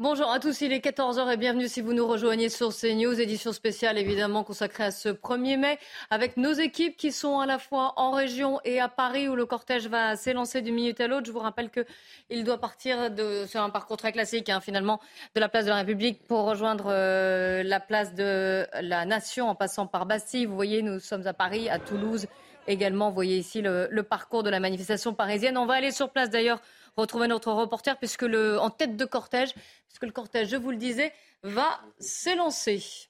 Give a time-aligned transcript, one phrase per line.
[0.00, 3.52] Bonjour à tous, il est 14h et bienvenue si vous nous rejoignez sur CNews, édition
[3.52, 7.92] spéciale évidemment consacrée à ce 1er mai, avec nos équipes qui sont à la fois
[7.96, 11.26] en région et à Paris où le cortège va s'élancer d'une minute à l'autre.
[11.26, 13.10] Je vous rappelle qu'il doit partir
[13.46, 15.00] c'est un parcours très classique hein, finalement,
[15.34, 19.54] de la place de la République pour rejoindre euh, la place de la Nation en
[19.54, 20.46] passant par Bastille.
[20.46, 22.26] Vous voyez, nous sommes à Paris, à Toulouse
[22.66, 23.10] également.
[23.10, 25.58] Vous voyez ici le parcours de la manifestation parisienne.
[25.58, 26.62] On va aller sur place d'ailleurs
[26.96, 29.54] retrouver notre reporter puisque le, en tête de cortège,
[29.88, 31.12] puisque le cortège, je vous le disais,
[31.42, 33.08] va s'élancer.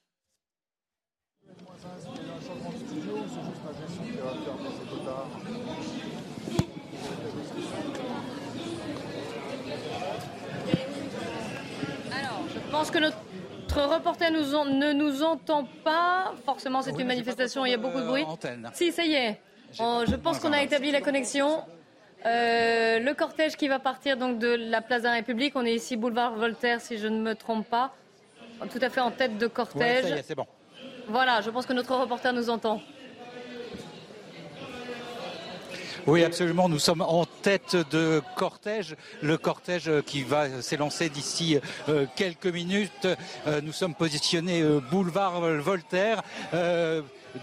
[12.12, 13.16] Alors, je pense que notre
[13.76, 16.34] reporter nous ne nous entend pas.
[16.44, 18.24] Forcément, c'est une manifestation, il y a beaucoup de bruit.
[18.72, 19.40] Si, ça y est.
[19.72, 21.64] je pense qu'on a établi la connexion.
[22.26, 25.74] Euh, le cortège qui va partir donc de la place de la République, on est
[25.74, 27.94] ici boulevard Voltaire si je ne me trompe pas,
[28.70, 30.22] tout à fait en tête de cortège.
[30.24, 30.46] c'est bon.
[31.08, 32.80] Voilà, je pense que notre reporter nous entend.
[36.06, 36.68] Oui, absolument.
[36.68, 38.96] Nous sommes en tête de cortège.
[39.22, 43.06] Le cortège qui va s'élancer d'ici euh, quelques minutes.
[43.46, 46.22] Euh, nous sommes positionnés boulevard Voltaire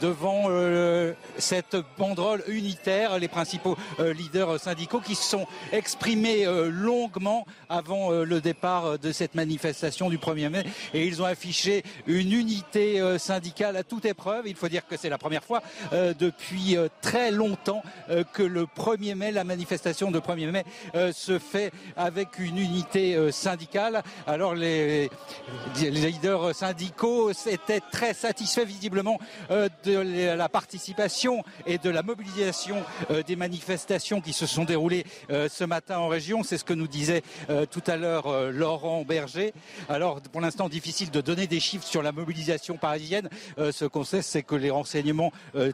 [0.01, 6.69] devant euh, cette banderole unitaire, les principaux euh, leaders syndicaux qui se sont exprimés euh,
[6.69, 12.31] longuement avant le départ de cette manifestation du 1er mai et ils ont affiché une
[12.31, 14.47] unité syndicale à toute épreuve.
[14.47, 17.83] Il faut dire que c'est la première fois depuis très longtemps
[18.33, 20.63] que le 1er mai, la manifestation de 1er mai
[21.11, 24.01] se fait avec une unité syndicale.
[24.25, 25.09] Alors les,
[25.81, 29.19] les leaders syndicaux étaient très satisfaits visiblement
[29.83, 35.47] de la participation et de la mobilisation euh, des manifestations qui se sont déroulées euh,
[35.49, 36.43] ce matin en région.
[36.43, 39.53] C'est ce que nous disait euh, tout à l'heure Laurent Berger.
[39.89, 43.29] Alors, pour l'instant, difficile de donner des chiffres sur la mobilisation parisienne.
[43.57, 45.31] ce qu'on sait, c'est que les renseignements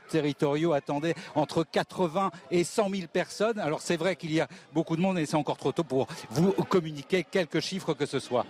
[0.09, 3.59] territoriaux attendaient entre 80 et 100 000 personnes.
[3.59, 6.07] Alors, c'est vrai qu'il y a beaucoup de monde et c'est encore trop tôt pour
[6.29, 8.45] vous communiquer quelques chiffres que ce soit.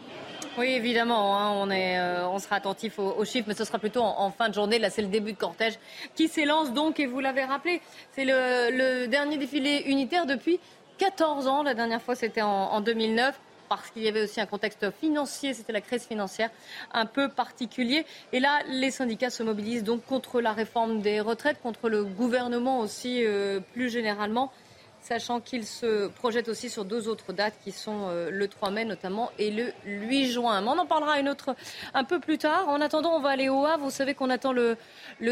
[0.56, 4.04] Oui, évidemment, hein, on, est, euh, on sera attentif aux, chiffres, mais ce sera plutôt
[4.04, 4.78] en, fin de journée.
[4.78, 5.80] Là, c'est le début de cortège
[6.14, 7.82] qui s'élance donc, et vous l'avez rappelé,
[8.12, 10.60] c'est le, dernier défilé unitaire depuis
[11.00, 11.64] 14 ans.
[11.64, 13.36] La dernière fois, c'était en, en 2009
[13.68, 16.52] parce qu'il y avait aussi un contexte financier, c'était la crise financière
[16.94, 18.06] un peu particulier.
[18.32, 22.80] Et là, les syndicats se mobilisent donc contre la réforme des retraites, contre le gouvernement
[22.80, 24.52] aussi euh, plus généralement
[25.04, 28.86] sachant qu'il se projette aussi sur deux autres dates qui sont euh, le 3 mai
[28.86, 30.62] notamment et le 8 juin.
[30.62, 31.56] Mais on en parlera une autre
[31.94, 32.70] un peu plus tard.
[32.70, 33.84] En attendant, on va aller au Havre.
[33.84, 34.78] Vous savez qu'on attend le,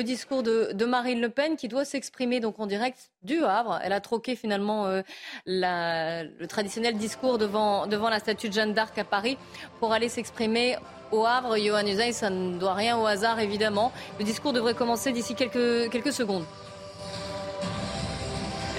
[0.03, 3.79] discours de, Marine Le Pen qui doit s'exprimer donc en direct du Havre.
[3.83, 5.01] Elle a troqué finalement euh,
[5.45, 9.37] le traditionnel discours devant, devant la statue de Jeanne d'Arc à Paris
[9.79, 10.77] pour aller s'exprimer
[11.11, 11.57] au Havre.
[11.57, 13.93] Johan Usain, ça ne doit rien au hasard évidemment.
[14.19, 16.45] Le discours devrait commencer d'ici quelques, quelques secondes.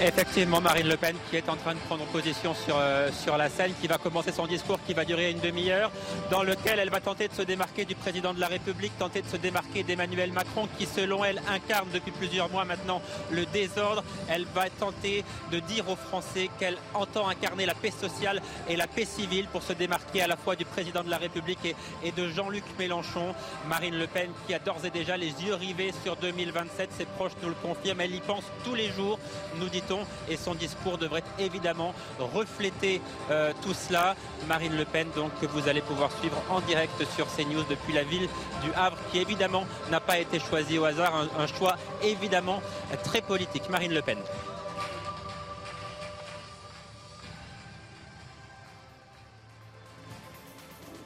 [0.05, 3.47] Effectivement, Marine Le Pen qui est en train de prendre position sur, euh, sur la
[3.47, 5.91] scène, qui va commencer son discours qui va durer une demi-heure,
[6.29, 9.27] dans lequel elle va tenter de se démarquer du président de la République, tenter de
[9.27, 14.03] se démarquer d'Emmanuel Macron, qui selon elle incarne depuis plusieurs mois maintenant le désordre.
[14.27, 18.87] Elle va tenter de dire aux Français qu'elle entend incarner la paix sociale et la
[18.87, 22.11] paix civile pour se démarquer à la fois du président de la République et, et
[22.11, 23.33] de Jean-Luc Mélenchon.
[23.69, 27.31] Marine Le Pen qui a d'ores et déjà les yeux rivés sur 2027, ses proches
[27.41, 29.17] nous le confirment, elle y pense tous les jours,
[29.61, 29.92] nous dit-on
[30.29, 34.15] et son discours devrait évidemment refléter euh, tout cela.
[34.47, 38.03] Marine Le Pen, donc, que vous allez pouvoir suivre en direct sur CNews depuis la
[38.03, 38.27] ville
[38.63, 42.61] du Havre, qui évidemment n'a pas été choisie au hasard, un, choix évidemment
[43.03, 43.69] très politique.
[43.69, 44.17] Marine Le Pen.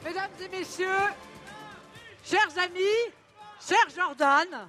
[0.04, 0.86] Mesdames et messieurs,
[2.24, 3.12] chers amis,
[3.60, 4.68] cher Jordan,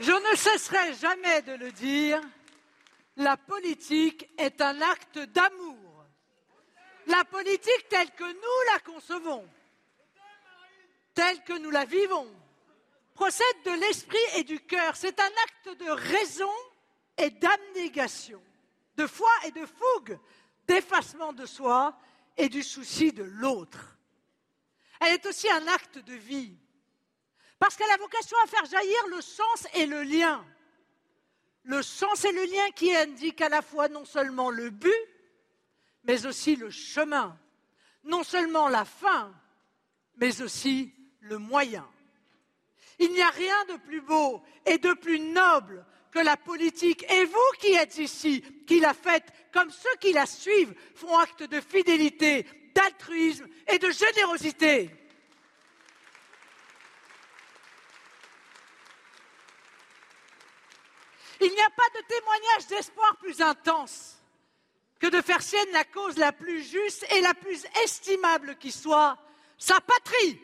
[0.00, 2.20] Je ne cesserai jamais de le dire,
[3.16, 6.04] la politique est un acte d'amour.
[7.06, 9.48] La politique telle que nous la concevons,
[11.14, 12.28] telle que nous la vivons,
[13.14, 14.94] procède de l'esprit et du cœur.
[14.94, 16.52] C'est un acte de raison
[17.16, 18.40] et d'abnégation,
[18.96, 20.18] de foi et de fougue,
[20.66, 21.98] d'effacement de soi
[22.36, 23.96] et du souci de l'autre.
[25.00, 26.56] Elle est aussi un acte de vie.
[27.58, 30.44] Parce qu'elle a vocation à faire jaillir le sens et le lien.
[31.64, 34.92] Le sens et le lien qui indiquent à la fois non seulement le but,
[36.04, 37.38] mais aussi le chemin.
[38.04, 39.34] Non seulement la fin,
[40.16, 41.86] mais aussi le moyen.
[42.98, 47.04] Il n'y a rien de plus beau et de plus noble que la politique.
[47.10, 51.42] Et vous qui êtes ici, qui la faites, comme ceux qui la suivent, font acte
[51.42, 54.90] de fidélité, d'altruisme et de générosité.
[61.40, 64.18] Il n'y a pas de témoignage d'espoir plus intense
[64.98, 69.16] que de faire sienne la cause la plus juste et la plus estimable qui soit,
[69.56, 70.40] sa patrie.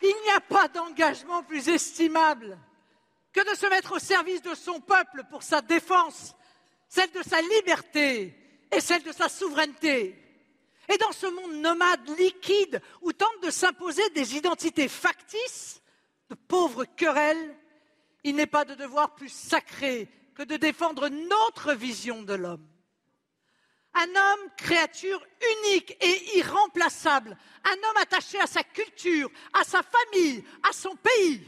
[0.00, 2.58] Il n'y a pas d'engagement plus estimable
[3.32, 6.34] que de se mettre au service de son peuple pour sa défense,
[6.88, 8.34] celle de sa liberté
[8.70, 10.27] et celle de sa souveraineté.
[10.88, 15.82] Et dans ce monde nomade, liquide, où tentent de s'imposer des identités factices,
[16.30, 17.56] de pauvres querelles,
[18.24, 22.66] il n'est pas de devoir plus sacré que de défendre notre vision de l'homme.
[23.94, 25.24] Un homme, créature
[25.64, 31.42] unique et irremplaçable, un homme attaché à sa culture, à sa famille, à son pays,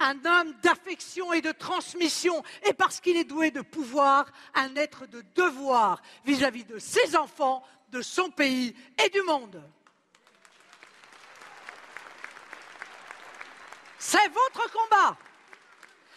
[0.00, 5.06] un homme d'affection et de transmission, et parce qu'il est doué de pouvoir, un être
[5.06, 8.74] de devoir vis-à-vis -vis de ses enfants, de son pays
[9.04, 9.62] et du monde.
[13.98, 15.18] C'est votre combat,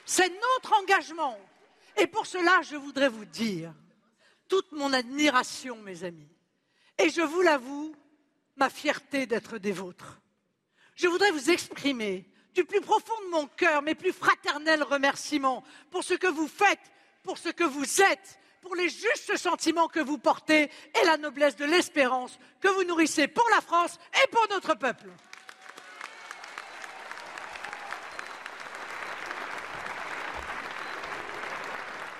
[0.05, 1.37] c'est notre engagement.
[1.97, 3.73] Et pour cela, je voudrais vous dire
[4.47, 6.29] toute mon admiration, mes amis.
[6.97, 7.95] Et je vous l'avoue,
[8.55, 10.19] ma fierté d'être des vôtres.
[10.95, 16.03] Je voudrais vous exprimer du plus profond de mon cœur mes plus fraternels remerciements pour
[16.03, 16.91] ce que vous faites,
[17.23, 21.55] pour ce que vous êtes pour les justes sentiments que vous portez et la noblesse
[21.55, 25.09] de l'espérance que vous nourrissez pour la France et pour notre peuple.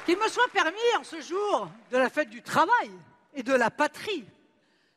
[0.06, 2.92] Qu'il me soit permis en ce jour de la fête du travail
[3.36, 4.26] et de la patrie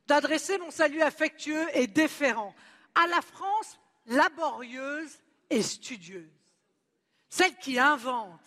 [0.07, 2.55] d'adresser mon salut affectueux et déférent
[2.95, 5.19] à la France laborieuse
[5.51, 6.29] et studieuse,
[7.29, 8.41] celle qui invente,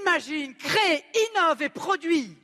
[0.00, 2.36] imagine, crée, innove et produit.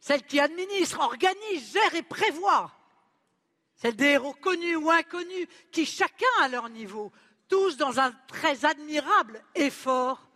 [0.00, 2.70] Celle qui administre, organise, gère et prévoit.
[3.76, 7.12] Celle des héros connus ou inconnus qui, chacun à leur niveau,
[7.48, 10.28] tous dans un très admirable effort,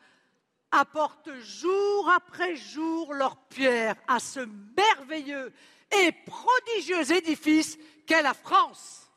[0.73, 4.41] apportent jour après jour leur pierre à ce
[4.77, 5.53] merveilleux
[5.91, 9.11] et prodigieux édifice qu'est la France.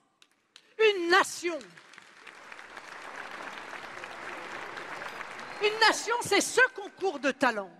[0.80, 1.58] Une nation
[5.62, 7.72] Une nation, c'est ce concours de talent,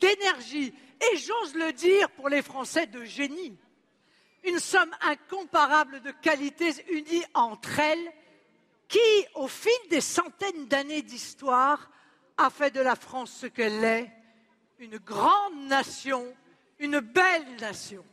[0.00, 3.56] d'énergie et, j'ose le dire pour les Français, de génie.
[4.44, 8.12] Une somme incomparable de qualités unies entre elles
[8.88, 8.98] qui,
[9.34, 11.90] au fil des centaines d'années d'histoire,
[12.36, 14.10] a fait de la France ce qu'elle est,
[14.78, 16.34] une grande nation,
[16.78, 18.04] une belle nation.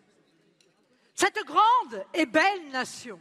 [1.13, 3.19] Cette grande et belle nation,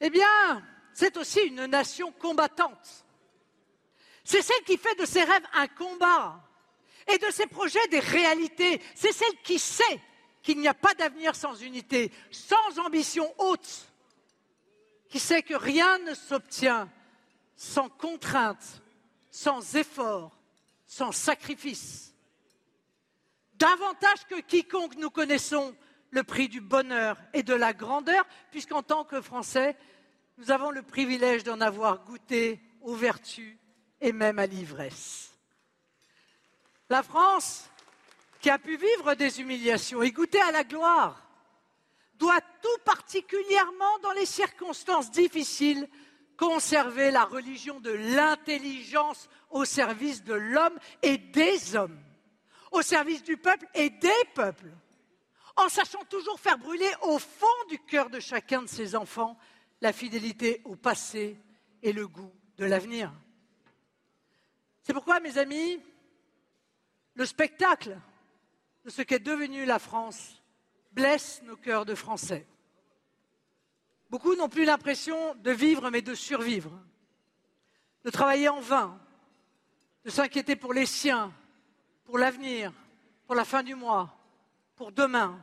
[0.00, 0.62] eh bien,
[0.92, 3.03] c'est aussi une nation combattante
[4.24, 6.42] c'est celle qui fait de ses rêves un combat
[7.06, 8.80] et de ses projets des réalités.
[8.94, 10.00] C'est celle qui sait
[10.42, 13.86] qu'il n'y a pas d'avenir sans unité, sans ambition haute,
[15.10, 16.90] qui sait que rien ne s'obtient
[17.56, 18.82] sans contrainte,
[19.30, 20.36] sans effort,
[20.86, 22.14] sans sacrifice.
[23.54, 25.76] Davantage que quiconque nous connaissons
[26.10, 29.76] le prix du bonheur et de la grandeur, puisqu'en tant que Français,
[30.38, 33.56] nous avons le privilège d'en avoir goûté aux vertus
[34.04, 35.32] et même à l'ivresse.
[36.90, 37.70] La France,
[38.40, 41.26] qui a pu vivre des humiliations et goûter à la gloire,
[42.16, 45.88] doit tout particulièrement dans les circonstances difficiles
[46.36, 51.98] conserver la religion de l'intelligence au service de l'homme et des hommes,
[52.72, 54.70] au service du peuple et des peuples,
[55.56, 59.38] en sachant toujours faire brûler au fond du cœur de chacun de ses enfants
[59.80, 61.38] la fidélité au passé
[61.82, 63.10] et le goût de l'avenir.
[64.84, 65.80] C'est pourquoi, mes amis,
[67.14, 67.98] le spectacle
[68.84, 70.42] de ce qu'est devenue la France
[70.92, 72.46] blesse nos cœurs de Français.
[74.10, 76.70] Beaucoup n'ont plus l'impression de vivre, mais de survivre,
[78.04, 79.00] de travailler en vain,
[80.04, 81.32] de s'inquiéter pour les siens,
[82.04, 82.70] pour l'avenir,
[83.26, 84.14] pour la fin du mois,
[84.76, 85.42] pour demain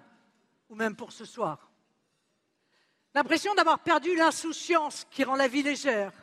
[0.70, 1.72] ou même pour ce soir.
[3.16, 6.14] L'impression d'avoir perdu l'insouciance qui rend la vie légère,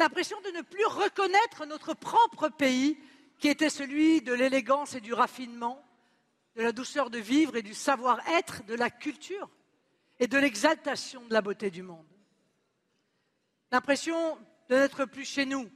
[0.00, 2.98] l'impression de ne plus reconnaître notre propre pays,
[3.38, 5.84] qui était celui de l'élégance et du raffinement,
[6.56, 9.48] de la douceur de vivre et du savoir-être, de la culture
[10.18, 12.06] et de l'exaltation de la beauté du monde.
[13.70, 14.36] L'impression
[14.68, 15.70] de n'être plus chez nous,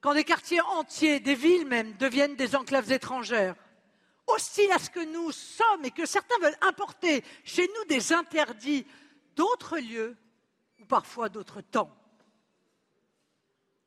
[0.00, 3.56] quand des quartiers entiers, des villes même, deviennent des enclaves étrangères,
[4.26, 8.86] hostile à ce que nous sommes et que certains veulent importer chez nous des interdits
[9.36, 10.16] d'autres lieux
[10.80, 11.99] ou parfois d'autres temps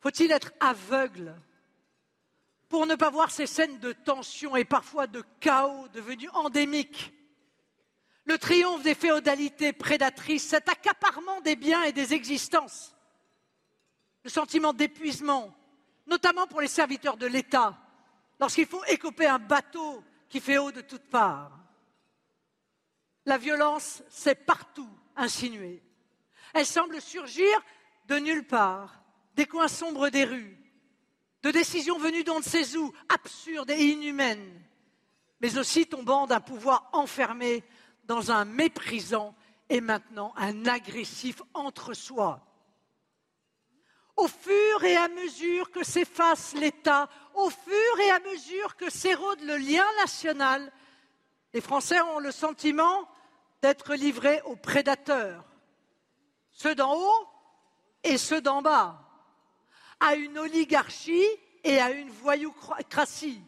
[0.03, 1.33] Faut-il être aveugle
[2.67, 7.13] pour ne pas voir ces scènes de tension et parfois de chaos devenus endémiques?
[8.25, 12.93] Le triomphe des féodalités prédatrices, cet accaparement des biens et des existences,
[14.25, 15.55] le sentiment d'épuisement,
[16.05, 17.77] notamment pour les serviteurs de l'État,
[18.41, 21.57] lorsqu'il faut écoper un bateau qui fait eau de toutes parts.
[23.25, 25.81] La violence s'est partout insinuée.
[26.53, 27.48] Elle semble surgir
[28.07, 29.02] de nulle part,
[29.35, 30.57] des coins sombres des rues,
[31.43, 34.61] de décisions venues d'on ne sait où, absurdes et inhumaines,
[35.41, 37.63] mais aussi tombant d'un pouvoir enfermé
[38.05, 39.35] dans un méprisant
[39.69, 42.45] et maintenant un agressif entre-soi.
[44.15, 49.41] Au fur et à mesure que s'efface l'État, au fur et à mesure que s'érode
[49.41, 50.71] le lien national,
[51.53, 53.09] les Français ont le sentiment
[53.61, 55.43] d'être livrés aux prédateurs,
[56.51, 57.27] ceux d'en haut
[58.03, 59.02] et ceux d'en bas,
[60.03, 61.25] à une oligarchie
[61.63, 63.41] et à une voyoucratie,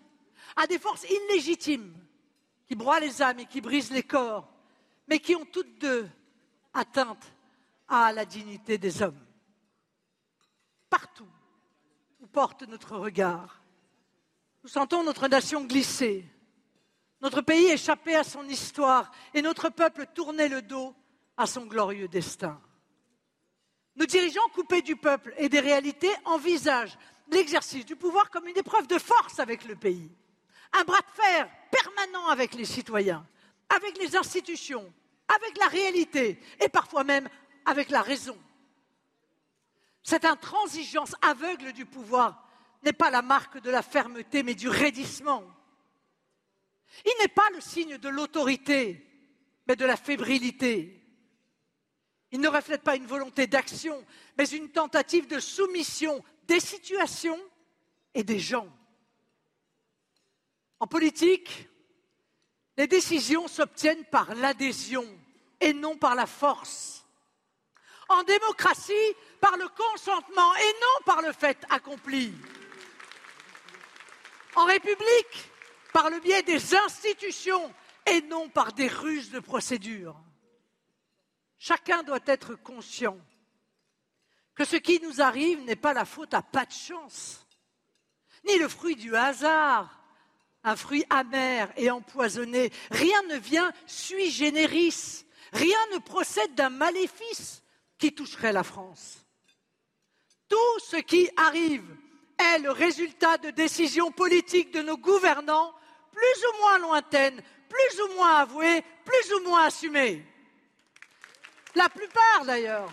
[0.56, 1.94] à des forces illégitimes
[2.66, 4.48] qui broient les âmes et qui brisent les corps,
[5.10, 6.10] mais qui ont toutes deux
[6.74, 7.34] atteinte
[7.90, 9.20] à la dignité des hommes.
[10.90, 11.28] Partout
[12.22, 13.62] où porte notre regard,
[14.64, 16.26] nous sentons notre nation glisser,
[17.20, 20.96] notre pays échapper à son histoire et notre peuple tourner le dos
[21.36, 22.62] à son glorieux destin.
[23.96, 26.98] Nos dirigeants coupés du peuple et des réalités envisagent
[27.32, 30.12] l'exercice du pouvoir comme une épreuve de force avec le pays,
[30.74, 33.26] un bras de fer permanent avec les citoyens,
[33.70, 34.92] avec les institutions,
[35.28, 37.30] avec la réalité et parfois même
[37.66, 38.38] avec la raison.
[40.04, 42.48] Cette intransigeance aveugle du pouvoir
[42.84, 45.44] n'est pas la marque de la fermeté, mais du raidissement.
[47.04, 49.04] Il n'est pas le signe de l'autorité,
[49.68, 51.05] mais de la fébrilité.
[52.32, 54.04] Il ne reflète pas une volonté d'action,
[54.38, 57.40] mais une tentative de soumission des situations
[58.14, 58.68] et des gens.
[60.80, 61.70] En politique,
[62.78, 65.06] les décisions s'obtiennent par l'adhésion
[65.62, 67.06] et non par la force.
[68.10, 68.94] En démocratie,
[69.40, 72.34] par le consentement et non par le fait accompli
[74.56, 75.52] en République
[75.94, 77.74] par le biais des institutions
[78.06, 80.16] et non par des ruses de procédure.
[81.68, 83.18] Chacun doit être conscient
[84.54, 87.48] que ce qui nous arrive n'est pas la faute à pas de chance,
[88.48, 90.00] ni le fruit du hasard,
[90.64, 92.72] un fruit amer et empoisonné.
[92.92, 97.64] Rien ne vient sui generis, rien ne procède d'un maléfice
[97.98, 99.26] qui toucherait la France.
[100.48, 101.98] Tout ce qui arrive
[102.38, 105.74] est le résultat de décisions politiques de nos gouvernants,
[106.12, 110.24] plus ou moins lointaines, plus ou moins avouées, plus ou moins assumées.
[111.76, 112.92] La plupart d'ailleurs.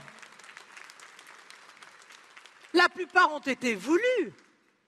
[2.75, 4.33] La plupart ont été voulues,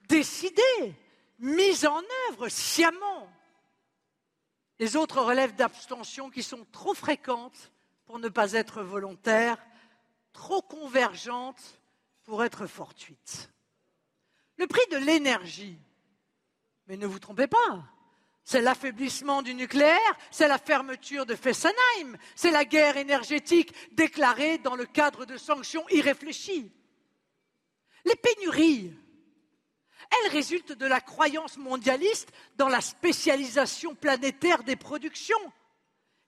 [0.09, 0.95] décidées,
[1.39, 3.29] mises en œuvre sciemment.
[4.79, 7.71] Les autres relèvent d'abstentions qui sont trop fréquentes
[8.07, 9.59] pour ne pas être volontaires,
[10.33, 11.81] trop convergentes
[12.25, 13.51] pour être fortuites.
[14.57, 15.79] Le prix de l'énergie.
[16.87, 17.85] Mais ne vous trompez pas.
[18.45, 24.77] C'est l'affaiblissement du nucléaire, c'est la fermeture de Fessenheim, c'est la guerre énergétique déclarée dans
[24.77, 26.71] le cadre de sanctions irréfléchies.
[28.05, 28.93] Les pénuries,
[30.11, 35.53] elles résultent de la croyance mondialiste dans la spécialisation planétaire des productions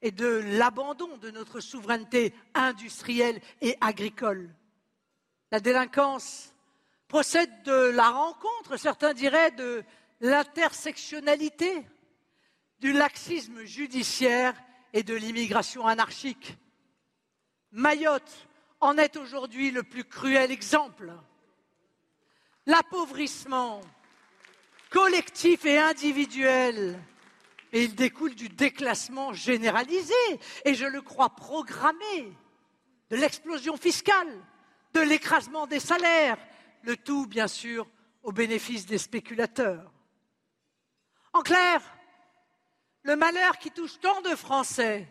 [0.01, 4.55] et de l'abandon de notre souveraineté industrielle et agricole.
[5.53, 6.55] La délinquance,
[7.09, 9.85] procède de la rencontre, certains diraient de
[10.21, 11.87] l'intersectionnalité,
[12.81, 14.55] du laxisme judiciaire
[14.93, 16.57] et de l'immigration anarchique.
[17.73, 18.49] Mayotte
[18.81, 21.13] en est aujourd'hui le plus cruel exemple.
[22.67, 23.81] L'appauvrissement
[24.91, 26.99] collectif et individuel,
[27.73, 30.15] et il découle du déclassement généralisé,
[30.65, 32.33] et je le crois programmé,
[33.11, 34.33] de l'explosion fiscale,
[34.95, 36.39] de l'écrasement des salaires,
[36.83, 37.87] le tout bien sûr
[38.23, 39.93] au bénéfice des spéculateurs.
[41.33, 41.83] En clair,
[43.07, 45.07] le malheur qui touche tant de Français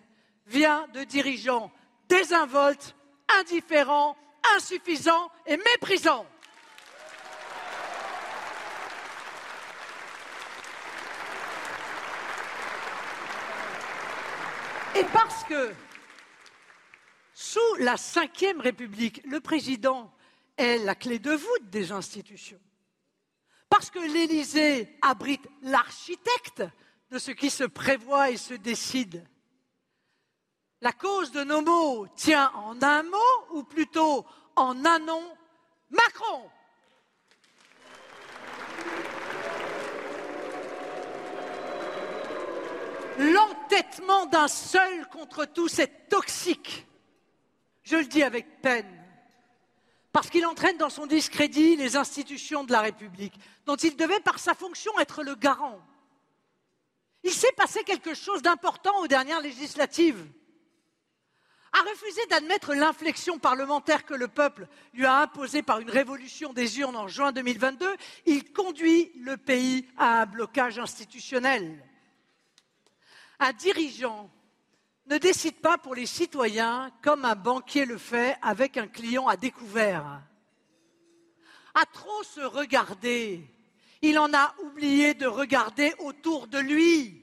[0.47, 1.71] vient de dirigeants
[2.09, 2.93] désinvoltes,
[3.39, 4.17] indifférents,
[4.55, 6.25] insuffisants et méprisants.
[14.95, 15.73] Et parce que
[17.33, 20.13] sous la Ve République, le président
[20.57, 22.59] est la clé de voûte des institutions.
[23.69, 26.63] Parce que l'Élysée abrite l'architecte
[27.11, 29.25] de ce qui se prévoit et se décide.
[30.81, 33.17] La cause de nos mots tient en un mot
[33.51, 35.23] ou plutôt en un nom
[35.89, 36.49] Macron.
[43.17, 46.85] L'entêtement d'un seul contre tous est toxique.
[47.83, 48.91] Je le dis avec peine.
[50.11, 54.39] Parce qu'il entraîne dans son discrédit les institutions de la République, dont il devait par
[54.39, 55.79] sa fonction être le garant.
[57.25, 60.23] Il s'est passé quelque chose d'important aux dernières législatives.
[61.73, 66.79] A refusé d'admettre l'inflexion parlementaire que le peuple lui a imposée par une révolution des
[66.79, 67.87] urnes en juin 2022,
[68.27, 71.83] il conduit le pays à un blocage institutionnel.
[73.39, 74.29] Un dirigeant
[75.07, 79.35] ne décide pas pour les citoyens comme un banquier le fait avec un client à
[79.35, 80.21] découvert.
[81.73, 83.43] À trop se regarder,
[84.05, 87.21] il en a oublié de regarder autour de lui.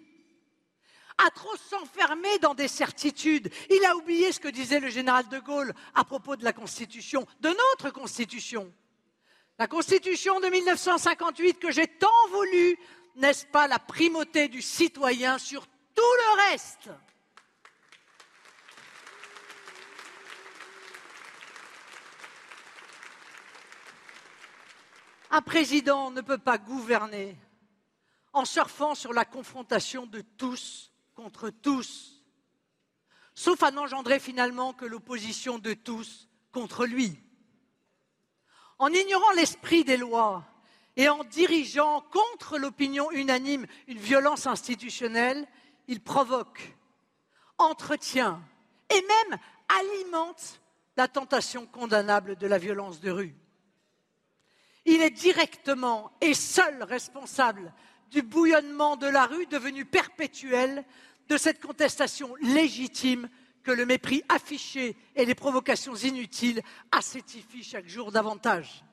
[1.25, 5.39] À trop s'enfermer dans des certitudes, il a oublié ce que disait le général de
[5.39, 8.73] Gaulle à propos de la Constitution, de notre Constitution.
[9.59, 12.77] La Constitution de 1958 que j'ai tant voulu,
[13.15, 16.91] n'est-ce pas la primauté du citoyen sur tout le reste?
[25.35, 27.39] Un président ne peut pas gouverner
[28.35, 32.23] en surfant sur la confrontation de tous contre tous,
[33.35, 37.19] sauf à n'engendrer finalement que l'opposition de tous contre lui.
[38.79, 40.45] En ignorant l'esprit des lois
[40.97, 45.49] et en dirigeant contre l'opinion unanime une violence institutionnelle,
[45.89, 46.77] il provoque,
[47.57, 48.43] entretient
[48.91, 49.41] et même
[49.81, 50.61] alimente
[50.99, 53.35] la tentation condamnable de la violence de rue.
[54.85, 57.73] Il est directement et seul responsable
[58.11, 60.85] du bouillonnement de la rue devenu perpétuel,
[61.29, 63.29] de cette contestation légitime
[63.63, 68.85] que le mépris affiché et les provocations inutiles assétifient chaque jour davantage.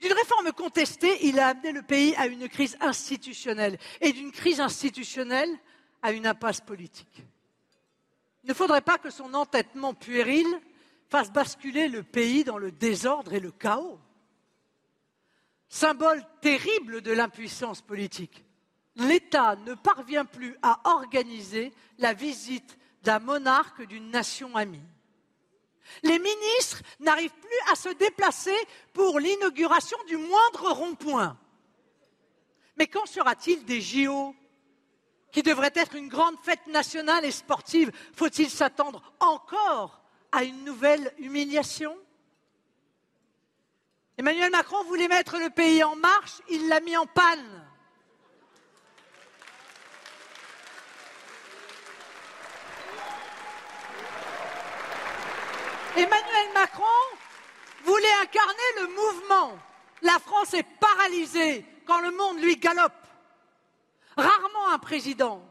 [0.00, 4.60] D'une réforme contestée, il a amené le pays à une crise institutionnelle et d'une crise
[4.60, 5.56] institutionnelle
[6.02, 7.22] à une impasse politique.
[8.42, 10.46] Il ne faudrait pas que son entêtement puéril
[11.08, 14.00] fasse basculer le pays dans le désordre et le chaos
[15.72, 18.44] symbole terrible de l'impuissance politique.
[18.96, 24.84] L'État ne parvient plus à organiser la visite d'un monarque d'une nation amie.
[26.02, 28.54] Les ministres n'arrivent plus à se déplacer
[28.92, 31.38] pour l'inauguration du moindre rond-point.
[32.76, 34.36] Mais quand sera-t-il des JO
[35.32, 37.90] qui devraient être une grande fête nationale et sportive?
[38.14, 41.96] Faut-il s'attendre encore à une nouvelle humiliation?
[44.18, 47.62] Emmanuel Macron voulait mettre le pays en marche, il l'a mis en panne.
[55.96, 56.84] Emmanuel Macron
[57.84, 59.58] voulait incarner le mouvement.
[60.02, 62.92] La France est paralysée quand le monde lui galope.
[64.16, 65.42] Rarement un président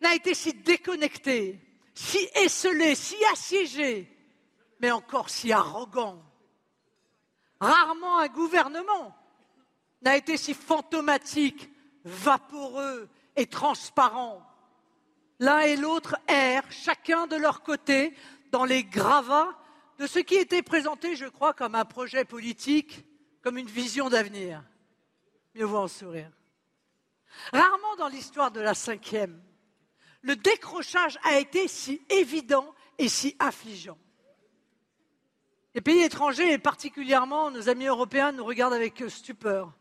[0.00, 1.60] n'a été si déconnecté,
[1.94, 4.08] si esselé, si assiégé,
[4.80, 6.22] mais encore si arrogant.
[7.62, 9.16] Rarement un gouvernement
[10.02, 11.70] n'a été si fantomatique,
[12.04, 14.44] vaporeux et transparent.
[15.38, 18.16] L'un et l'autre errent, chacun de leur côté,
[18.50, 19.56] dans les gravats
[19.98, 23.06] de ce qui était présenté, je crois, comme un projet politique,
[23.42, 24.64] comme une vision d'avenir.
[25.54, 26.32] Mieux vaut en sourire.
[27.52, 29.40] Rarement dans l'histoire de la cinquième,
[30.22, 33.98] le décrochage a été si évident et si affligeant.
[35.74, 39.72] Les pays étrangers, et particulièrement nos amis européens, nous regardent avec stupeur,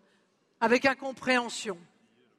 [0.59, 1.77] avec incompréhension,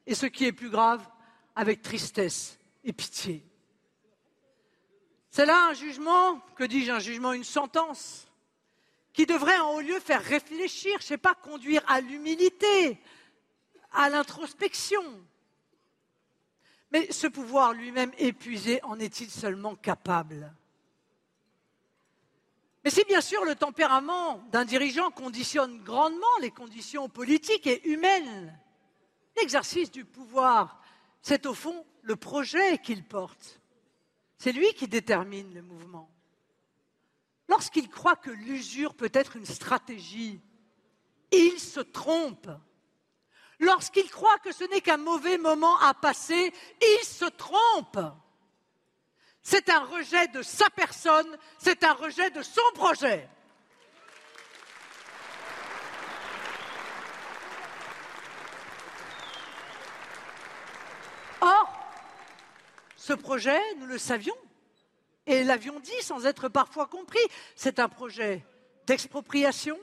[0.07, 1.07] et ce qui est plus grave,
[1.55, 3.45] avec tristesse et pitié.
[5.31, 8.27] C'est là un jugement, que dis-je, un jugement, une sentence,
[9.13, 12.99] qui devrait en haut lieu faire réfléchir, je ne sais pas, conduire à l'humilité,
[13.93, 15.03] à l'introspection.
[16.91, 20.55] Mais ce pouvoir lui-même épuisé, en est-il seulement capable?
[22.85, 28.59] Mais si bien sûr le tempérament d'un dirigeant conditionne grandement les conditions politiques et humaines,
[29.37, 30.81] l'exercice du pouvoir,
[31.21, 33.61] c'est au fond le projet qu'il porte.
[34.37, 36.11] C'est lui qui détermine le mouvement.
[37.49, 40.41] Lorsqu'il croit que l'usure peut être une stratégie,
[41.31, 42.51] il se trompe.
[43.61, 48.01] Lorsqu'il croit que ce n'est qu'un mauvais moment à passer, il se trompe.
[49.43, 53.29] C'est un rejet de sa personne, c'est un rejet de son projet.
[63.03, 64.37] Ce projet, nous le savions
[65.27, 67.19] et l'avions dit sans être parfois compris.
[67.57, 68.47] C'est un projet
[68.87, 69.77] d'expropriation,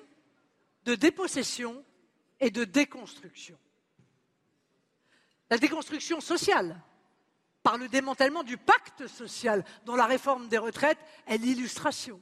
[0.86, 1.84] de dépossession
[2.40, 3.60] et de déconstruction.
[5.50, 6.82] La déconstruction sociale,
[7.70, 12.20] par le démantèlement du pacte social, dont la réforme des retraites est l'illustration.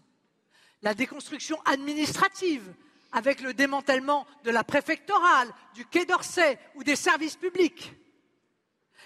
[0.81, 2.73] La déconstruction administrative,
[3.13, 7.93] avec le démantèlement de la préfectorale, du Quai d'Orsay ou des services publics.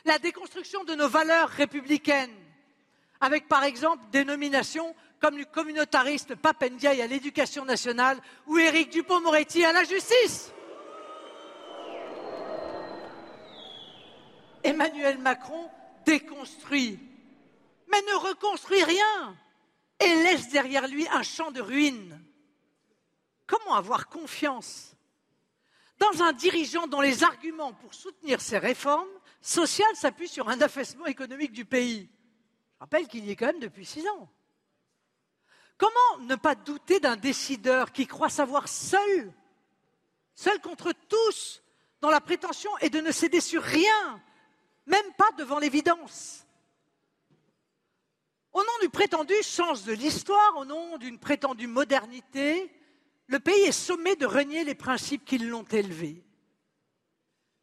[0.04, 2.36] La déconstruction de nos valeurs républicaines,
[3.20, 9.64] avec par exemple des nominations comme le communautariste Papendiaï à l'éducation nationale ou Éric Dupont-Moretti
[9.64, 10.52] à la justice.
[14.64, 15.70] Emmanuel Macron
[16.06, 17.00] déconstruit,
[17.92, 19.36] mais ne reconstruit rien
[20.00, 22.20] et laisse derrière lui un champ de ruines.
[23.48, 24.96] Comment avoir confiance
[26.00, 29.10] dans un dirigeant dont les arguments pour soutenir ces réformes
[29.42, 32.10] sociales s'appuient sur un affaissement économique du pays?
[32.76, 34.30] Je rappelle qu'il y est quand même depuis six ans.
[35.78, 39.34] Comment ne pas douter d'un décideur qui croit savoir seul,
[40.36, 41.62] seul contre tous,
[42.02, 44.22] dont la prétention est de ne céder sur rien,
[44.86, 46.46] même pas devant l'évidence.
[48.54, 52.72] Au nom du prétendu sens de l'histoire, au nom d'une prétendue modernité,
[53.28, 56.22] le pays est sommé de renier les principes qui l'ont élevé.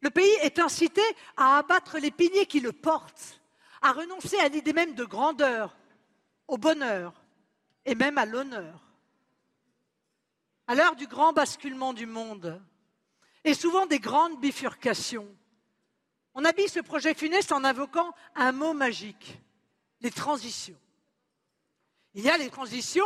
[0.01, 1.01] Le pays est incité
[1.37, 3.39] à abattre les piliers qui le portent,
[3.81, 5.77] à renoncer à l'idée même de grandeur,
[6.47, 7.13] au bonheur
[7.85, 8.81] et même à l'honneur.
[10.67, 12.61] À l'heure du grand basculement du monde,
[13.43, 15.27] et souvent des grandes bifurcations,
[16.39, 19.37] on habille ce projet funeste en invoquant un mot magique,
[19.99, 20.79] les transitions.
[22.13, 23.03] Il y a les transitions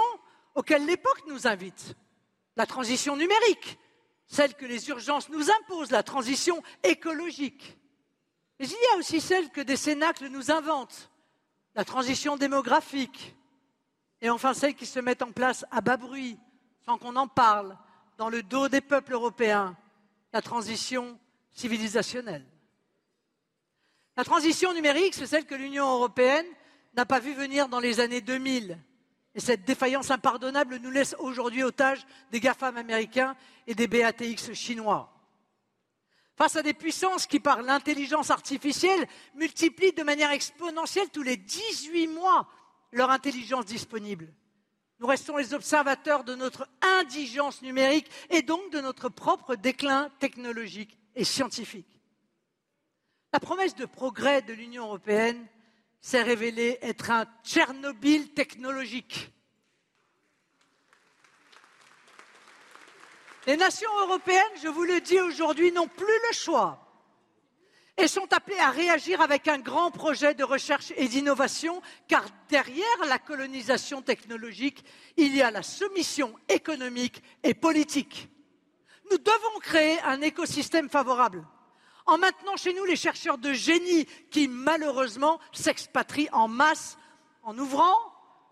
[0.53, 1.95] auxquelles l'époque nous invite.
[2.55, 3.79] La transition numérique,
[4.27, 7.75] celle que les urgences nous imposent, la transition écologique.
[8.59, 11.09] Mais il y a aussi celle que des cénacles nous inventent,
[11.73, 13.35] la transition démographique.
[14.21, 16.37] Et enfin celle qui se met en place à bas bruit,
[16.85, 17.75] sans qu'on en parle,
[18.19, 19.75] dans le dos des peuples européens,
[20.33, 21.17] la transition
[21.51, 22.45] civilisationnelle.
[24.15, 26.45] La transition numérique, c'est celle que l'Union européenne
[26.95, 28.77] n'a pas vu venir dans les années 2000.
[29.35, 35.09] Et cette défaillance impardonnable nous laisse aujourd'hui otages des GAFAM américains et des BATX chinois.
[36.35, 42.07] Face à des puissances qui, par l'intelligence artificielle, multiplient de manière exponentielle tous les 18
[42.07, 42.47] mois
[42.91, 44.31] leur intelligence disponible.
[44.99, 46.67] Nous restons les observateurs de notre
[46.99, 51.87] indigence numérique et donc de notre propre déclin technologique et scientifique.
[53.33, 55.47] La promesse de progrès de l'Union européenne
[56.01, 59.31] s'est révélée être un Tchernobyl technologique.
[63.47, 66.79] Les nations européennes, je vous le dis aujourd'hui, n'ont plus le choix
[67.97, 73.05] et sont appelées à réagir avec un grand projet de recherche et d'innovation, car derrière
[73.07, 74.85] la colonisation technologique,
[75.17, 78.29] il y a la soumission économique et politique.
[79.09, 81.43] Nous devons créer un écosystème favorable
[82.05, 86.97] en maintenant chez nous les chercheurs de génie qui, malheureusement, s'expatrient en masse
[87.43, 87.95] en ouvrant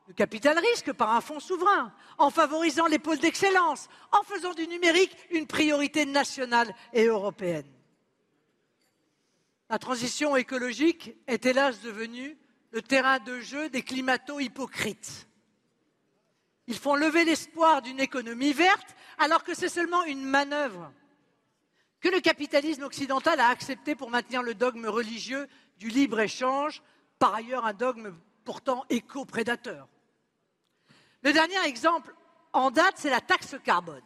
[0.07, 4.67] le capital risque par un fonds souverain, en favorisant les pôles d'excellence, en faisant du
[4.67, 7.71] numérique une priorité nationale et européenne.
[9.69, 12.37] La transition écologique est hélas devenue
[12.71, 15.29] le terrain de jeu des climato-hypocrites.
[16.67, 20.91] Ils font lever l'espoir d'une économie verte alors que c'est seulement une manœuvre
[22.01, 26.81] que le capitalisme occidental a accepté pour maintenir le dogme religieux du libre-échange,
[27.19, 29.87] par ailleurs un dogme pourtant éco-prédateur.
[31.21, 32.13] Le dernier exemple
[32.53, 34.01] en date, c'est la taxe carbone.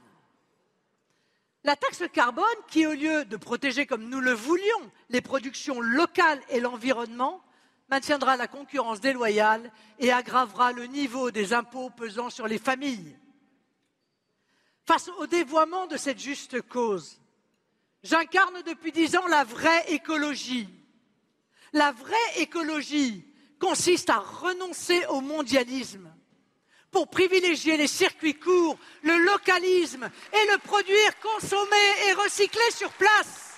[1.63, 6.41] La taxe carbone qui, au lieu de protéger comme nous le voulions les productions locales
[6.49, 7.41] et l'environnement,
[7.89, 13.17] maintiendra la concurrence déloyale et aggravera le niveau des impôts pesant sur les familles.
[14.83, 17.19] Face au dévoiement de cette juste cause,
[18.05, 20.69] J'incarne depuis dix ans la vraie écologie.
[21.73, 23.25] La vraie écologie
[23.59, 26.13] consiste à renoncer au mondialisme
[26.91, 33.55] pour privilégier les circuits courts, le localisme et le produire, consommer et recycler sur place.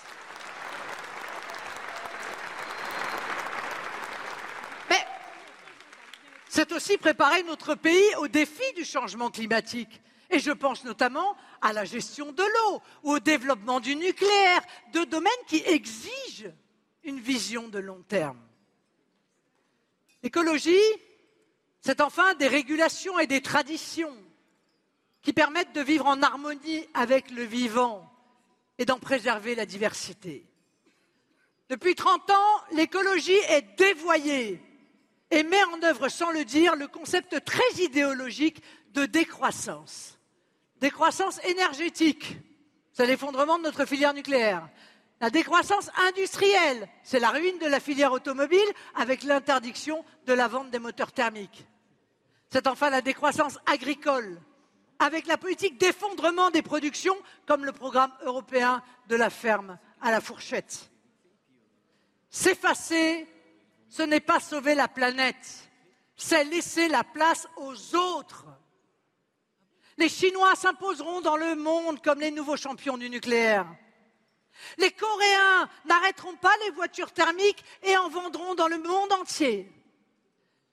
[4.90, 5.06] Mais
[6.48, 10.02] c'est aussi préparer notre pays au défi du changement climatique.
[10.30, 14.62] Et je pense notamment à la gestion de l'eau ou au développement du nucléaire,
[14.94, 16.52] deux domaines qui exigent
[17.04, 18.40] une vision de long terme.
[20.24, 20.76] L'écologie,
[21.82, 24.16] c'est enfin des régulations et des traditions
[25.22, 28.10] qui permettent de vivre en harmonie avec le vivant
[28.78, 30.46] et d'en préserver la diversité.
[31.70, 34.62] Depuis 30 ans, l'écologie est dévoyée
[35.32, 38.62] et met en œuvre, sans le dire, le concept très idéologique
[38.94, 40.17] de décroissance.
[40.80, 42.38] Décroissance énergétique,
[42.92, 44.70] c'est l'effondrement de notre filière nucléaire.
[45.20, 48.60] La décroissance industrielle, c'est la ruine de la filière automobile
[48.96, 51.66] avec l'interdiction de la vente des moteurs thermiques.
[52.50, 54.40] C'est enfin la décroissance agricole,
[55.00, 60.22] avec la politique d'effondrement des productions, comme le programme européen de la ferme à la
[60.22, 60.92] fourchette.
[62.30, 63.28] S'effacer,
[63.90, 65.70] ce n'est pas sauver la planète,
[66.16, 68.46] c'est laisser la place aux autres.
[69.98, 73.68] Les Chinois s'imposeront dans le monde comme les nouveaux champions du nucléaire.
[74.78, 79.72] Les Coréens n'arrêteront pas les voitures thermiques et en vendront dans le monde entier.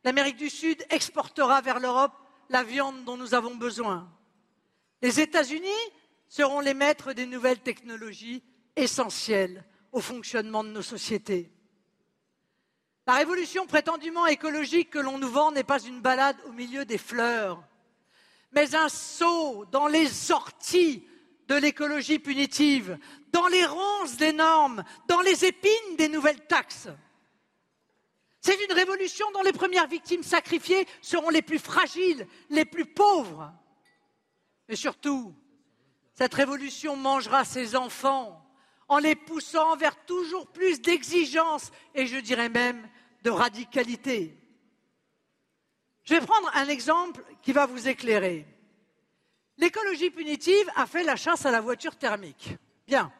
[0.04, 2.12] L'Amérique du Sud exportera vers l'Europe
[2.50, 4.10] la viande dont nous avons besoin.
[5.00, 5.70] Les États-Unis
[6.28, 8.42] seront les maîtres des nouvelles technologies
[8.76, 11.50] essentielles au fonctionnement de nos sociétés.
[13.06, 16.98] La révolution prétendument écologique que l'on nous vend n'est pas une balade au milieu des
[16.98, 17.62] fleurs,
[18.54, 21.06] mais un saut dans les orties
[21.48, 22.98] de l'écologie punitive,
[23.32, 26.88] dans les ronces des normes, dans les épines des nouvelles taxes.
[28.40, 33.52] C'est une révolution dont les premières victimes sacrifiées seront les plus fragiles, les plus pauvres.
[34.68, 35.34] Mais surtout,
[36.14, 38.40] cette révolution mangera ses enfants
[38.88, 42.88] en les poussant vers toujours plus d'exigence et je dirais même
[43.22, 44.38] de radicalité.
[46.04, 48.46] Je vais prendre un exemple qui va vous éclairer.
[49.56, 52.56] L'écologie punitive a fait la chasse à la voiture thermique.
[52.86, 53.12] Bien.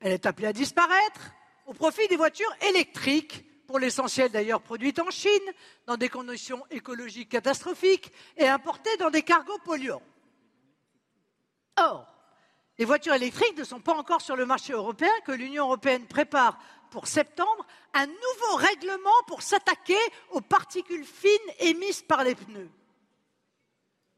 [0.00, 1.32] Elle est appelée à disparaître
[1.66, 5.30] au profit des voitures électriques, pour l'essentiel d'ailleurs produites en Chine,
[5.86, 10.02] dans des conditions écologiques catastrophiques et importées dans des cargos polluants.
[11.76, 12.06] Or,
[12.78, 16.58] les voitures électriques ne sont pas encore sur le marché européen que l'Union européenne prépare
[16.96, 19.98] pour septembre un nouveau règlement pour s'attaquer
[20.30, 22.70] aux particules fines émises par les pneus.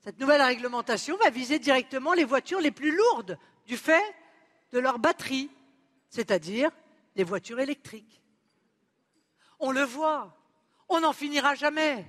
[0.05, 3.37] Cette nouvelle réglementation va viser directement les voitures les plus lourdes
[3.67, 4.15] du fait
[4.71, 5.51] de leur batterie,
[6.09, 6.71] c'est-à-dire
[7.17, 8.23] les voitures électriques.
[9.59, 10.33] On le voit,
[10.89, 12.07] on n'en finira jamais.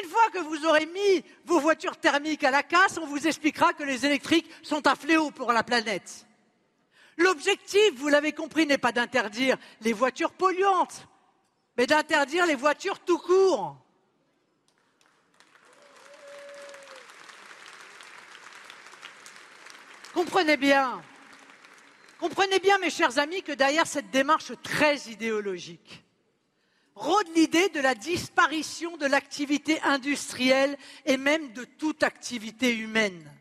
[0.00, 3.72] Une fois que vous aurez mis vos voitures thermiques à la casse, on vous expliquera
[3.72, 6.28] que les électriques sont un fléau pour la planète.
[7.16, 11.06] L'objectif, vous l'avez compris, n'est pas d'interdire les voitures polluantes,
[11.76, 13.76] mais d'interdire les voitures tout court.
[20.12, 21.02] Comprenez bien,
[22.20, 26.04] comprenez bien, mes chers amis, que derrière cette démarche très idéologique
[26.94, 33.33] rôde l'idée de la disparition de l'activité industrielle et même de toute activité humaine.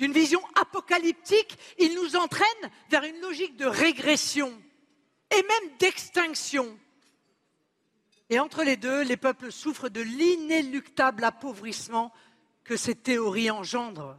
[0.00, 4.50] D'une vision apocalyptique, il nous entraîne vers une logique de régression
[5.30, 6.78] et même d'extinction.
[8.30, 12.14] Et entre les deux, les peuples souffrent de l'inéluctable appauvrissement
[12.64, 14.16] que ces théories engendrent.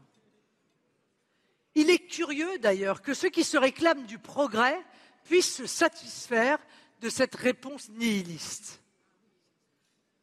[1.73, 4.79] Il est curieux d'ailleurs que ceux qui se réclament du progrès
[5.23, 6.59] puissent se satisfaire
[6.99, 8.83] de cette réponse nihiliste.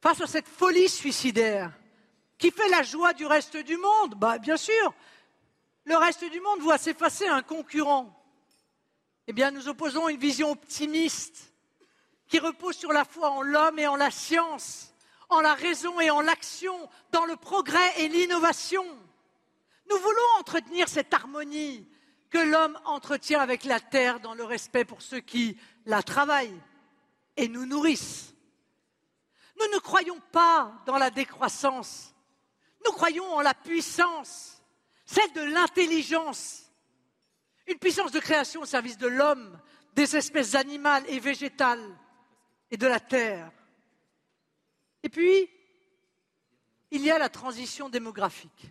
[0.00, 1.72] Face à cette folie suicidaire
[2.38, 4.94] qui fait la joie du reste du monde, bah, bien sûr,
[5.88, 8.14] le reste du monde voit s'effacer un concurrent.
[9.26, 11.54] Eh bien, nous opposons une vision optimiste
[12.26, 14.92] qui repose sur la foi en l'homme et en la science,
[15.30, 18.84] en la raison et en l'action, dans le progrès et l'innovation.
[19.90, 21.88] Nous voulons entretenir cette harmonie
[22.28, 26.60] que l'homme entretient avec la terre dans le respect pour ceux qui la travaillent
[27.38, 28.34] et nous nourrissent.
[29.58, 32.14] Nous ne croyons pas dans la décroissance,
[32.84, 34.57] nous croyons en la puissance,
[35.08, 36.70] celle de l'intelligence,
[37.66, 39.58] une puissance de création au service de l'homme,
[39.94, 41.96] des espèces animales et végétales
[42.70, 43.50] et de la terre.
[45.02, 45.48] Et puis,
[46.90, 48.66] il y a la transition démographique.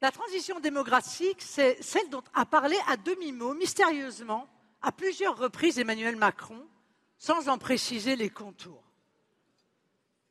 [0.00, 4.48] La transition démographique, c'est celle dont a parlé à demi-mot, mystérieusement,
[4.80, 6.66] à plusieurs reprises Emmanuel Macron,
[7.18, 8.82] sans en préciser les contours.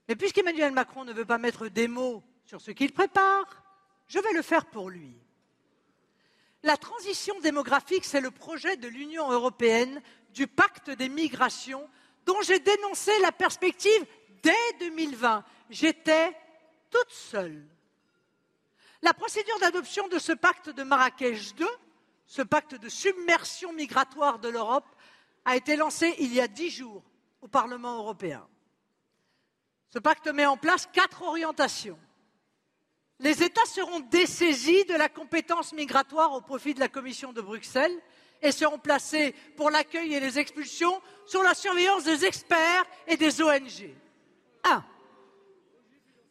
[0.08, 3.65] Mais puisqu'Emmanuel Macron ne veut pas mettre des mots sur ce qu'il prépare,
[4.08, 5.14] je vais le faire pour lui.
[6.64, 10.02] La transition démographique, c'est le projet de l'Union européenne
[10.34, 11.88] du pacte des migrations
[12.26, 14.06] dont j'ai dénoncé la perspective
[14.42, 15.44] dès 2020.
[15.70, 16.36] J'étais
[16.90, 17.68] toute seule.
[19.02, 21.68] La procédure d'adoption de ce pacte de Marrakech II,
[22.26, 24.88] ce pacte de submersion migratoire de l'Europe,
[25.46, 27.04] a été lancée il y a dix jours
[27.42, 28.48] au Parlement européen.
[29.90, 32.00] Ce pacte met en place quatre orientations.
[33.20, 37.98] Les États seront dessaisis de la compétence migratoire au profit de la Commission de Bruxelles
[38.42, 43.42] et seront placés pour l'accueil et les expulsions sous la surveillance des experts et des
[43.42, 43.96] ONG.
[44.66, 44.84] Un.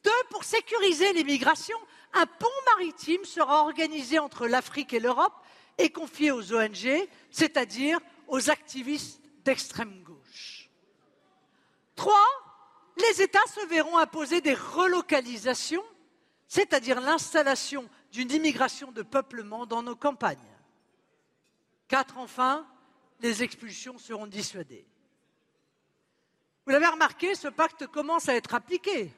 [0.05, 1.79] Deux, pour sécuriser les migrations,
[2.13, 5.35] un pont maritime sera organisé entre l'Afrique et l'Europe
[5.79, 10.69] et confié aux ONG, c'est-à-dire aux activistes d'extrême gauche.
[11.97, 12.27] Trois,
[12.97, 15.85] les États se verront imposer des relocalisations,
[16.55, 20.39] c'est-à-dire l'installation d'une immigration de peuplement dans nos campagnes.
[21.89, 22.65] Quatre, enfin,
[23.19, 24.87] les expulsions seront dissuadées.
[26.65, 29.13] Vous l'avez remarqué, ce pacte commence à être appliqué.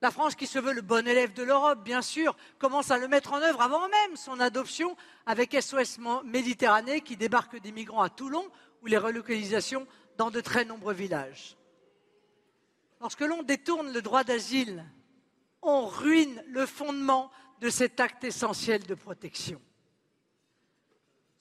[0.00, 3.08] La France, qui se veut le bon élève de l'Europe, bien sûr, commence à le
[3.08, 8.08] mettre en œuvre avant même son adoption avec SOS Méditerranée qui débarque des migrants à
[8.08, 8.48] Toulon
[8.80, 11.58] ou les relocalisations dans de très nombreux villages.
[13.02, 14.86] Lorsque l'on détourne le droit d'asile,
[15.68, 19.60] on ruine le fondement de cet acte essentiel de protection.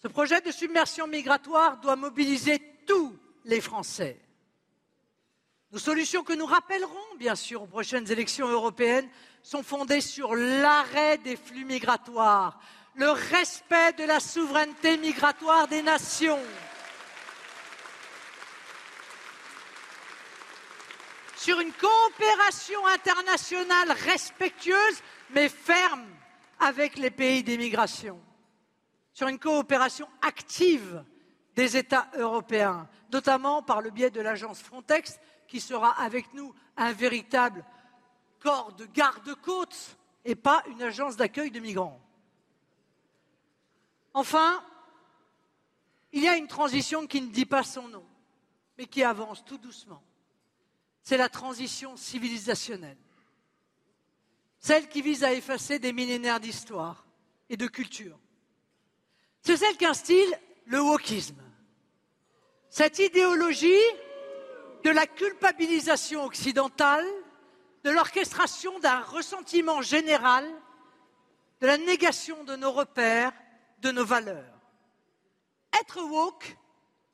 [0.02, 4.20] Ce projet de submersion migratoire doit mobiliser tous les Français.
[5.72, 9.10] Nos solutions que nous rappellerons, bien sûr, aux prochaines élections européennes
[9.44, 12.60] sont fondées sur l'arrêt des flux migratoires,
[12.96, 16.40] le respect de la souveraineté migratoire des nations,
[21.48, 26.06] sur une coopération internationale respectueuse mais ferme
[26.60, 28.22] avec les pays d'immigration,
[29.14, 31.06] sur une coopération active
[31.56, 36.92] des États européens, notamment par le biais de l'agence Frontex, qui sera avec nous un
[36.92, 37.64] véritable
[38.42, 42.02] corps de garde-côte et pas une agence d'accueil de migrants.
[44.14, 44.62] Enfin,
[46.12, 48.06] il y a une transition qui ne dit pas son nom,
[48.78, 50.04] mais qui avance tout doucement
[51.08, 52.98] c'est la transition civilisationnelle.
[54.60, 57.06] Celle qui vise à effacer des millénaires d'histoire
[57.50, 58.20] et de culture.
[59.42, 61.42] C'est celle qu'instille le wokisme.
[62.70, 63.86] Cette idéologie
[64.84, 67.08] de la culpabilisation occidentale,
[67.86, 70.46] de l'orchestration d'un ressentiment général,
[71.62, 73.32] de la négation de nos repères,
[73.80, 74.60] de nos valeurs.
[75.80, 76.58] Être woke,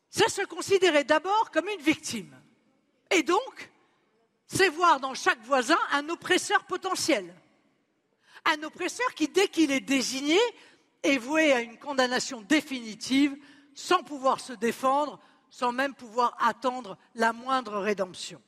[0.10, 2.36] c'est se considérer d'abord comme une victime.
[3.12, 3.70] Et donc,
[4.48, 7.34] c'est voir dans chaque voisin un oppresseur potentiel.
[8.46, 10.40] Un oppresseur qui, dès qu'il est désigné,
[11.02, 13.36] est voué à une condamnation définitive,
[13.74, 18.42] sans pouvoir se défendre, sans même pouvoir attendre la moindre rédemption.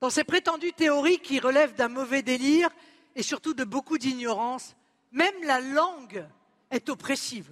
[0.00, 2.70] Dans ces prétendues théories qui relèvent d'un mauvais délire
[3.16, 4.76] et surtout de beaucoup d'ignorance,
[5.12, 6.26] même la langue
[6.70, 7.50] est oppressive.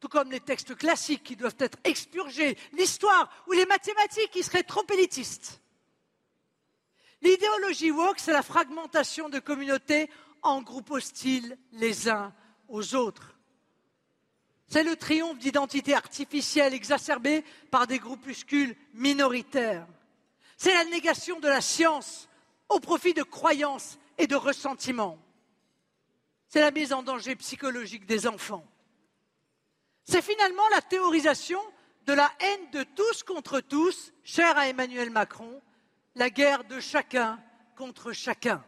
[0.00, 4.62] Tout comme les textes classiques qui doivent être expurgés, l'histoire ou les mathématiques qui seraient
[4.62, 5.61] trop élitistes.
[7.22, 10.10] L'idéologie woke, c'est la fragmentation de communautés
[10.42, 12.34] en groupes hostiles les uns
[12.68, 13.38] aux autres.
[14.66, 19.86] C'est le triomphe d'identités artificielles exacerbées par des groupuscules minoritaires.
[20.56, 22.28] C'est la négation de la science
[22.68, 25.18] au profit de croyances et de ressentiments.
[26.48, 28.66] C'est la mise en danger psychologique des enfants.
[30.04, 31.60] C'est finalement la théorisation
[32.06, 35.62] de la haine de tous contre tous, chère à Emmanuel Macron,
[36.14, 37.42] la guerre de chacun
[37.76, 38.64] contre chacun.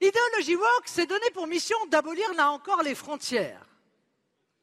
[0.00, 3.64] L'idéologie woke s'est donnée pour mission d'abolir là encore les frontières.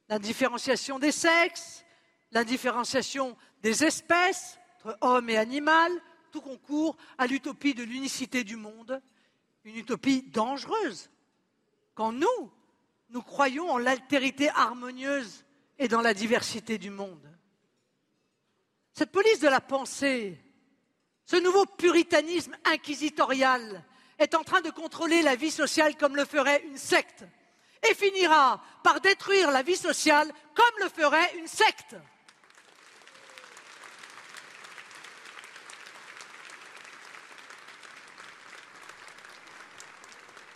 [0.09, 1.85] La différenciation des sexes,
[2.31, 5.91] la différenciation des espèces entre hommes et animal,
[6.31, 9.01] tout concourt à l'utopie de l'unicité du monde,
[9.63, 11.09] une utopie dangereuse.
[11.95, 12.51] Quand nous,
[13.09, 15.45] nous croyons en l'altérité harmonieuse
[15.77, 17.25] et dans la diversité du monde.
[18.93, 20.37] Cette police de la pensée
[21.29, 23.83] ce nouveau puritanisme inquisitorial
[24.17, 27.23] est en train de contrôler la vie sociale comme le ferait une secte
[27.87, 31.95] et finira par détruire la vie sociale comme le ferait une secte.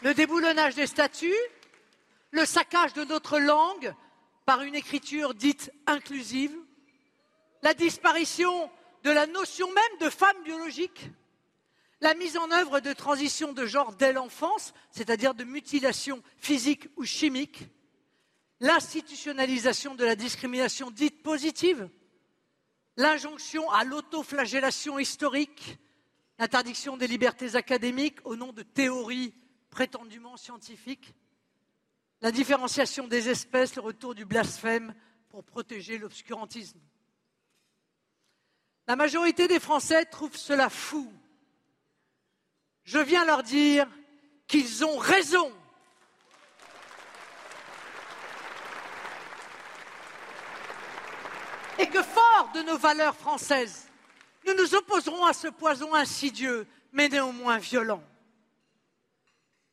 [0.01, 1.31] Le déboulonnage des statuts,
[2.31, 3.93] le saccage de notre langue
[4.47, 6.55] par une écriture dite inclusive,
[7.61, 8.71] la disparition
[9.04, 11.10] de la notion même de femme biologique,
[12.01, 17.06] la mise en œuvre de transitions de genre dès l'enfance, c'est-à-dire de mutilation physique ou
[17.06, 17.64] chimique,
[18.60, 21.89] l'institutionnalisation de la discrimination dite positive,
[22.97, 25.78] l'injonction à l'autoflagellation historique,
[26.39, 29.34] l'interdiction des libertés académiques au nom de théories
[29.70, 31.14] prétendument scientifiques,
[32.22, 34.93] la différenciation des espèces, le retour du blasphème
[35.30, 36.80] pour protéger l'obscurantisme.
[38.88, 41.11] La majorité des Français trouvent cela fou.
[42.84, 43.88] Je viens leur dire
[44.47, 45.51] qu'ils ont raison.
[51.79, 53.89] Et que fort de nos valeurs françaises,
[54.45, 58.03] nous nous opposerons à ce poison insidieux, mais néanmoins violent.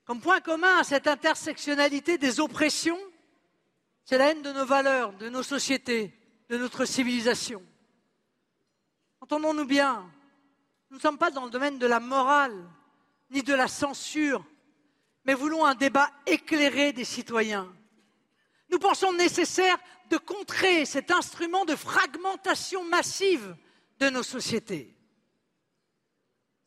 [0.04, 2.98] Comme point commun à cette intersectionnalité des oppressions,
[4.04, 6.12] c'est la haine de nos valeurs, de nos sociétés,
[6.48, 7.62] de notre civilisation.
[9.31, 10.11] Entendons-nous bien,
[10.91, 12.68] nous ne sommes pas dans le domaine de la morale,
[13.31, 14.45] ni de la censure,
[15.24, 17.72] mais voulons un débat éclairé des citoyens.
[18.70, 19.78] Nous pensons nécessaire
[20.11, 23.55] de contrer cet instrument de fragmentation massive
[24.01, 24.97] de nos sociétés.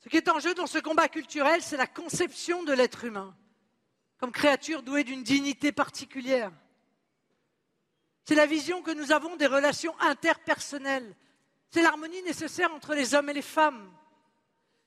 [0.01, 3.35] Ce qui est en jeu dans ce combat culturel, c'est la conception de l'être humain
[4.19, 6.53] comme créature douée d'une dignité particulière.
[8.23, 11.13] C'est la vision que nous avons des relations interpersonnelles.
[11.73, 13.91] C'est l'harmonie nécessaire entre les hommes et les femmes.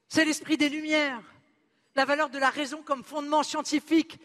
[0.06, 1.20] C'est l'esprit des Lumières,
[1.96, 4.20] la valeur de la raison comme fondement scientifique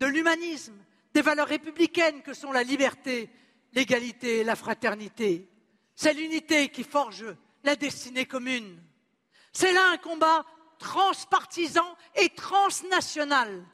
[0.00, 0.74] de l'humanisme,
[1.14, 3.30] des valeurs républicaines que sont la liberté,
[3.74, 5.48] l'égalité et la fraternité.
[5.94, 7.26] C'est l'unité qui forge
[7.62, 8.82] la destinée commune.
[9.52, 10.44] C'est là un combat
[10.80, 13.64] transpartisan et transnational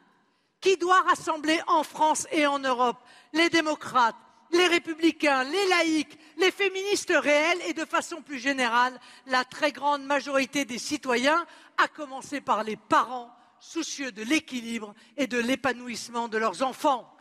[0.61, 4.15] qui doit rassembler en France et en Europe les démocrates,
[4.51, 10.05] les républicains, les laïcs, les féministes réels et de façon plus générale la très grande
[10.05, 11.47] majorité des citoyens,
[11.79, 17.13] à commencer par les parents soucieux de l'équilibre et de l'épanouissement de leurs enfants.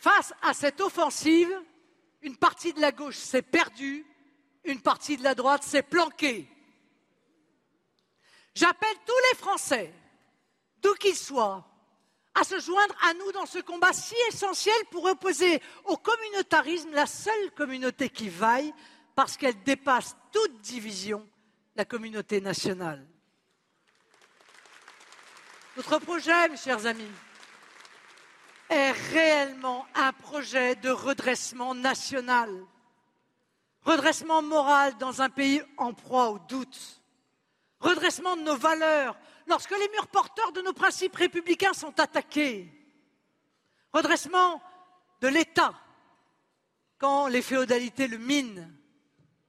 [0.00, 1.48] Face à cette offensive,
[2.22, 4.04] une partie de la gauche s'est perdue,
[4.64, 6.51] une partie de la droite s'est planquée.
[8.54, 9.92] J'appelle tous les Français,
[10.78, 11.64] d'où qu'ils soient,
[12.34, 17.06] à se joindre à nous dans ce combat si essentiel pour opposer au communautarisme la
[17.06, 18.72] seule communauté qui vaille
[19.14, 21.26] parce qu'elle dépasse toute division,
[21.76, 23.06] la communauté nationale.
[25.76, 27.10] Notre projet, mes chers amis,
[28.68, 32.50] est réellement un projet de redressement national,
[33.82, 37.01] redressement moral dans un pays en proie au doute,
[37.82, 42.72] redressement de nos valeurs lorsque les murs porteurs de nos principes républicains sont attaqués,
[43.92, 44.62] redressement
[45.20, 45.74] de l'État
[46.98, 48.72] quand les féodalités le minent,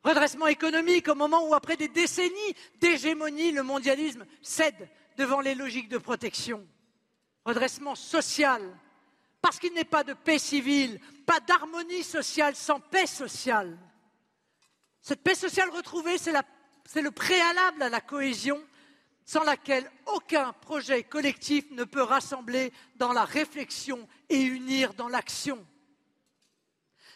[0.04, 5.90] redressement économique au moment où, après des décennies d'hégémonie, le mondialisme cède devant les logiques
[5.90, 6.68] de protection,
[7.46, 8.62] redressement social
[9.44, 13.78] parce qu'il n'est pas de paix civile, pas d'harmonie sociale sans paix sociale.
[15.02, 16.32] Cette paix sociale retrouvée, c'est
[16.96, 18.62] le préalable à la cohésion,
[19.26, 25.66] sans laquelle aucun projet collectif ne peut rassembler dans la réflexion et unir dans l'action.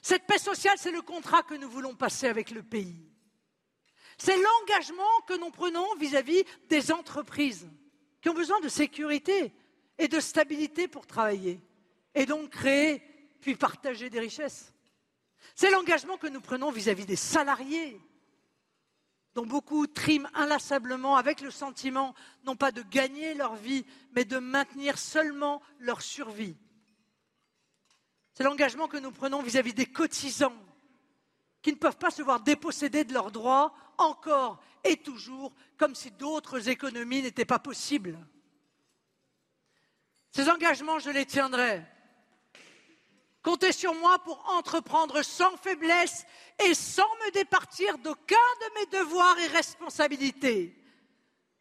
[0.01, 3.11] Cette paix sociale, c'est le contrat que nous voulons passer avec le pays.
[4.17, 7.67] C'est l'engagement que nous prenons vis-à-vis -vis des entreprises
[8.21, 9.53] qui ont besoin de sécurité
[9.97, 11.59] et de stabilité pour travailler
[12.15, 13.01] et donc créer
[13.41, 14.73] puis partager des richesses.
[15.55, 18.01] C'est l'engagement que nous prenons vis-à-vis des salariés,
[19.37, 24.39] dont beaucoup triment inlassablement avec le sentiment non pas de gagner leur vie, mais de
[24.39, 26.57] maintenir seulement leur survie.
[28.33, 30.57] C'est l'engagement que nous prenons vis-à-vis des cotisants,
[31.61, 36.09] qui ne peuvent pas se voir dépossédés de leurs droits encore et toujours, comme si
[36.09, 38.17] d'autres économies n'étaient pas possibles.
[40.31, 41.85] Ces engagements, je les tiendrai.
[43.47, 46.25] Comptez sur moi pour entreprendre sans faiblesse
[46.65, 50.75] et sans me départir d'aucun de mes devoirs et responsabilités.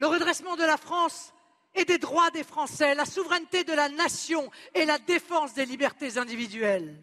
[0.00, 1.32] Le redressement de la France
[1.76, 6.18] et des droits des Français, la souveraineté de la nation et la défense des libertés
[6.18, 7.00] individuelles.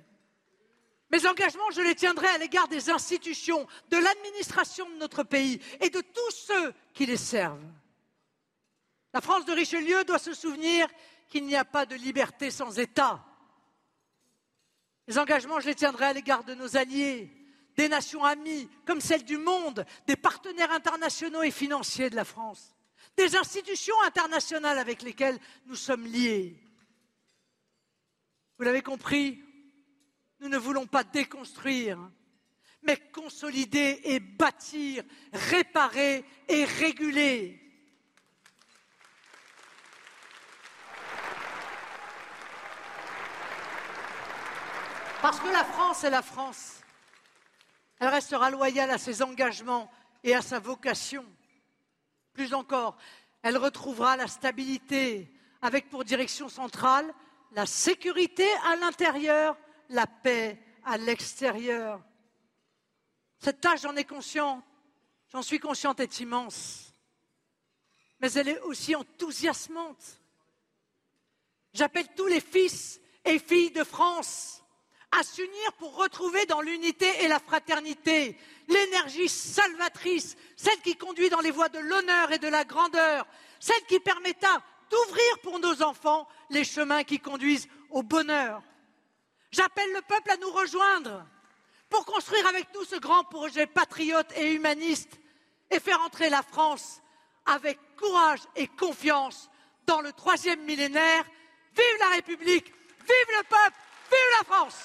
[1.11, 5.91] Mes engagements, je les tiendrai à l'égard des institutions, de l'administration de notre pays et
[5.91, 7.71] de tous ceux qui les servent.
[9.13, 10.89] La France de Richelieu doit se souvenir
[11.29, 13.23] qu'il n'y a pas de liberté sans État.
[15.07, 17.29] Les engagements, je les tiendrai à l'égard de nos alliés,
[17.75, 22.75] des nations amies, comme celles du monde, des partenaires internationaux et financiers de la France,
[23.17, 26.59] des institutions internationales avec lesquelles nous sommes liés.
[28.57, 29.43] Vous l'avez compris,
[30.39, 31.99] nous ne voulons pas déconstruire,
[32.83, 37.62] mais consolider et bâtir, réparer et réguler.
[45.23, 46.81] Parce que la France est la France.
[47.97, 49.89] Elle restera loyale à ses engagements
[50.21, 51.25] et à sa vocation.
[52.33, 52.97] Plus encore,
[53.41, 57.09] elle retrouvera la stabilité avec pour direction centrale
[57.53, 59.55] la sécurité à l'intérieur,
[59.87, 62.01] la paix à l'extérieur.
[63.39, 64.61] Cette tâche, j'en ai conscient,
[65.31, 66.93] j'en suis consciente, est immense.
[68.19, 70.19] Mais elle est aussi enthousiasmante.
[71.71, 74.62] J'appelle tous les fils et filles de France
[75.19, 78.37] à s'unir pour retrouver dans l'unité et la fraternité
[78.67, 83.27] l'énergie salvatrice, celle qui conduit dans les voies de l'honneur et de la grandeur,
[83.59, 88.63] celle qui permettra d'ouvrir pour nos enfants les chemins qui conduisent au bonheur.
[89.51, 91.25] J'appelle le peuple à nous rejoindre
[91.89, 95.19] pour construire avec nous ce grand projet patriote et humaniste
[95.69, 97.01] et faire entrer la France
[97.45, 99.49] avec courage et confiance
[99.85, 101.23] dans le troisième millénaire.
[101.75, 103.77] Vive la République, vive le peuple,
[104.09, 104.77] vive la France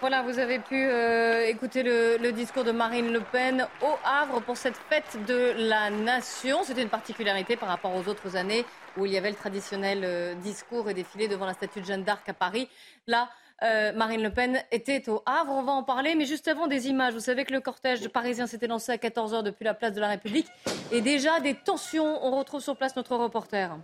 [0.00, 4.56] Voilà, vous avez pu euh, écouter le, discours de Marine Le Pen au Havre pour
[4.56, 6.62] cette fête de la nation.
[6.62, 8.64] C'était une particularité par rapport aux autres années
[8.96, 12.04] où il y avait le traditionnel euh, discours et défilé devant la statue de Jeanne
[12.04, 12.68] d'Arc à Paris.
[13.08, 13.28] Là,
[13.64, 16.86] euh, Marine Le Pen était au Havre, on va en parler, mais juste avant des
[16.86, 17.14] images.
[17.14, 20.08] Vous savez que le cortège parisien s'était lancé à 14h depuis la place de la
[20.08, 20.46] République
[20.92, 22.24] et déjà des tensions.
[22.24, 23.76] On retrouve sur place notre reporter.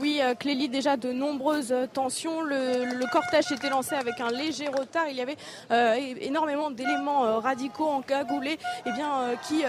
[0.00, 2.42] Oui, euh, Clélie, déjà de nombreuses euh, tensions.
[2.42, 5.06] Le, cortège était lancé avec un léger retard.
[5.08, 5.36] Il y avait
[5.70, 9.62] euh, énormément d'éléments radicaux encagoulés eh bien, qui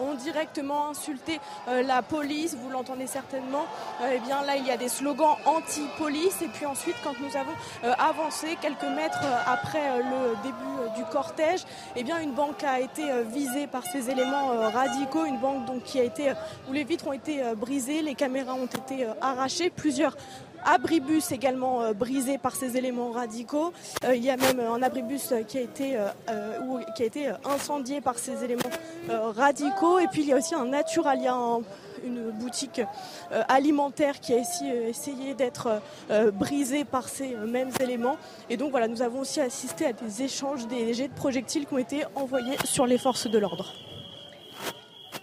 [0.00, 2.56] ont directement insulté la police.
[2.60, 3.64] Vous l'entendez certainement.
[4.12, 6.42] eh bien, là, il y a des slogans anti-police.
[6.42, 11.60] Et puis ensuite, quand nous avons avancé quelques mètres après le début du cortège,
[11.96, 15.24] eh bien, une banque a été visée par ces éléments radicaux.
[15.24, 16.32] Une banque donc, qui a été,
[16.68, 20.16] où les vitres ont été brisées, les caméras ont été arrachées plusieurs
[20.64, 23.72] abribus également euh, brisés par ces éléments radicaux.
[24.04, 28.00] Euh, il y a même un abribus qui a été, euh, qui a été incendié
[28.00, 28.70] par ces éléments
[29.08, 29.98] radicaux.
[29.98, 31.34] Et puis il y a aussi un Naturalia,
[32.04, 32.80] une boutique
[33.48, 35.80] alimentaire qui a essayé d'être
[36.32, 38.16] brisée par ces mêmes éléments.
[38.48, 41.74] Et donc voilà, nous avons aussi assisté à des échanges, des jets de projectiles qui
[41.74, 43.74] ont été envoyés sur les forces de l'ordre.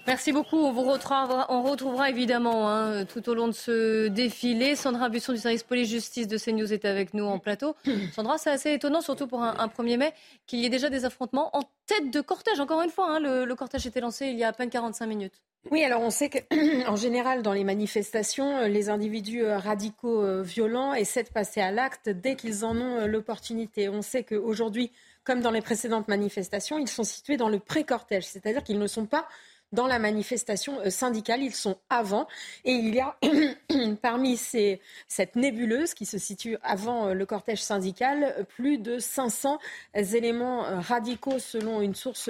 [0.08, 0.55] Merci beaucoup.
[0.55, 4.78] On vous retrouvera, on retrouvera évidemment hein, tout au long de ce défilé.
[4.78, 7.76] Sandra Busson du service police-justice de CNews est avec nous en plateau.
[8.16, 10.14] Sandra, c'est assez étonnant, surtout pour un, 1er mai,
[10.45, 12.62] qu'il y ait déjà des affrontements en tête de cortège.
[12.62, 15.05] Encore une fois, hein, le, le cortège était lancé il y a à peine 45
[15.08, 15.41] minutes.
[15.70, 20.41] Oui, alors on sait qu'en général, dans les manifestations, euh, les individus euh, radicaux euh,
[20.41, 23.89] violents essaient de passer à l'acte dès qu'ils en ont l'opportunité.
[23.89, 24.91] On sait qu'aujourd'hui,
[25.26, 29.05] comme dans les précédentes manifestations, ils sont situés dans le pré-cortège, c'est-à-dire qu'ils ne sont
[29.05, 29.28] pas
[29.72, 31.41] dans la manifestation euh, syndicale.
[31.41, 32.28] Ils sont avant.
[32.65, 33.18] Et il y a
[34.01, 39.59] parmi ces, cette nébuleuse qui se situe avant euh, le cortège syndical plus de 500
[39.93, 42.30] éléments euh, radicaux selon une source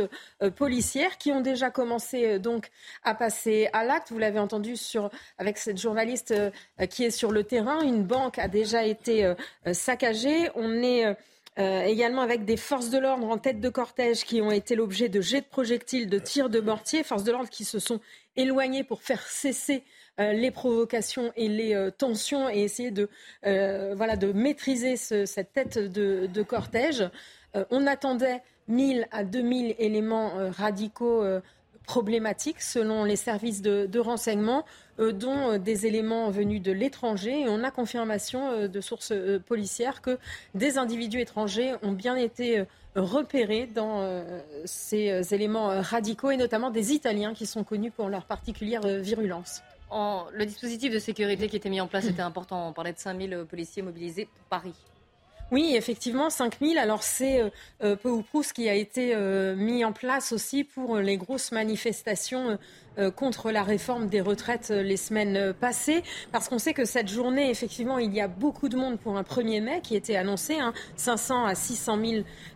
[0.55, 2.69] policière qui ont déjà commencé donc
[3.03, 4.11] à passer à l'acte.
[4.11, 6.33] Vous l'avez entendu sur, avec cette journaliste
[6.89, 7.81] qui est sur le terrain.
[7.81, 9.33] Une banque a déjà été
[9.71, 10.49] saccagée.
[10.55, 11.15] On est
[11.59, 15.09] euh, également avec des forces de l'ordre en tête de cortège qui ont été l'objet
[15.09, 17.99] de jets de projectiles, de tirs de mortier, forces de l'ordre qui se sont
[18.35, 19.83] éloignées pour faire cesser
[20.19, 23.09] euh, les provocations et les euh, tensions et essayer de,
[23.43, 27.09] voilà, de maîtriser cette tête de, cortège.
[27.71, 31.23] on attendait 1000 à 2000 éléments radicaux
[31.85, 34.63] problématiques selon les services de renseignement.
[34.99, 37.45] Euh, dont euh, des éléments venus de l'étranger.
[37.47, 39.13] On a confirmation euh, de sources
[39.45, 40.17] policières que
[40.55, 42.63] des individus étrangers ont bien été
[42.95, 44.23] repérés dans
[44.65, 49.61] ces éléments radicaux, et notamment des Italiens qui sont connus pour leur particulière virulence.
[49.91, 52.69] le dispositif de sécurité qui était mis en place était important.
[52.69, 54.73] On parlait de 5000 policiers mobilisés pour Paris.
[55.49, 56.77] Oui, effectivement, 5000.
[56.77, 57.49] Alors c'est euh,
[57.81, 61.15] euh, peu ou prou ce qui a été euh, mis en place aussi pour les
[61.17, 62.57] grosses manifestations
[63.15, 66.01] contre la réforme des retraites les semaines passées.
[66.31, 69.21] Parce qu'on sait que cette journée, effectivement, il y a beaucoup de monde pour un
[69.21, 70.57] 1er mai qui était annoncé.
[70.95, 71.99] 500 hein, à 600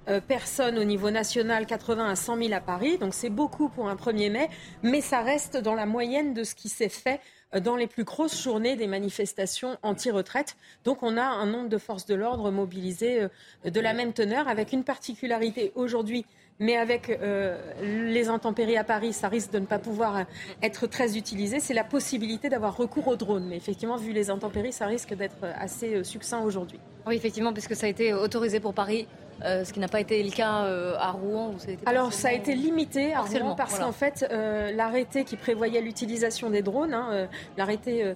[0.07, 2.97] 000 personnes au niveau national, 80 à 100 000 à Paris.
[2.97, 4.49] Donc c'est beaucoup pour un 1er mai.
[4.81, 7.21] Mais ça reste dans la moyenne de ce qui s'est fait
[7.59, 10.55] dans les plus grosses journées des manifestations anti-retraite.
[10.85, 14.47] Donc on a un nombre de forces de l'ordre mobilisées euh, de la même teneur,
[14.47, 16.25] avec une particularité aujourd'hui
[16.61, 20.25] mais avec euh, les intempéries à Paris, ça risque de ne pas pouvoir
[20.61, 21.59] être très utilisé.
[21.59, 23.47] C'est la possibilité d'avoir recours aux drones.
[23.47, 26.79] Mais effectivement, vu les intempéries, ça risque d'être assez euh, succinct aujourd'hui.
[27.07, 29.07] Oui, effectivement, puisque ça a été autorisé pour Paris
[29.43, 32.53] euh, ce qui n'a pas été le cas euh, à Rouen Alors ça a été
[32.53, 37.27] limité à Rouen parce qu'en fait euh, l'arrêté qui prévoyait l'utilisation des drones, hein,
[37.57, 38.13] l'arrêté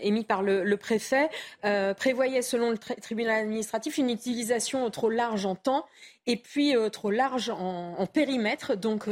[0.00, 1.28] émis par le, préfet,
[1.96, 5.86] prévoyait selon le tribunal administratif une utilisation trop large en temps
[6.26, 8.76] et puis trop large en, en périmètre.
[8.76, 9.06] Donc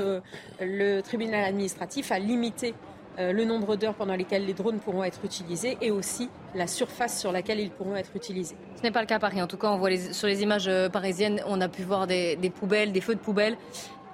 [0.61, 2.75] le tribunal administratif a limité
[3.19, 7.33] le nombre d'heures pendant lesquelles les drones pourront être utilisés et aussi la surface sur
[7.33, 8.57] laquelle ils pourront être utilisés.
[8.77, 9.41] Ce n'est pas le cas à Paris.
[9.41, 12.37] En tout cas, on voit sur les images euh, parisiennes, on a pu voir des,
[12.55, 13.57] poubelles, des feux de poubelles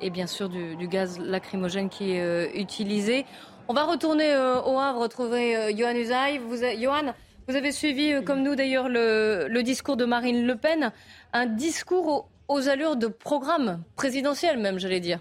[0.00, 3.26] et bien sûr du, gaz lacrymogène qui est euh, utilisé.
[3.68, 6.38] On va retourner au Havre, retrouver Johan Usaï.
[6.38, 7.14] Vous, Johan,
[7.50, 10.92] vous avez suivi, comme nous d'ailleurs, le, discours de Marine Le Pen,
[11.32, 15.18] un discours aux allures de programme présidentiel même, j'allais dire.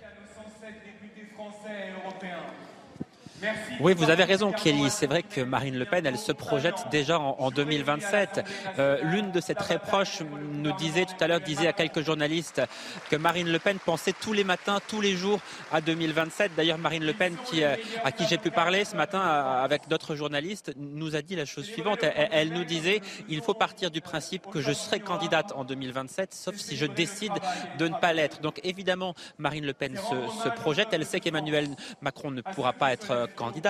[3.80, 4.90] Oui, vous avez raison, Kelly.
[4.90, 8.42] C'est vrai que Marine Le Pen, elle se projette déjà en, 2027.
[8.78, 10.22] Euh, l'une de ses très proches
[10.54, 12.62] nous disait tout à l'heure, disait à quelques journalistes
[13.10, 15.40] que Marine Le Pen pensait tous les matins, tous les jours
[15.72, 16.52] à 2027.
[16.56, 20.16] D'ailleurs, Marine Le Pen, qui, euh, à qui j'ai pu parler ce matin avec d'autres
[20.16, 22.00] journalistes, nous a dit la chose suivante.
[22.04, 26.56] Elle, nous disait, il faut partir du principe que je serai candidate en 2027, sauf
[26.56, 27.34] si je décide
[27.78, 28.42] de ne pas l'être.
[28.42, 30.90] Donc évidemment, Marine Le Pen se, se projette.
[30.92, 31.70] Elle sait qu'Emmanuel
[32.02, 33.28] Macron ne pourra pas être euh,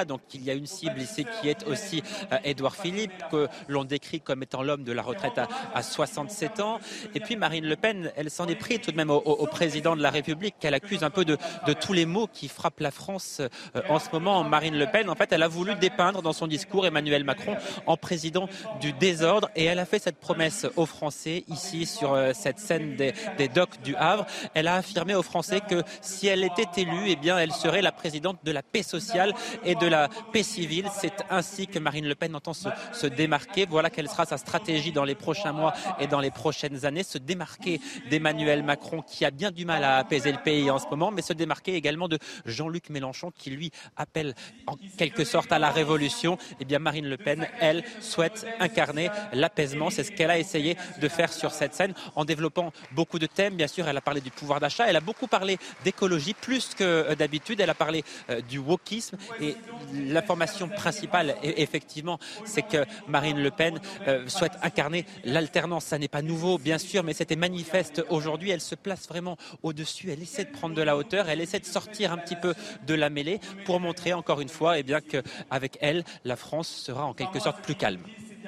[0.08, 3.84] Donc il y a une cible ici qui est aussi euh, Édouard Philippe, que l'on
[3.84, 5.40] décrit comme étant l'homme de la retraite
[5.74, 6.80] à, 67 ans.
[7.16, 10.02] Et puis Marine Le Pen, elle s'en est pris tout de même au, président de
[10.02, 11.38] la République, qu'elle accuse un peu de,
[11.80, 14.44] tous les maux qui frappent la France euh, en ce moment.
[14.44, 17.56] Marine Le Pen, en fait, elle a voulu dépeindre dans son discours Emmanuel Macron
[17.86, 18.48] en président
[18.82, 22.96] du désordre et elle a fait cette promesse aux Français ici sur euh, cette scène
[22.96, 24.26] des, des docks du Havre.
[24.54, 27.92] Elle a affirmé aux Français que si elle était élue, eh bien, elle serait la
[27.92, 30.90] présidente de la paix sociale et de la paix civile.
[31.00, 33.66] C'est ainsi que Marine Le Pen entend se, démarquer.
[33.70, 37.04] Voilà quelle sera sa stratégie dans les prochains mois et dans les prochaines années.
[37.04, 40.88] Se démarquer d'Emmanuel Macron qui a bien du mal à apaiser le pays en ce
[40.88, 44.36] moment, mais se démarquer également de Jean-Luc Mélenchon qui lui appelle
[44.68, 46.38] en quelque sorte à la révolution.
[46.60, 49.90] Eh bien Marine Le Pen, elle, souhaite incarner l'apaisement.
[49.90, 53.56] C'est ce qu'elle a essayé de faire sur cette scène en développant beaucoup de thèmes.
[53.56, 57.14] Bien sûr, elle a parlé du pouvoir d'achat, elle a beaucoup parlé d'écologie plus que
[57.14, 57.60] d'habitude.
[57.60, 59.56] Elle a parlé euh, du wokisme et
[59.94, 65.86] l'information principale, e-, effectivement, c'est que Marine Le Pen euh, souhaite incarner l'alternance.
[65.86, 68.52] Ça n'est pas nouveau, bien sûr, mais c'était manifeste aujourd'hui.
[68.52, 70.12] Elle se place vraiment au-dessus.
[70.12, 71.30] Elle essaie de prendre de la hauteur.
[71.30, 72.54] Elle essaie de sortir un petit peu
[72.86, 77.06] de la mêlée pour montrer encore une fois, eh bien, qu'avec elle, la France sera
[77.06, 78.04] en quelque sorte plus calme.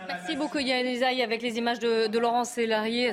[0.07, 3.11] Merci beaucoup Yann Isaïe avec les images de, de Laurent Sélarié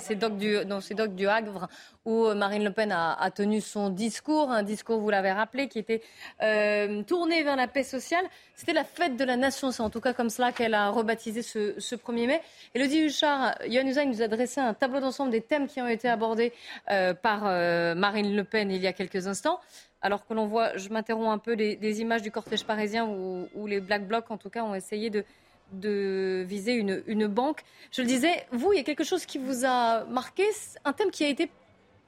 [0.66, 1.68] dans ces docks du Havre
[2.04, 5.78] où euh, Marine Le Pen a, tenu son discours, un discours, vous l'avez rappelé, qui
[5.78, 6.02] était
[6.42, 8.24] euh, tourné vers la paix sociale.
[8.54, 11.42] C'était la fête de la nation, c'est en tout cas comme cela qu'elle a rebaptisé
[11.42, 12.40] ce, 1er mai.
[12.74, 16.08] Le Huchard, Yann Isaïe nous a dressé un tableau d'ensemble des thèmes qui ont été
[16.08, 16.52] abordés
[16.90, 17.42] euh, par
[17.96, 19.60] Marine Le Pen il y a quelques instants
[20.00, 23.80] alors que l'on voit, je m'interromps un peu, des, images du cortège parisien où, les
[23.80, 25.24] Black Blocs, en tout cas, ont essayé de,
[25.72, 27.62] de viser une, banque.
[27.92, 30.44] Je le disais, vous, il y a quelque chose qui vous a marqué,
[30.84, 31.50] un thème qui a été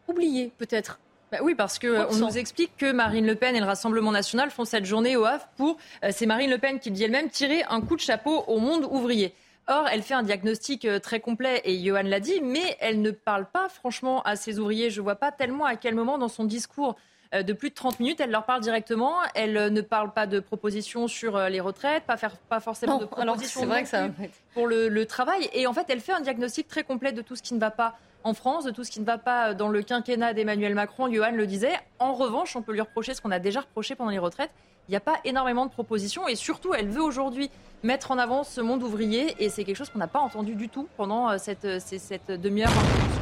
[0.09, 0.99] oublié peut-être.
[1.31, 4.65] Bah oui, parce qu'on nous explique que Marine Le Pen et le Rassemblement national font
[4.65, 7.81] cette journée au Havre pour, euh, c'est Marine Le Pen qui dit elle-même, tirer un
[7.81, 9.33] coup de chapeau au monde ouvrier.
[9.69, 13.13] Or, elle fait un diagnostic euh, très complet, et Johan l'a dit, mais elle ne
[13.13, 14.91] parle pas franchement à ses ouvriers.
[14.91, 17.75] Je ne vois pas tellement à quel moment dans son discours euh, de plus de
[17.75, 18.21] 30 minutes.
[18.21, 19.15] Elle leur parle directement.
[19.35, 22.99] Elle euh, ne parle pas de propositions sur euh, les retraites, pas, faire, pas forcément
[22.99, 24.09] de propositions vrai que ça...
[24.55, 25.49] pour le, travail.
[25.53, 27.71] Et en fait, elle fait un diagnostic très complet de tout ce qui ne va
[27.71, 31.11] pas en France, de tout ce qui ne va pas dans le quinquennat d'Emmanuel Macron.
[31.11, 31.73] Johan le disait.
[31.99, 34.51] En revanche, on peut lui reprocher ce qu'on a déjà reproché pendant les retraites.
[34.89, 37.51] Il n'y a pas énormément de propositions et surtout, elle veut aujourd'hui
[37.85, 40.69] mettre en avant ce monde ouvrier et c'est quelque chose qu'on n'a pas entendu du
[40.69, 42.73] tout pendant cette, cette demi-heure,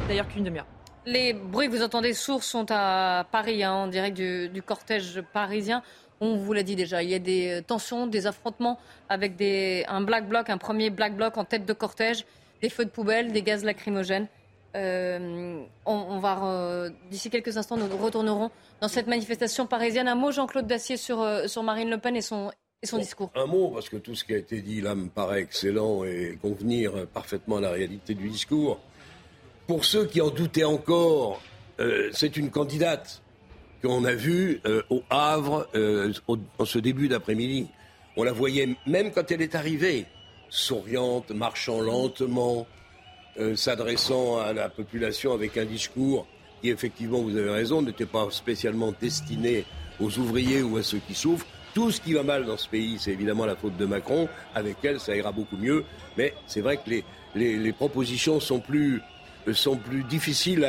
[0.07, 0.65] d'ailleurs qu'une demi-heure.
[1.09, 5.81] Les bruits que vous entendez sourds sont à Paris, hein, en direct du, cortège parisien.
[6.21, 10.01] On vous l'a dit déjà, il y a des tensions, des affrontements avec des, un
[10.01, 12.25] black bloc, un premier black bloc en tête de cortège,
[12.61, 14.27] des feux de poubelle, des gaz lacrymogènes.
[14.75, 20.07] Euh, on, va d'ici quelques instants, nous retournerons dans cette manifestation parisienne.
[20.07, 22.51] Un mot, Jean-Claude Dacier, sur, euh, sur Marine Le Pen et son,
[22.83, 23.31] et son discours.
[23.33, 26.37] Un mot, parce que tout ce qui a été dit là me paraît excellent et
[26.39, 28.79] convenir parfaitement à la réalité du discours.
[29.69, 31.43] Pour ceux qui en doutaient encore,
[31.79, 33.21] euh, c'est une candidate
[33.83, 37.67] qu'on a vue euh, au Havre euh, en ce début d'après-midi.
[38.17, 40.07] On la voyait même quand elle est arrivée,
[40.49, 42.65] souriante, marchant lentement,
[43.53, 46.25] s'adressant à la population avec un discours
[46.63, 49.65] qui, effectivement, vous avez raison, n'était pas spécialement destiné
[49.99, 51.45] aux ouvriers ou à ceux qui souffrent.
[51.75, 54.29] Tout ce qui va mal dans ce pays, c'est évidemment la faute de Macron.
[54.55, 55.85] Avec elle, ça ira beaucoup mieux.
[56.17, 57.03] Mais c'est vrai que les,
[57.35, 59.03] les propositions sont plus
[59.53, 60.65] sont plus difficiles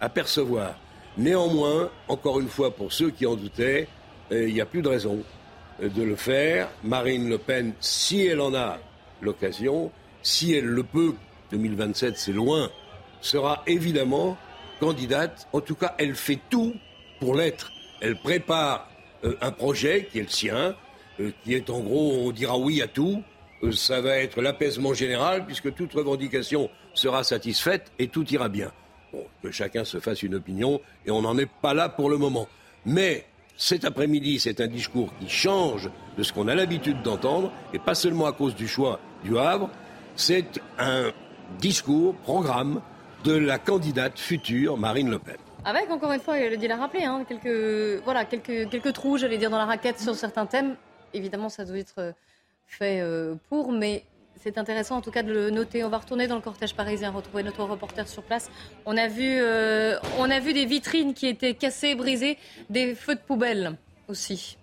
[0.00, 0.74] à, percevoir.
[1.16, 3.88] Néanmoins, encore une fois, pour ceux qui en doutaient,
[4.30, 5.22] euh, il n'y a plus de raison
[5.82, 6.68] euh, de le faire.
[6.84, 8.78] Marine Le Pen, si elle en a
[9.20, 9.90] l'occasion,
[10.22, 11.14] si elle le peut,
[11.50, 12.70] 2027 c'est loin,
[13.20, 14.36] sera évidemment
[14.80, 15.46] candidate.
[15.52, 16.74] En tout cas, elle fait tout
[17.20, 17.70] pour l'être.
[18.00, 18.88] Elle prépare
[19.24, 20.74] euh, un projet qui est le sien.
[21.44, 23.22] qui est en gros, on dira oui à tout.
[23.72, 28.72] ça va être l'apaisement général, puisque toute revendication sera satisfaite et tout ira bien.
[29.12, 32.16] Bon, que chacun se fasse une opinion, et on n'en est pas là pour le
[32.16, 32.48] moment.
[32.86, 33.26] Mais
[33.56, 37.94] cet après-midi, c'est un discours qui change de ce qu'on a l'habitude d'entendre, et pas
[37.94, 39.70] seulement à cause du choix du Havre,
[40.16, 41.12] c'est un
[41.58, 42.80] discours, programme
[43.24, 45.36] de la candidate future Marine Le Pen.
[45.64, 49.38] Avec, encore une fois, le dit l'a rappelé, hein, quelques, voilà, quelques, quelques trous, j'allais
[49.38, 50.74] dire, dans la raquette sur certains thèmes.
[51.14, 52.14] Évidemment, ça doit être
[52.66, 54.04] fait euh, pour, mais
[54.42, 55.84] c'est intéressant en tout cas de le noter.
[55.84, 58.50] On va retourner dans le cortège parisien, retrouver notre reporter sur place.
[58.86, 62.38] On a vu, euh, on a vu des vitrines qui étaient cassées, brisées,
[62.68, 63.76] des feux de poubelle
[64.08, 64.56] aussi.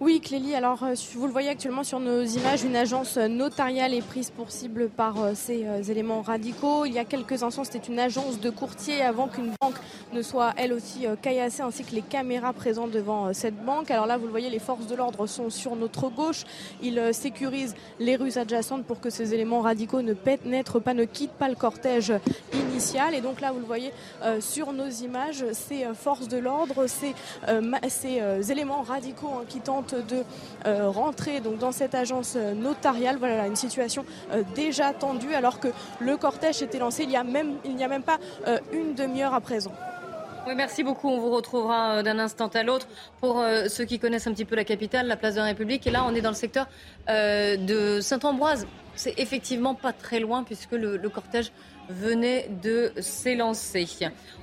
[0.00, 4.04] Oui, Clélie, alors euh, vous le voyez actuellement sur nos images, une agence notariale est
[4.04, 6.84] prise pour cible par euh, ces euh, éléments radicaux.
[6.84, 9.76] Il y a quelques instants, c'était une agence de courtier avant qu'une banque
[10.12, 13.92] ne soit elle aussi caillassée, ainsi que les caméras présentes devant cette banque.
[13.92, 16.42] Alors là, vous le voyez, les forces de l'ordre sont sur notre gauche.
[16.82, 21.32] Ils sécurisent les rues adjacentes pour que ces éléments radicaux ne pénètrent pas, ne quittent
[21.32, 22.12] pas le cortège
[22.52, 23.14] initial.
[23.14, 23.92] Et donc là, vous le voyez
[24.40, 27.14] sur nos images, ces forces de l'ordre, ces,
[28.50, 30.24] éléments radicaux qui tentent de
[30.66, 33.16] euh, rentrer donc dans cette agence euh, notariale.
[33.18, 35.68] Voilà une situation euh, déjà tendue alors que
[36.00, 38.18] le cortège était lancé il y a même il n'y a même pas
[38.72, 39.72] une demi-heure à présent.
[40.46, 41.08] Oui, merci beaucoup.
[41.08, 42.86] On vous retrouvera d'un instant à l'autre
[43.20, 45.86] pour ceux qui connaissent un petit peu la capitale, la place de la République.
[45.86, 46.68] Et là, on est dans le secteur
[47.08, 48.66] de Saint-Ambroise.
[48.94, 51.50] C'est effectivement pas très loin puisque le cortège
[51.88, 53.86] venait de s'élancer.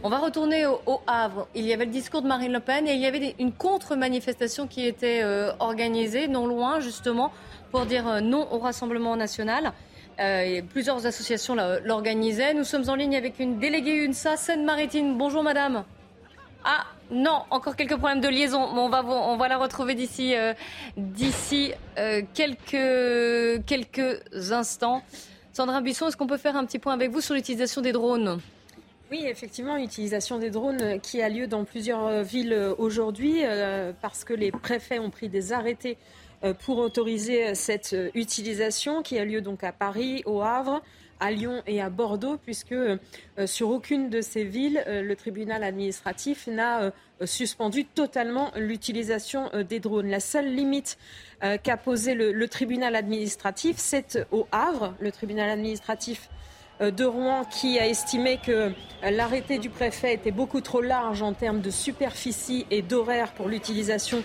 [0.04, 1.48] On va retourner au, Havre.
[1.56, 4.68] Il y avait le discours de Marine Le Pen et il y avait une contre-manifestation
[4.68, 7.32] qui était euh, organisée, non loin justement,
[7.72, 9.74] pour dire euh, non au Rassemblement national.
[10.20, 12.54] Euh, plusieurs associations l'organisaient.
[12.54, 15.18] Nous sommes en ligne avec une déléguée UNSA Seine-Maritime.
[15.18, 15.84] Bonjour madame.
[16.64, 18.62] Ah non, encore quelques problèmes de liaison.
[18.62, 20.36] on, va, on va la retrouver d'ici
[20.96, 21.74] d'ici
[22.34, 25.02] quelques, quelques instants.
[25.54, 28.40] Sandra Buisson, est-ce qu'on peut faire un petit point avec vous sur l'utilisation des drones?
[29.12, 33.92] Oui, effectivement, l'utilisation des drones qui a lieu dans plusieurs euh, villes euh, aujourd'hui euh,
[34.02, 35.98] parce que les préfets ont pris des arrêtés
[36.66, 40.82] pour autoriser cette utilisation qui a lieu donc à Paris, au Havre,
[41.22, 42.76] à Lyon et à Bordeaux, puisque
[43.46, 46.92] sur aucune de ces villes, le tribunal administratif n'a
[47.24, 50.10] suspendu totalement l'utilisation des drones.
[50.10, 50.98] La seule limite
[51.44, 56.51] euh, qu'a posé le, tribunal administratif, c'est au Havre, le tribunal administratif euh,
[56.90, 61.34] de Rouen qui a estimé que euh, l'arrêté du préfet était beaucoup trop large en
[61.34, 64.24] termes de superficie et d'horaire pour l'utilisation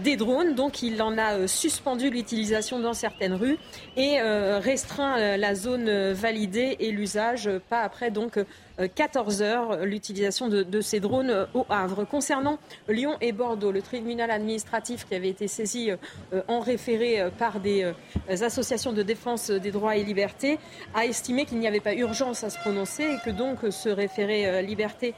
[0.00, 0.54] des drones.
[0.54, 3.56] Donc il en a suspendu l'utilisation dans certaines rues
[3.96, 8.38] et restreint la zone validée et l'usage pas après donc
[8.86, 12.04] 14 heures l'utilisation de, ces drones au Havre.
[12.04, 12.58] Concernant
[12.88, 17.60] Lyon et Bordeaux, le tribunal administratif qui avait été saisi euh, en référé euh, par
[17.60, 20.58] des euh, associations de défense des droits et libertés
[20.94, 24.62] a estimé qu'il n'y avait pas urgence à se prononcer et que donc ce référé
[24.62, 25.14] liberté,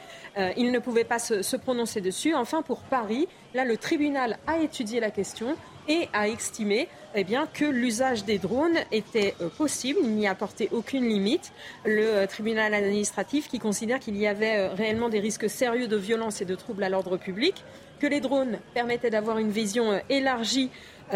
[0.56, 2.34] il ne pouvait pas se prononcer dessus.
[2.34, 5.56] Enfin, pour Paris, là, le tribunal a étudié la question
[5.88, 9.98] et a estimé eh bien, que l'usage des drones était euh, possible.
[10.02, 11.52] Il n'y a apporté aucune limite.
[11.84, 15.96] Le euh, tribunal administratif qui considère qu'il y avait euh, réellement des risques sérieux de
[15.96, 17.64] violence et de troubles à l'ordre public,
[17.98, 20.70] que les drones permettaient d'avoir une vision élargie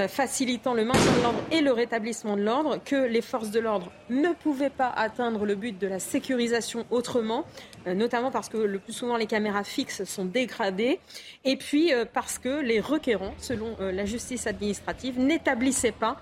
[0.09, 3.90] facilitant le maintien de l'ordre et le rétablissement de l'ordre, que les forces de l'ordre
[4.11, 7.45] ne pouvaient pas atteindre le but de la sécurisation autrement,
[7.86, 11.01] euh, notamment parce que le plus souvent les caméras fixes sont dégradées,
[11.45, 16.16] et puis euh, parce que les requérants, selon la justice administrative, n'établissaient pas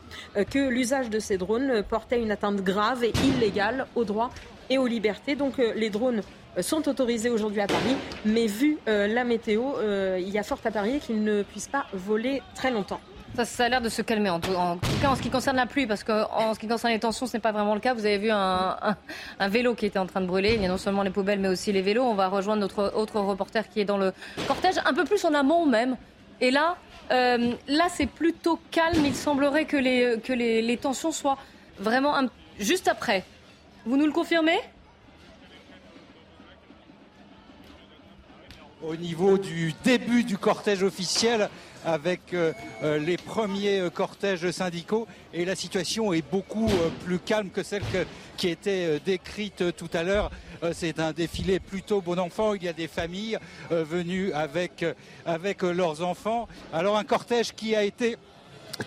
[0.51, 4.31] que l'usage de ces drones portait une atteinte grave et illégale aux droits
[4.71, 5.35] et aux libertés.
[5.35, 6.23] Donc les drones
[6.61, 9.63] sont autorisés aujourd'hui à Paris, mais vu la météo,
[10.19, 13.01] il y a fort à parier qu'ils ne puissent pas voler très longtemps.
[13.35, 14.53] Ça, a l'air de se calmer, en tout,
[15.01, 17.37] cas en ce qui concerne la pluie, parce qu'en ce qui concerne les tensions, ce
[17.37, 17.95] n'est pas vraiment le cas.
[17.95, 18.77] Vous avez vu un,
[19.49, 20.55] vélo qui était en train de brûler.
[20.55, 22.03] Il y a non seulement les poubelles, mais aussi les vélos.
[22.03, 24.13] On va rejoindre notre autre reporter qui est dans le
[24.47, 25.97] cortège, un peu plus en amont même.
[26.43, 26.77] Et là,
[27.11, 29.05] euh, là c'est plutôt calme.
[29.07, 31.39] Il semblerait que les, que les, tensions soient
[31.79, 32.15] vraiment
[32.59, 33.25] juste après.
[33.87, 34.59] Vous nous le confirmez?
[38.83, 41.49] Au niveau du début du cortège officiel,
[41.85, 42.53] avec euh,
[42.83, 46.71] euh, les premiers euh, cortèges syndicaux et la situation est beaucoup
[47.05, 47.83] plus calme que celle
[48.37, 50.31] qui était décrite tout à l'heure.
[50.73, 52.55] C'est un défilé plutôt bon enfant.
[52.55, 53.39] Il y a des familles
[53.71, 54.85] venues avec,
[55.25, 56.49] avec leurs enfants.
[56.73, 58.17] Alors un cortège qui a été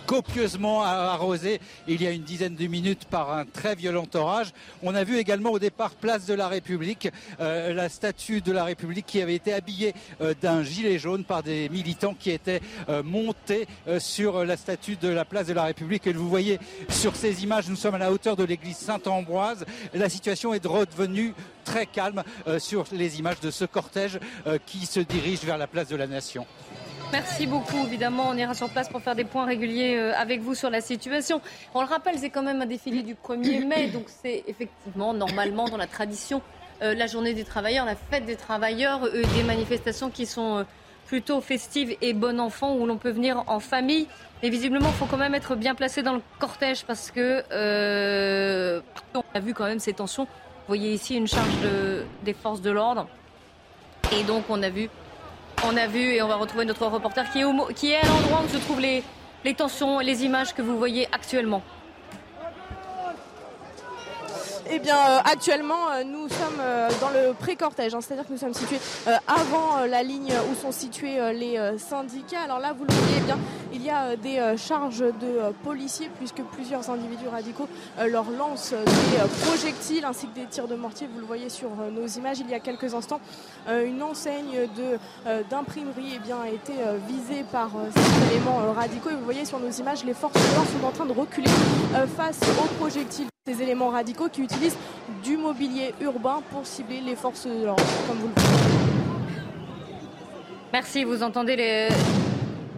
[0.06, 4.52] copieusement arrosé il y a une dizaine de minutes par un très violent orage.
[4.84, 7.10] On a vu également au départ place de la République
[7.40, 11.44] euh, la statue de la République qui avait été habillée euh, d'un gilet jaune par
[11.44, 13.68] des militants qui étaient euh, montés
[14.00, 16.08] sur la statue de la place de la République.
[16.08, 16.60] Et vous voyez
[16.90, 19.66] sur ces images, nous sommes à la hauteur de l'église Saint-Ambroise.
[19.94, 21.34] La situation est redevenue
[21.64, 22.24] très calme
[22.60, 24.20] sur les images de ce cortège
[24.66, 26.46] qui se dirige vers la place de la Nation.
[27.12, 27.86] Merci beaucoup.
[27.86, 30.82] Évidemment, on ira sur place pour faire des points réguliers euh, avec vous sur la
[30.82, 31.42] situation.
[31.74, 35.66] On le rappelle, c'est quand même un défilé du 1er mai, donc c'est effectivement normalement
[35.66, 36.42] dans la tradition
[36.82, 40.66] euh, la journée des travailleurs, la fête des travailleurs, euh, des manifestations qui sont
[41.06, 44.08] plutôt festives et bon enfant où l'on peut venir en famille.
[44.42, 47.44] Mais visiblement, il faut quand même être bien placé dans le cortège parce que
[49.14, 50.26] on a vu quand même ces tensions.
[50.26, 51.54] Vous voyez ici une charge
[52.24, 53.08] des forces de l'ordre.
[54.12, 54.90] Et donc, on a vu
[55.68, 58.42] on a vu et on va retrouver notre reporter qui est, qui est à l'endroit
[58.46, 59.04] où se trouvent les,
[59.44, 61.62] les tensions, les images que vous voyez actuellement.
[64.72, 68.00] Eh bien, euh, actuellement, euh, nous sommes euh, dans le pré-cortège, hein.
[68.02, 68.80] c'est-à-dire que nous sommes situés
[69.28, 72.42] avant la ligne où sont situés les syndicats.
[72.44, 73.38] Alors là, vous le voyez, eh bien,
[73.74, 77.68] il y a des charges de policiers puisque plusieurs individus radicaux
[78.08, 81.08] leur lancent des projectiles ainsi que des tirs de mortier.
[81.14, 82.40] Vous le voyez sur nos images.
[82.40, 83.20] Il y a quelques instants,
[83.70, 84.68] une enseigne
[85.50, 86.74] d'imprimerie eh a été
[87.08, 89.10] visée par ces éléments radicaux.
[89.10, 91.50] Et vous voyez sur nos images, les forces de l'ordre sont en train de reculer
[92.16, 93.28] face aux projectiles.
[93.48, 94.55] Ces éléments radicaux qui utilisent
[95.24, 98.86] du mobilier urbain pour cibler les forces de l'ordre, comme vous le voyez.
[100.74, 101.88] Merci, vous entendez les,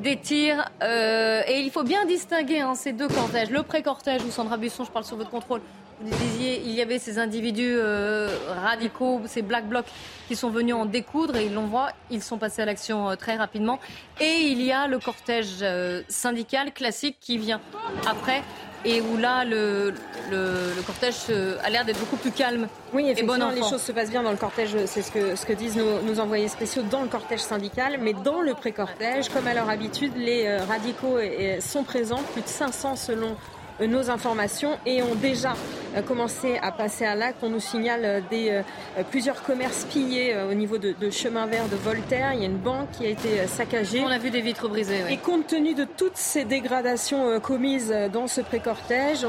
[0.01, 0.69] des tirs.
[0.81, 3.49] Euh, et il faut bien distinguer hein, ces deux cortèges.
[3.49, 5.61] Le pré-cortège, où Sandra Busson, je parle sur votre contrôle,
[5.99, 8.29] vous disiez, il y avait ces individus euh,
[8.61, 9.87] radicaux, ces black blocs
[10.27, 13.35] qui sont venus en découdre et l'on voit, ils sont passés à l'action euh, très
[13.35, 13.79] rapidement.
[14.21, 15.65] Et il y a le cortège
[16.07, 17.61] syndical classique qui vient
[18.07, 18.43] après
[18.85, 19.93] et où là, le,
[20.31, 21.15] le, cortège
[21.63, 22.67] a l'air d'être beaucoup plus calme.
[22.93, 25.53] Oui, effectivement, les choses se passent bien dans le cortège, c'est ce que, ce que
[25.53, 29.53] disent nos, nos, envoyés spéciaux dans le cortège syndical, mais dans le pré-cortège, comme à
[29.53, 31.17] leur habitude, les euh, radicaux
[31.59, 35.53] sont présents, plus de 500 selon euh, nos informations et ont déjà
[35.95, 37.37] euh, commencé à passer à l'acte.
[37.43, 38.61] On nous signale euh, des,
[39.09, 42.33] plusieurs commerces pillés au niveau de, chemin vert de Voltaire.
[42.33, 44.03] Il y a une banque qui a été saccagée.
[44.03, 45.03] On a vu des vitres brisées.
[45.09, 49.25] Et compte tenu de toutes ces dégradations commises dans ce pré-cortège,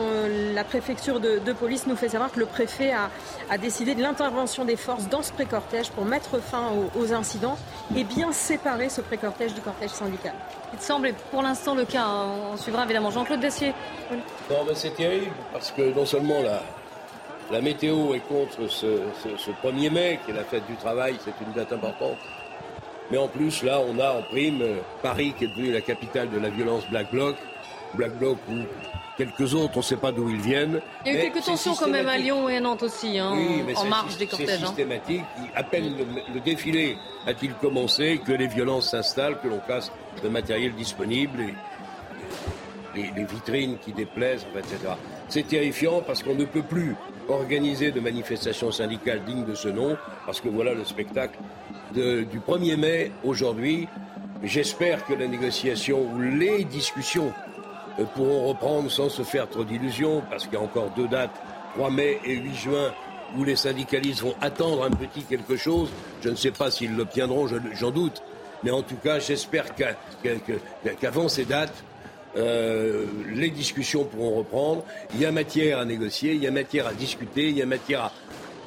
[0.55, 3.11] la préfecture de, police nous fait savoir que le préfet a,
[3.51, 7.59] a décidé de l'intervention des forces dans ce pré-cortège pour mettre fin aux, aux incidents
[7.96, 10.34] et bien séparer ce pré-cortège du cortège syndical.
[10.73, 12.05] Il semble pour l'instant le cas.
[12.05, 12.27] Hein.
[12.53, 13.73] On suivra évidemment Jean-Claude Dacier.
[14.51, 16.41] Non, mais c'est terrible parce que non seulement
[17.51, 18.87] la, météo est contre ce,
[19.64, 22.19] 1er mai, qui est la fête du travail, c'est une date importante.
[23.11, 26.29] Mais en plus, là, on a en prime euh, Paris, qui est devenu la capitale
[26.29, 27.37] de la violence Black Bloc.
[27.95, 28.57] Black Bloc où
[29.19, 30.81] quelques autres, on ne sait pas d'où ils viennent.
[31.05, 33.37] Il y a eu quelques tensions quand même à Lyon et à Nantes aussi, hein,
[33.75, 34.49] en marge des cortèges.
[34.49, 34.66] C'est hein.
[34.69, 35.25] systématique.
[35.55, 35.93] À peine
[36.33, 36.97] le défilé
[37.27, 39.91] a-t-il commencé que les violences s'installent, que l'on casse
[40.23, 41.41] le matériel disponible,
[42.97, 44.93] et les, vitrines qui déplaisent, etc.
[45.29, 46.95] C'est terrifiant parce qu'on ne peut plus
[47.29, 51.39] organiser de manifestations syndicales dignes de ce nom, parce que voilà le spectacle
[51.93, 53.89] du 1er mai aujourd'hui.
[54.45, 57.33] J'espère que la négociation ou les discussions
[58.05, 61.34] pourront reprendre sans se faire trop d'illusions, parce qu'il y a encore deux dates,
[61.74, 62.92] 3 mai et 8 juin,
[63.36, 65.90] où les syndicalistes vont attendre un petit quelque chose.
[66.22, 68.22] Je ne sais pas s'ils l'obtiendront, j'en doute.
[68.64, 69.66] Mais en tout cas, j'espère
[71.01, 71.84] qu'avant ces dates,
[72.36, 74.84] euh, les discussions pourront reprendre.
[75.14, 77.66] Il y a matière à négocier, il y a matière à discuter, il y a
[77.66, 78.12] matière à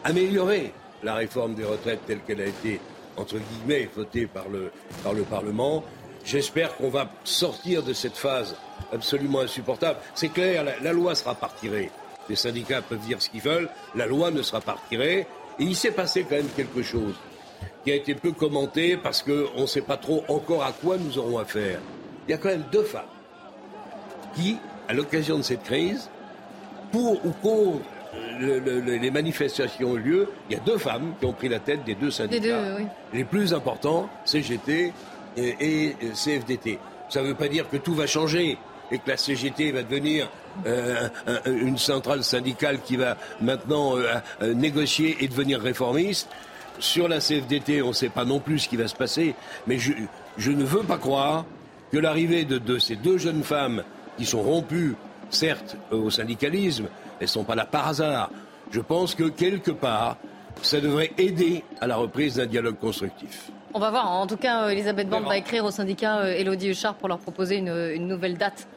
[0.04, 0.74] améliorer
[1.04, 2.80] la réforme des retraites telle qu'elle a été,
[3.18, 4.72] entre guillemets, votée par le,
[5.04, 5.84] par le Parlement.
[6.24, 8.56] J'espère qu'on va sortir de cette phase
[8.94, 10.00] absolument insupportable.
[10.14, 11.90] C'est clair, la, loi sera pas retirée.
[12.30, 15.28] Les syndicats peuvent dire ce qu'ils veulent, la loi ne sera pas retirée.
[15.60, 17.16] Et il s'est passé quand même quelque chose
[17.84, 21.18] qui a été peu commenté parce qu'on ne sait pas trop encore à quoi nous
[21.18, 21.80] aurons affaire.
[22.28, 23.02] Il y a quand même deux femmes
[24.36, 24.58] qui,
[24.88, 26.10] à l'occasion de cette crise,
[26.92, 27.82] pour ou contre
[28.40, 31.96] les manifestations ont lieu, il y a deux femmes qui ont pris la tête des
[31.96, 32.78] deux syndicats.
[33.14, 34.94] Les plus importants, CGT
[35.38, 36.80] et, CFDT.
[37.10, 38.58] Ça ne veut pas dire que tout va changer
[38.92, 40.30] et que la CGT va devenir
[40.66, 41.10] euh,
[41.46, 46.30] une centrale syndicale qui va maintenant euh, euh, négocier et devenir réformiste.
[46.80, 49.36] Sur la CFDT, on ne sait pas non plus ce qui va se passer,
[49.68, 51.46] mais je, ne veux pas croire
[51.92, 53.84] que l'arrivée de, ces deux jeunes femmes
[54.18, 54.96] qui sont rompues,
[55.30, 56.86] certes, au syndicalisme,
[57.20, 58.32] elles ne sont pas là par hasard.
[58.72, 60.18] Je pense que quelque part,
[60.64, 63.52] ça devrait aider à la reprise d'un dialogue constructif.
[63.74, 64.12] On va voir.
[64.12, 68.08] En tout cas, Elisabeth Borne va écrire au syndicat Elodie Huchard pour leur proposer une,
[68.08, 68.68] nouvelle date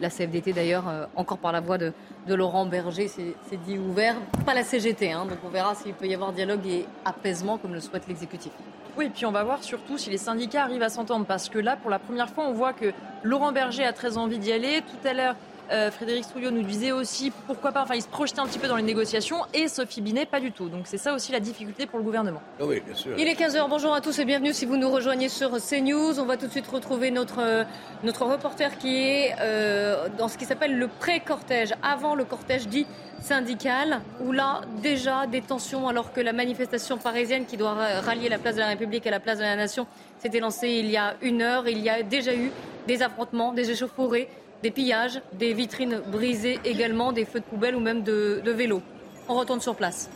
[0.00, 0.84] la CFDT d'ailleurs,
[1.16, 1.92] encore par la voix de,
[2.28, 3.34] Laurent Berger, s'est
[3.66, 4.14] dit ouvert.
[4.46, 7.74] Pas la CGT, hein, donc on verra s'il peut y avoir dialogue et apaisement comme
[7.74, 8.52] le souhaite l'exécutif.
[8.96, 11.58] Oui, et puis on va voir surtout si les syndicats arrivent à s'entendre, parce que
[11.58, 14.82] là, pour la première fois, on voit que Laurent Berger a très envie d'y aller.
[14.82, 15.36] Tout à l'heure,
[15.72, 18.68] euh, Frédéric Souillot nous disait aussi pourquoi pas, enfin il se projetait un petit peu
[18.68, 20.68] dans les négociations et Sophie Binet pas du tout.
[20.68, 22.42] Donc c'est ça aussi la difficulté pour le gouvernement.
[22.60, 23.12] Ah oui, bien sûr.
[23.18, 26.20] Il est 15h, bonjour à tous et bienvenue si vous nous rejoignez sur CNews.
[26.20, 27.64] On va tout de suite retrouver notre, euh,
[28.04, 32.86] notre reporter qui est euh, dans ce qui s'appelle le pré-cortège, avant le cortège dit
[33.20, 38.38] syndical, où là déjà des tensions alors que la manifestation parisienne qui doit rallier la
[38.38, 39.86] place de la République à la place de la Nation
[40.18, 41.68] s'était lancée il y a une heure.
[41.68, 42.50] Il y a déjà eu
[42.86, 44.28] des affrontements, des échauffourées
[44.62, 48.82] des pillages, des vitrines brisées également, des feux de poubelle ou même de, de vélos.
[49.28, 50.08] On retourne sur place.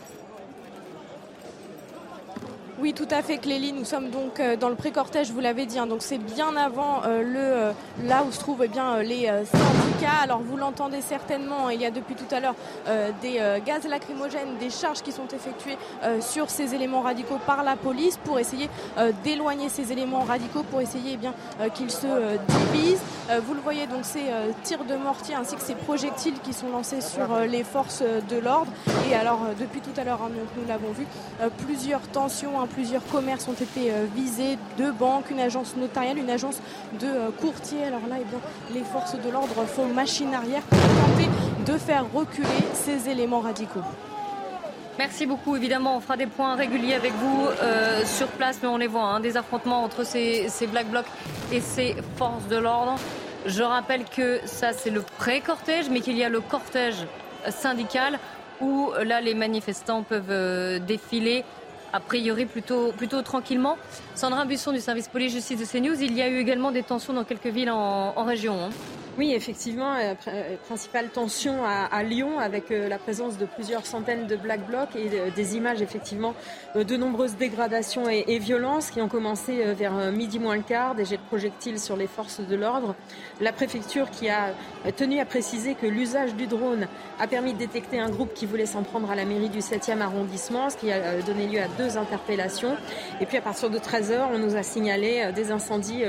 [2.79, 3.73] Oui, tout à fait, Clélie.
[3.73, 5.79] Nous sommes donc euh, dans le pré-cortège, vous l'avez dit.
[5.79, 5.87] Hein.
[5.87, 7.71] donc c'est bien avant euh, le euh,
[8.03, 10.21] là où se trouvent eh bien les syndicats.
[10.21, 11.71] Alors vous l'entendez certainement.
[11.71, 12.55] Il y a depuis tout à l'heure
[13.21, 15.77] des gaz lacrymogènes, des charges qui sont effectuées
[16.21, 18.69] sur ces éléments radicaux par la police pour essayer
[19.23, 21.33] d'éloigner ces éléments radicaux, pour essayer eh bien
[21.73, 22.07] qu'ils se
[22.47, 23.01] divisent.
[23.43, 24.25] vous le voyez donc ces
[24.63, 28.71] tirs de mortier ainsi que ces projectiles qui sont lancés sur les forces de l'ordre.
[29.09, 31.05] Et alors depuis tout à l'heure, hein, nous l'avons vu,
[31.65, 36.61] plusieurs tensions plusieurs commerces ont été euh, visés, deux banques, une agence notariale, une agence
[36.99, 37.83] de euh, courtier.
[37.83, 41.29] Alors là, eh les forces de l'ordre font machine arrière pour tenter
[41.65, 43.81] de faire reculer ces éléments radicaux.
[44.97, 45.55] Merci beaucoup.
[45.55, 49.03] Évidemment, on fera des points réguliers avec vous euh, sur place, mais on les voit,
[49.03, 51.05] hein, des affrontements entre ces, ces Black Blocs
[51.51, 52.95] et ces forces de l'ordre.
[53.45, 57.05] Je rappelle que ça, c'est le pré-cortège, mais qu'il y a le cortège
[57.49, 58.19] syndical
[58.59, 61.45] où là, les manifestants peuvent défiler
[61.93, 63.77] a priori plutôt, plutôt tranquillement.
[64.15, 67.23] Sandra Buisson du service police-justice de CNews, il y a eu également des tensions dans
[67.23, 68.55] quelques villes en, région.
[68.65, 68.69] Hein.
[69.17, 74.27] Oui, effectivement, euh, euh, principale tension à, Lyon avec euh, la présence de plusieurs centaines
[74.27, 76.35] de black blocs et des images effectivement
[76.75, 81.17] de nombreuses dégradations et, violences qui ont commencé vers midi moins le quart, des jets
[81.17, 82.93] de projectiles sur les forces de l'ordre.
[83.41, 84.53] La préfecture qui a
[84.95, 86.87] tenu à préciser que l'usage du drone
[87.19, 90.01] a permis de détecter un groupe qui voulait s'en prendre à la mairie du 7e
[90.01, 92.77] arrondissement, ce qui a donné lieu à deux interpellations.
[93.19, 96.03] Et puis à partir de 13h, on nous a signalé des incendies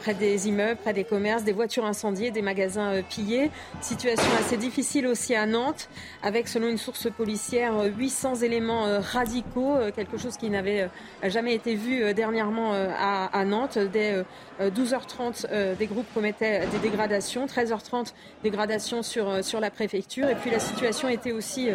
[0.00, 3.50] près des immeubles, près des commerces, des voitures incendiées, des magasins euh, pillés.
[3.80, 5.88] Situation assez difficile aussi à Nantes,
[6.22, 10.88] avec selon une source policière 800 éléments euh, radicaux, quelque chose qui n'avait
[11.22, 13.78] jamais été vu dernièrement à, Nantes.
[13.78, 14.24] Dès
[14.60, 18.12] 12h30, des groupes commettaient des dégradations, 13h30,
[18.42, 20.28] dégradations sur, sur la préfecture.
[20.28, 21.68] Et puis la situation était aussi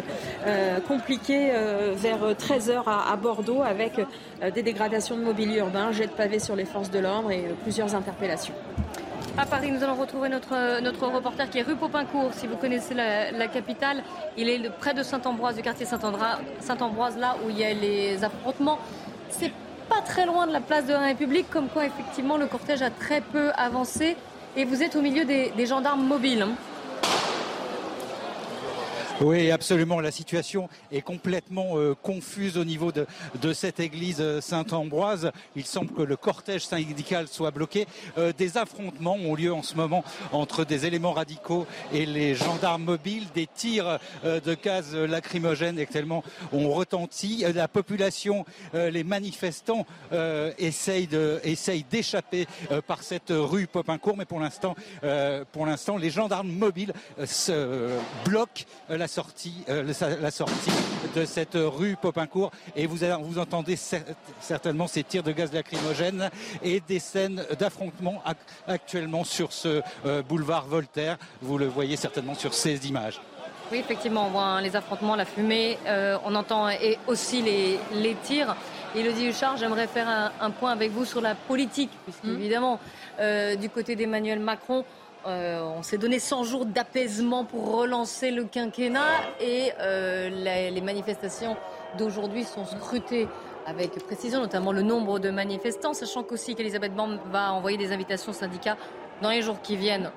[0.86, 1.50] compliquée
[1.96, 4.00] vers 13h à, Bordeaux, avec
[4.54, 7.93] des dégradations de mobilier urbain, jet de pavés sur les forces de l'ordre et plusieurs
[7.94, 8.54] interpellations.
[9.36, 12.32] À Paris, nous allons retrouver notre, reporter qui est rue Popincourt.
[12.34, 14.02] Si vous connaissez la, capitale,
[14.36, 18.78] il est près de Saint-Ambroise, du quartier Saint-Ambroise, là où il y a les affrontements.
[19.30, 19.50] C'est
[19.88, 22.90] pas très loin de la place de la République, comme quoi effectivement le cortège a
[22.90, 24.16] très peu avancé.
[24.56, 26.42] Et vous êtes au milieu des, gendarmes mobiles.
[26.42, 26.52] Hein.
[29.20, 30.00] Oui, absolument.
[30.00, 33.06] La situation est complètement euh, confuse au niveau de,
[33.52, 35.30] cette église euh, Saint-Ambroise.
[35.54, 37.86] Il semble que le cortège syndical soit bloqué.
[38.18, 40.02] Euh, des affrontements ont lieu en ce moment
[40.32, 43.26] entre des éléments radicaux et les gendarmes mobiles.
[43.34, 47.44] Des tirs de gaz lacrymogène actuellement ont retenti.
[47.54, 49.86] La population, les manifestants
[50.58, 51.06] essayent
[51.90, 52.46] d'échapper
[52.86, 54.74] par cette rue Popincourt, mais pour l'instant,
[55.52, 56.92] pour l'instant, les gendarmes mobiles
[57.24, 57.90] se
[58.24, 58.64] bloquent
[59.08, 60.70] sortie, euh, la sortie
[61.14, 63.76] de cette rue Popincourt et vous, vous entendez
[64.40, 66.30] certainement ces tirs de gaz lacrymogène
[66.62, 68.22] et des scènes d'affrontement
[68.66, 71.18] actuellement sur ce euh, boulevard Voltaire.
[71.42, 73.20] Vous le voyez certainement sur ces images.
[73.72, 77.78] Oui, effectivement, on voit hein, les affrontements, la fumée, euh, on entend et aussi les,
[77.92, 78.54] les tirs.
[78.94, 82.40] Elodie Huchard, j'aimerais faire un, point avec vous sur la politique, puisque mmh.
[82.40, 82.78] évidemment,
[83.58, 84.84] du côté d'Emmanuel Macron,
[85.26, 90.28] euh, on s'est donné 100 jours d'apaisement pour relancer le quinquennat et euh,
[90.70, 91.56] les, manifestations
[91.96, 93.28] d'aujourd'hui sont scrutées
[93.66, 98.32] avec précision, notamment le nombre de manifestants, sachant qu'aussi qu'Elisabeth Borne va envoyer des invitations
[98.32, 98.76] aux syndicats
[99.22, 100.10] dans les jours qui viennent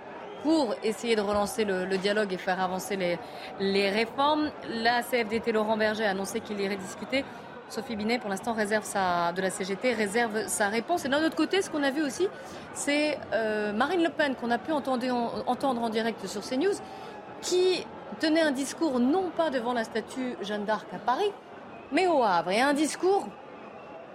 [0.43, 3.17] pour essayer de relancer le, dialogue et faire avancer les,
[3.61, 4.51] les réformes.
[4.69, 7.23] La CFDT Laurent Berger a annoncé qu'il irait discuter
[7.69, 11.03] Sophie Binet, pour l'instant, réserve sa, de la CGT, réserve sa réponse.
[11.05, 12.27] Et d'un autre côté, ce qu'on a vu aussi,
[12.73, 15.03] c'est euh, Marine Le Pen, qu'on a pu entendre
[15.45, 16.75] en, direct sur CNews,
[17.41, 17.85] qui
[18.19, 21.31] tenait un discours non pas devant la statue Jeanne d'Arc à Paris,
[21.91, 22.51] mais au Havre.
[22.51, 23.27] Et un discours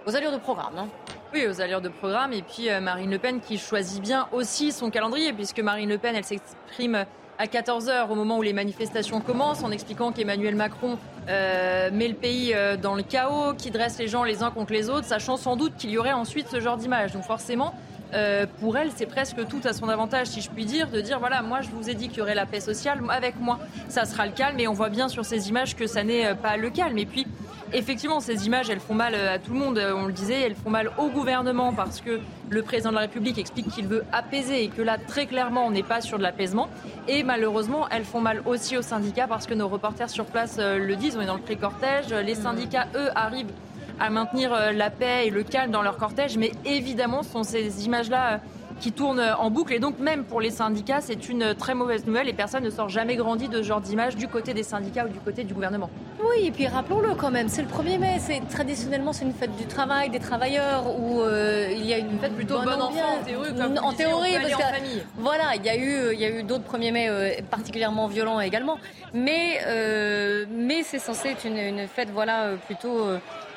[0.07, 0.77] aux allures de programme.
[0.77, 0.87] Hein.
[1.33, 2.33] Oui, aux allures de programme.
[2.33, 6.15] Et puis Marine Le Pen qui choisit bien aussi son calendrier, puisque Marine Le Pen,
[6.15, 7.05] elle s'exprime
[7.37, 10.97] à 14h au moment où les manifestations commencent en expliquant qu'Emmanuel Macron
[11.29, 14.73] euh, met le pays euh, dans le chaos, qui dresse les gens les uns contre
[14.73, 17.13] les autres, sachant sans doute qu'il y aurait ensuite ce genre d'image.
[17.13, 17.73] Donc forcément,
[18.13, 21.19] euh, pour elle, c'est presque tout à son avantage, si je puis dire, de dire
[21.19, 23.59] voilà, moi je vous ai dit qu'il y aurait la paix sociale, avec moi
[23.89, 26.57] ça sera le calme, et on voit bien sur ces images que ça n'est pas
[26.57, 26.97] le calme.
[26.97, 27.25] Et puis,
[27.73, 30.69] effectivement, ces images, elles font mal à tout le monde, on le disait, elles font
[30.69, 34.67] mal au gouvernement parce que le président de la République explique qu'il veut apaiser et
[34.69, 36.69] que là, très clairement, on n'est pas sur de l'apaisement.
[37.07, 40.77] Et malheureusement, elles font mal aussi aux syndicats parce que nos reporters sur place euh,
[40.77, 43.51] le disent, on est dans le pré-cortège, les syndicats, eux, arrivent
[43.99, 47.43] à maintenir euh, la paix et le calme dans leur cortège, mais évidemment, ce sont
[47.43, 48.39] ces images-là
[48.79, 49.73] qui tourne en boucle.
[49.73, 52.89] Et donc, même pour les syndicats, c'est une très mauvaise nouvelle et personne ne sort
[52.89, 55.89] jamais grandi de ce genre d'image du côté des syndicats ou du côté du gouvernement.
[56.21, 58.17] Oui, et puis rappelons-le quand même, c'est le 1er mai.
[58.19, 62.19] C'est, traditionnellement, c'est une fête du travail, des travailleurs, où euh, il y a une
[62.19, 65.03] fête plutôt bonne, enfant, en théorie, en théorie parce que, famille.
[65.17, 68.39] Voilà, il y a eu, il y a eu d'autres 1er mai euh, particulièrement violents
[68.39, 68.77] également.
[69.13, 73.07] Mais, euh, mais c'est censé être une, une fête voilà, plutôt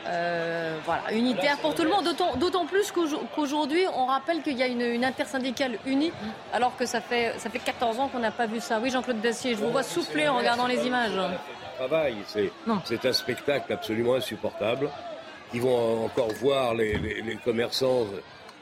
[0.09, 2.05] euh, voilà, unitaire pour tout le monde.
[2.39, 6.13] D'autant plus qu'aujourd'hui, on rappelle qu'il y a une, intersyndicale unie,
[6.53, 8.79] alors que ça fait, ça fait 14 ans qu'on n'a pas vu ça.
[8.81, 11.19] Oui, Jean-Claude Dacier, je vous vois souffler en regardant les images.
[11.77, 12.17] Travail,
[12.85, 14.89] c'est un spectacle absolument insupportable.
[15.55, 18.07] Ils vont encore voir les, commerçants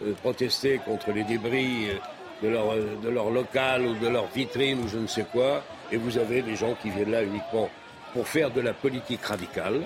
[0.02, 1.88] euh, protester contre les débris
[2.42, 5.62] de leur, de leur local ou de leur vitrine ou je ne sais quoi.
[5.92, 7.70] Et vous avez des gens qui viennent là uniquement
[8.12, 9.82] pour faire de la politique radicale.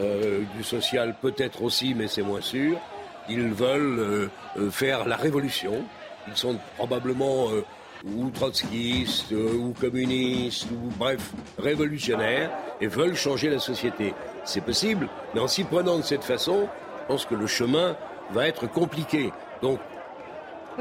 [0.00, 2.78] Euh, du social peut-être aussi, mais c'est moins sûr.
[3.28, 5.84] Ils veulent euh, euh, faire la révolution.
[6.26, 7.48] Ils sont probablement
[8.04, 14.14] ou trotskistes, ou communistes, ou bref, révolutionnaires, et veulent changer la société.
[14.44, 16.66] C'est possible, mais en s'y prenant de cette façon,
[17.02, 17.94] je pense que le chemin
[18.30, 19.32] va être compliqué.
[19.60, 19.80] Donc,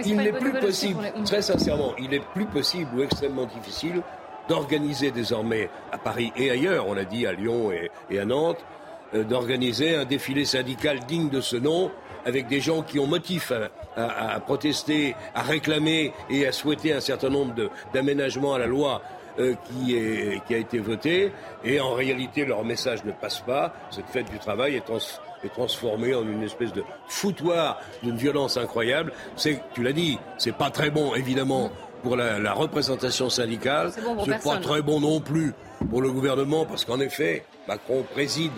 [0.04, 4.02] il n'est plus possible, très sincèrement, il est plus possible ou extrêmement difficile
[4.48, 7.72] d'organiser désormais à Paris et ailleurs, on l'a dit à Lyon
[8.10, 8.83] et à Nantes, euh,
[9.14, 11.92] d'organiser un défilé syndical digne de ce nom,
[12.26, 13.52] avec des gens qui ont motif
[13.96, 17.54] à, protester, à réclamer et à souhaiter un certain nombre
[17.94, 19.02] d'aménagements à la loi
[19.40, 21.32] euh, qui, est, qui, a été voté.
[21.64, 23.74] Et en réalité, leur message ne passe pas.
[23.90, 24.86] Cette fête du travail est,
[25.44, 29.12] est transformée en une espèce de foutoir d'une violence incroyable.
[29.36, 31.72] C'est, tu l'as dit, c'est pas très bon, évidemment,
[32.04, 33.92] pour la, représentation syndicale.
[33.94, 35.54] C'est bon pas très bon non plus
[35.90, 38.52] pour le gouvernement, parce qu'en effet, Macron préside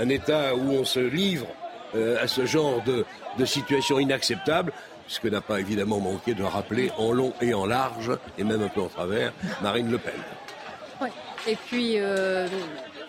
[0.00, 1.46] un État où on se livre
[1.94, 3.04] euh, à ce genre de,
[3.44, 4.72] situation inacceptable,
[5.06, 8.62] ce que n'a pas évidemment manqué de rappeler en long et en large, et même
[8.62, 9.32] un peu en travers,
[9.62, 10.14] Marine Le Pen.
[11.46, 12.46] Et puis, euh,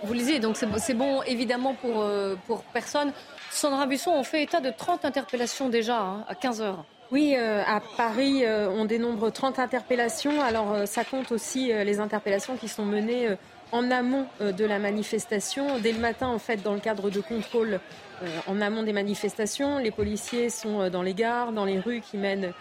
[0.03, 3.11] vous le disiez, donc c'est bon évidemment pour, euh, pour personne.
[3.49, 6.85] Sandra Busson, on fait état de 30 interpellations déjà hein, à 15 heures.
[7.11, 10.41] Oui, à Paris, on dénombre 30 interpellations.
[10.41, 13.27] Alors, ça compte aussi les interpellations qui sont menées
[13.71, 15.79] en amont euh, de la manifestation.
[15.79, 17.79] Dès le matin, en fait, dans le cadre de contrôle
[18.23, 22.01] euh, en amont des manifestations, les policiers sont euh, dans les gares, dans les rues
[22.01, 22.53] qui mènent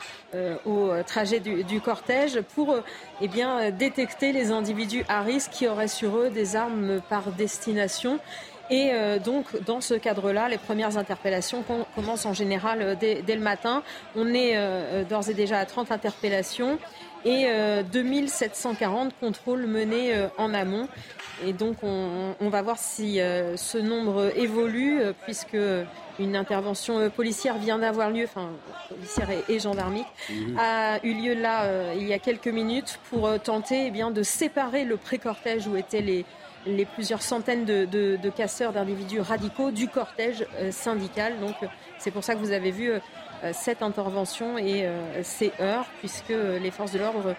[0.65, 2.77] au trajet du, cortège pour
[3.21, 8.21] eh bien, détecter les individus à risque qui auraient sur eux des armes par destination.
[8.71, 8.93] Et
[9.25, 11.65] donc, dans ce cadre-là, les premières interpellations
[11.97, 13.83] commencent en général dès, dès le matin.
[14.15, 14.57] On est
[15.07, 16.79] d'ores et déjà à 30 interpellations
[17.25, 17.47] et
[17.93, 20.89] 2740 euh, contrôles menés euh, en amont.
[21.47, 25.57] Et donc on, va voir si euh, ce nombre évolue, puisque
[26.19, 28.51] une intervention policière vient d'avoir lieu, enfin
[28.91, 30.59] policière et, gendarmique, mhm.
[30.59, 34.85] a eu lieu là il y a quelques minutes pour tenter eh bien, de séparer
[34.85, 36.27] le pré-cortège où étaient les,
[36.67, 41.41] les plusieurs centaines de, de casseurs d'individus radicaux du cortège syndical.
[41.41, 41.55] Donc
[41.97, 42.93] c'est pour ça que vous avez vu
[43.53, 47.35] cette intervention et euh, ces heures, puisque les forces de l'ordre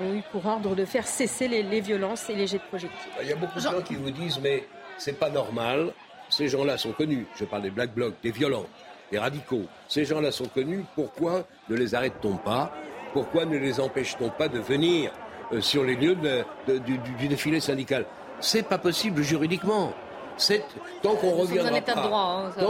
[0.00, 3.10] ont, eu pour ordre de faire cesser les, violences et les jets de projectiles.
[3.22, 4.64] Il y a beaucoup de gens qui vous disent mais
[4.98, 5.92] c'est pas normal.
[6.28, 7.26] Ces gens-là sont connus.
[7.36, 8.66] Je parle des black blocs, des violents,
[9.10, 9.64] des radicaux.
[9.88, 10.84] Ces gens-là sont connus.
[10.94, 12.72] Pourquoi ne les arrête-t-on pas?
[13.12, 15.12] Pourquoi ne les empêche-t-on pas de venir
[15.52, 16.16] euh, sur les lieux
[16.66, 18.06] du, du, défilé syndical?
[18.40, 19.92] C'est pas possible juridiquement
[21.02, 21.94] tant qu'on reviendra pas.
[21.94, 22.64] Droit, hein,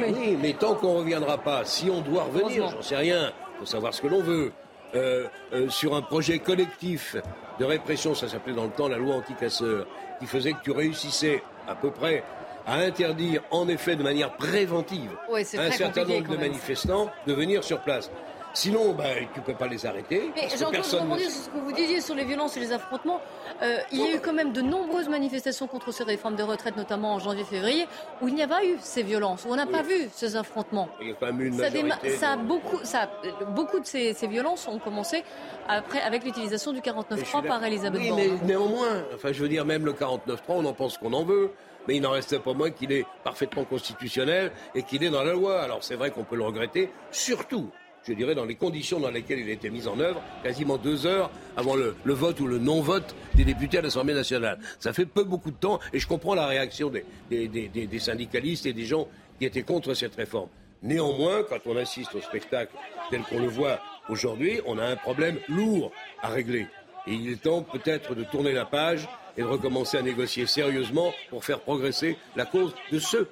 [0.00, 0.38] oui.
[0.40, 4.02] mais tant qu'on reviendra pas, si on doit revenir, j'en sais rien, faut savoir ce
[4.02, 4.52] que l'on veut,
[4.94, 7.16] euh, euh, sur un projet collectif
[7.58, 9.86] de répression, ça s'appelait dans le temps la loi anti-casseur,
[10.18, 12.24] qui faisait que tu réussissais à peu près
[12.66, 17.80] à interdire, en effet, de manière préventive, un certain nombre de manifestants de venir sur
[17.80, 18.10] place.
[18.58, 20.32] Sinon, ben, tu ne peux pas les arrêter.
[20.34, 23.20] Mais Jean-Claude, je rebondis sur ce que vous disiez sur les violences et les affrontements.
[23.62, 26.76] Euh, il y a eu quand même de nombreuses manifestations contre ces réformes de retraite,
[26.76, 27.86] notamment en janvier-février,
[28.20, 30.88] où il n'y a pas eu ces violences, où on n'a pas vu ces affrontements.
[31.00, 33.08] Il a eu une ça, majorité, ça a beaucoup, ça,
[33.54, 35.22] beaucoup de ces, ces violences ont commencé
[35.68, 37.64] après, avec l'utilisation du Mais je 49.3 suis par.
[37.64, 38.22] Elisabeth Oui, Borne.
[38.42, 41.52] mais néanmoins, enfin, je veux dire, même le 49.3, on en pense qu'on en veut,
[41.86, 45.32] mais il n'en reste pas moins qu'il est parfaitement constitutionnel et qu'il est dans la
[45.32, 45.60] loi.
[45.60, 47.70] Alors c'est vrai qu'on peut le regretter, surtout,
[48.06, 51.06] je dirais, dans les conditions dans lesquelles il a été mis en œuvre, quasiment deux
[51.06, 54.58] heures avant le, vote ou le non-vote des députés à l'Assemblée nationale.
[54.78, 57.04] Ça fait peu beaucoup de temps, et je comprends la réaction des-
[57.48, 59.08] des syndicalistes et des gens
[59.38, 60.48] qui étaient contre cette réforme.
[60.82, 62.72] Néanmoins, quand on assiste au spectacle
[63.10, 65.92] tel qu'on le voit aujourd'hui, on a un problème lourd
[66.22, 66.66] à régler.
[67.06, 71.12] Et il est temps peut-être de tourner la page et de recommencer à négocier sérieusement
[71.30, 73.28] pour faire progresser la cause de ceux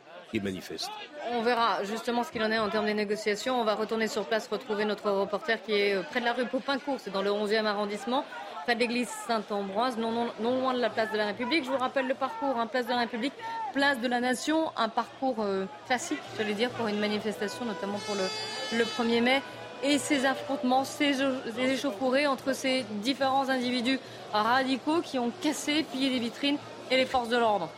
[1.33, 3.61] On verra justement ce qu'il en est en termes de négociations.
[3.61, 6.47] On va retourner sur place, retrouver notre reporter qui est euh, près de la rue
[6.47, 8.25] Popincourt, c'est dans le 11e arrondissement,
[8.65, 11.65] près de l'église Saint-Ambroise, non, loin de la place de la République.
[11.65, 13.33] Je vous rappelle le parcours, hein, place de la République,
[13.73, 18.15] place de la Nation, un parcours euh, classique, j'allais dire, pour une manifestation, notamment pour
[18.15, 19.43] le, le 1er mai.
[19.83, 24.01] Et ces affrontements, ces, ces échauffourées entre ces différents individus
[24.33, 26.59] radicaux qui ont cassé, pillé des vitrines
[26.91, 27.69] et les forces de l'ordre.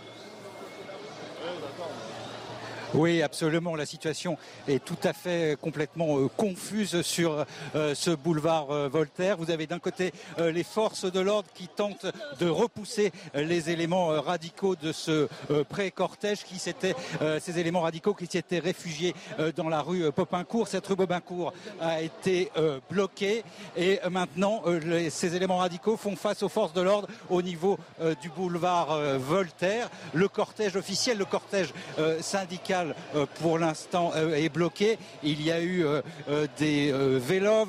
[2.95, 3.77] Oui, absolument.
[3.77, 7.45] La situation est tout à fait euh, complètement euh, confuse sur
[7.75, 9.37] euh, ce boulevard Voltaire.
[9.37, 12.07] Vous avez d'un côté les forces de l'ordre qui tentent
[12.41, 15.29] de repousser les éléments radicaux de ce
[15.69, 19.15] pré-cortège qui ces éléments radicaux qui s'étaient réfugiés
[19.57, 20.69] dans la rue Popincourt.
[20.69, 22.51] Cette rue Popincourt a été
[22.91, 23.45] bloquée
[23.77, 24.63] et maintenant
[25.11, 27.79] ces éléments radicaux font face aux forces de l'ordre au niveau
[28.21, 29.91] du boulevard Voltaire.
[30.13, 31.73] Le cortège officiel, le cortège
[32.21, 32.78] syndical
[33.15, 34.99] euh, pour l'instant euh, est bloqué.
[35.23, 37.67] Il y a eu euh, des vélos,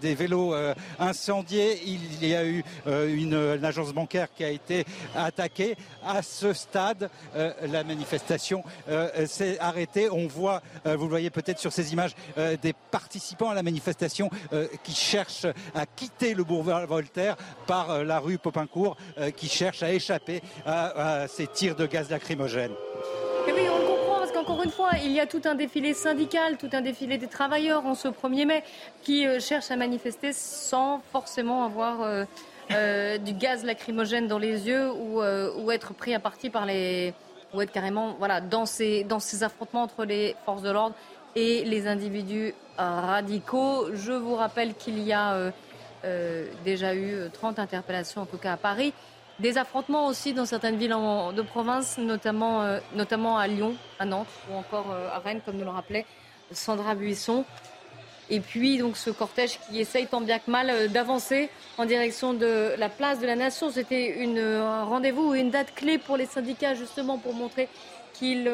[0.00, 0.54] des vélos
[0.98, 1.80] incendiés.
[1.86, 4.84] Il y a eu une, agence bancaire qui a été
[5.14, 5.76] attaquée.
[6.04, 8.62] À ce stade, la manifestation
[9.26, 10.08] s'est arrêtée.
[10.10, 12.14] On voit, vous le voyez peut-être sur ces images,
[12.62, 14.30] des participants à la manifestation
[14.82, 17.36] qui cherchent à quitter le boulevard Voltaire
[17.66, 18.96] par la rue Popincourt,
[19.36, 22.72] qui cherchent à échapper à, à ces tirs de gaz lacrymogène.
[24.48, 27.84] Qu'encore une fois, il y a tout un défilé syndical, tout un défilé des travailleurs
[27.84, 28.64] en ce 1er mai
[29.02, 32.24] qui euh, cherchent à manifester sans forcément avoir euh,
[32.70, 37.12] euh, du gaz lacrymogène dans les yeux ou, être pris à partie par les.
[37.52, 40.94] ou être carrément voilà, dans, ces, dans ces affrontements entre les forces de l'ordre
[41.36, 43.94] et les individus radicaux.
[43.94, 45.52] Je vous rappelle qu'il y a
[46.64, 48.94] déjà eu 30 interpellations, en tout cas à Paris.
[49.38, 50.96] Des affrontements aussi dans certaines villes
[51.34, 55.56] de province, notamment, euh, notamment à Lyon, à Nantes ou encore euh, à Rennes, comme
[55.56, 56.06] nous le rappelait
[56.50, 57.44] Sandra Buisson.
[58.30, 62.34] Et puis donc ce cortège qui essaye tant bien que mal euh, d'avancer en direction
[62.34, 63.70] de la place de la Nation.
[63.70, 67.68] C'était un rendez-vous, une date clé pour les syndicats justement pour montrer
[68.14, 68.50] qu'ils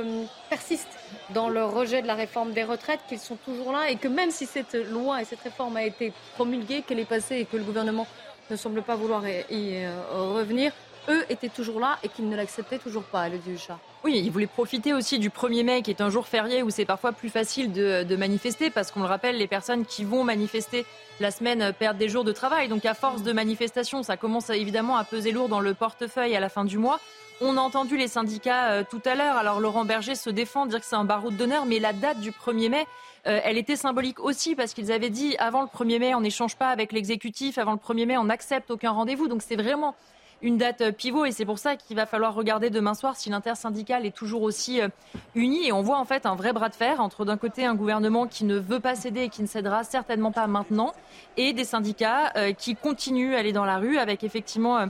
[0.50, 0.98] persistent
[1.30, 4.30] dans leur rejet de la réforme des retraites, qu'ils sont toujours là et que même
[4.30, 7.64] si cette loi et cette réforme a été promulguée, qu'elle est passée et que le
[7.64, 8.06] gouvernement
[8.50, 9.90] ne semble pas vouloir y, euh,
[10.34, 10.72] revenir,
[11.08, 13.78] eux étaient toujours là et qu'ils ne l'acceptaient toujours pas, le Duchat.
[14.04, 16.84] Oui, ils voulaient profiter aussi du 1er mai, qui est un jour férié où c'est
[16.84, 20.84] parfois plus facile de, manifester, parce qu'on le rappelle, les personnes qui vont manifester
[21.20, 22.68] la semaine perdent des jours de travail.
[22.68, 26.40] Donc à force de manifestations, ça commence évidemment à peser lourd dans le portefeuille à
[26.40, 27.00] la fin du mois.
[27.40, 29.36] On a entendu les syndicats euh, tout à l'heure.
[29.36, 32.30] Alors Laurent Berger se défend, dire que c'est un baroud d'honneur, mais la date du
[32.30, 32.86] 1er mai,
[33.26, 36.56] euh, elle était symbolique aussi parce qu'ils avaient dit avant le 1er mai, on n'échange
[36.56, 39.28] pas avec l'exécutif, avant le 1er mai, on n'accepte aucun rendez-vous.
[39.28, 39.94] Donc c'est vraiment
[40.42, 43.30] une date euh, pivot et c'est pour ça qu'il va falloir regarder demain soir si
[43.30, 44.88] l'intersyndicale est toujours aussi euh,
[45.34, 47.74] uni et on voit en fait un vrai bras de fer entre d'un côté un
[47.74, 50.92] gouvernement qui ne veut pas céder et qui ne cédera certainement pas maintenant
[51.38, 54.86] et des syndicats qui continuent à aller dans la rue avec effectivement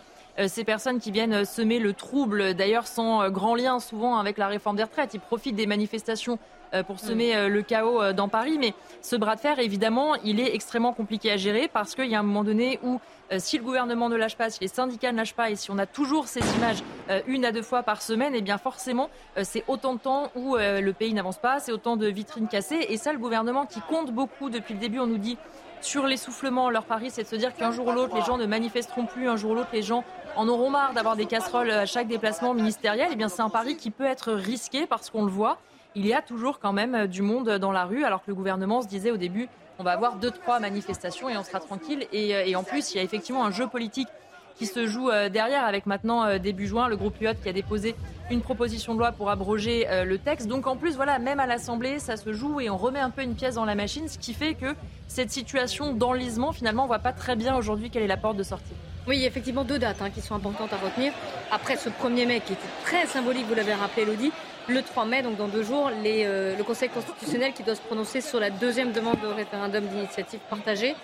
[0.46, 4.76] ces personnes qui viennent semer le trouble, d'ailleurs sans grand lien souvent avec la réforme
[4.76, 5.14] des retraites.
[5.14, 6.38] Ils profitent des manifestations
[6.82, 8.58] pour semer euh, le chaos euh, dans Paris.
[8.58, 12.14] Mais ce bras de fer, évidemment, il est extrêmement compliqué à gérer parce qu'il y
[12.14, 13.00] a un moment donné où
[13.32, 15.70] euh, si le gouvernement ne lâche pas, si les syndicats ne lâchent pas et si
[15.70, 19.08] on a toujours ces images euh, une à deux fois par semaine, eh bien forcément,
[19.38, 22.48] euh, c'est autant de temps où euh, le pays n'avance pas, c'est autant de vitrines
[22.48, 22.86] cassées.
[22.88, 25.38] Et ça, le gouvernement qui compte beaucoup depuis le début, on nous dit
[25.80, 28.46] sur l'essoufflement, leur pari, c'est de se dire qu'un jour ou l'autre, les gens ne
[28.46, 30.04] manifesteront plus, un jour ou l'autre, les gens
[30.36, 33.08] en auront marre d'avoir des casseroles à chaque déplacement ministériel.
[33.12, 35.58] Eh bien, c'est un pari qui peut être risqué parce qu'on le voit.
[35.96, 38.34] Il y a toujours quand même euh, du monde dans la rue, alors que le
[38.34, 39.48] gouvernement se disait au début,
[39.78, 42.06] on va avoir deux, trois manifestations et on sera tranquille.
[42.12, 44.08] Et, euh, en plus, il y a effectivement un jeu politique
[44.56, 47.96] qui se joue derrière, avec maintenant début juin le groupe UOT qui a déposé
[48.30, 50.46] une proposition de loi pour abroger le texte.
[50.46, 53.22] Donc en plus, voilà, même à l'Assemblée, ça se joue et on remet un peu
[53.22, 54.76] une pièce dans la machine, ce qui fait que
[55.08, 58.44] cette situation d'enlisement, finalement, on voit pas très bien aujourd'hui quelle est la porte de
[58.44, 58.74] sortie.
[59.08, 61.12] Oui, effectivement deux dates hein, qui sont importantes à retenir.
[61.50, 64.32] Après ce 1er mai qui était très symbolique, vous l'avez rappelé Elodie,
[64.68, 68.20] le 3 mai, donc dans deux jours, euh, le Conseil constitutionnel qui doit se prononcer
[68.20, 70.94] sur la deuxième demande de référendum d'initiative partagée.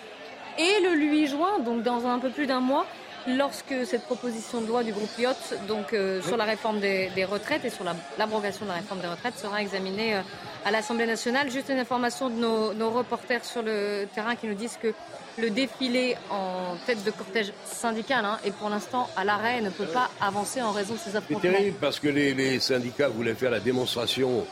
[0.59, 2.87] Et le 8 juin, donc dans un peu plus d'un mois,
[3.27, 5.33] lorsque cette proposition de loi du groupe IOT
[5.69, 7.85] donc, euh, sur la réforme des, retraites et sur
[8.19, 10.21] l'abrogation de la réforme des retraites sera examinée euh,
[10.65, 11.51] à l'Assemblée nationale.
[11.51, 14.95] Juste une information de nos, nos, reporters sur le terrain qui nous disent que
[15.39, 19.71] le défilé en tête de cortège syndical hein, est pour l'instant à l'arrêt et ne
[19.71, 21.41] peut pas avancer en raison de ces affrontements.
[21.43, 24.47] C'est terrible parce que les, syndicats voulaient faire la démonstration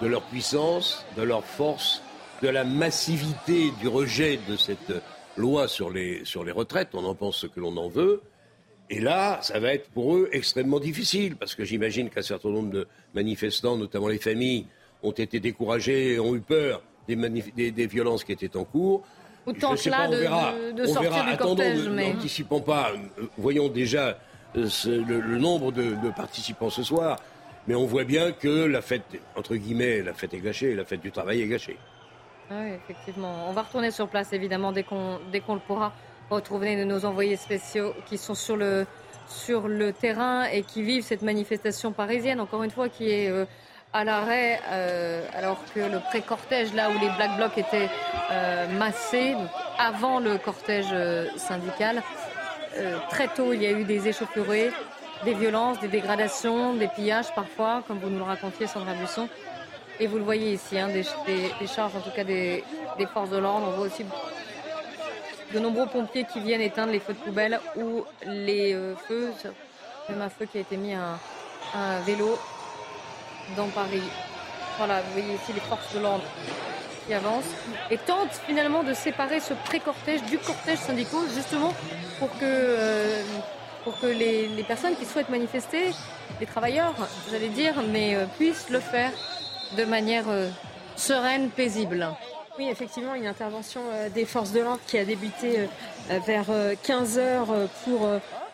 [0.00, 2.02] de leur puissance, de leur force,
[2.42, 4.92] de la massivité du rejet de cette
[5.36, 6.90] loi sur les, sur les retraites.
[6.94, 8.22] On en pense ce que l'on en veut.
[8.90, 12.70] Et là, ça va être pour eux extrêmement difficile parce que j'imagine qu'un certain nombre
[12.70, 14.66] de manifestants, notamment les familles,
[15.02, 19.02] ont été découragés, ont eu peur des violences qui étaient en cours.
[19.46, 21.88] Autant là de, verra, de, sortir du cortège.
[21.88, 22.12] Mais...
[22.12, 22.92] N'anticipons pas.
[23.36, 24.18] Voyons déjà
[24.56, 27.18] euh, le, nombre de, participants ce soir.
[27.66, 29.04] Mais on voit bien que la fête,
[29.36, 31.76] entre guillemets, la fête est gâchée, la fête du travail est gâchée.
[32.50, 33.48] Ah oui, effectivement.
[33.48, 35.92] On va retourner sur place, évidemment, dès qu'on le pourra.
[36.30, 38.86] Retrouver de nos envoyés spéciaux qui sont sur le,
[39.28, 43.28] sur le terrain et qui vivent cette manifestation parisienne, encore une fois, qui est...
[43.28, 43.44] Euh,
[43.92, 47.90] à l'arrêt, euh, alors que le pré-cortège, là où les Black Blocs étaient
[48.30, 49.34] euh, massés,
[49.78, 52.02] avant le cortège euh, syndical,
[53.10, 54.72] très tôt, il y a eu des échauffourées,
[55.26, 59.28] des violences, des dégradations, des pillages parfois, comme vous nous le racontiez, Sandra Busson.
[60.00, 61.04] Et vous le voyez ici, hein, des,
[61.66, 62.64] charges en tout cas des,
[63.12, 63.66] forces de l'ordre.
[63.68, 64.06] On voit aussi
[65.52, 68.74] de nombreux pompiers qui viennent éteindre les feux de poubelle ou les
[69.06, 69.32] feux,
[70.08, 71.18] même un feu qui a été mis à
[71.74, 72.38] un vélo
[73.56, 74.02] dans Paris.
[74.78, 76.24] Voilà, vous voyez ici les forces de l'ordre
[77.06, 77.44] qui avancent
[77.90, 81.74] et tentent finalement de séparer ce pré-cortège du cortège syndical, justement
[82.18, 83.22] pour que, euh,
[83.84, 85.90] pour que les, personnes qui souhaitent manifester,
[86.40, 86.94] les travailleurs,
[87.30, 89.10] j'allais dire, mais euh, puissent le faire
[89.76, 90.48] de manière euh,
[90.96, 92.08] sereine, paisible.
[92.58, 93.80] Oui, effectivement, une intervention
[94.14, 95.70] des forces de l'ordre qui a débuté
[96.26, 96.44] vers
[96.82, 97.46] 15 heures
[97.82, 98.06] pour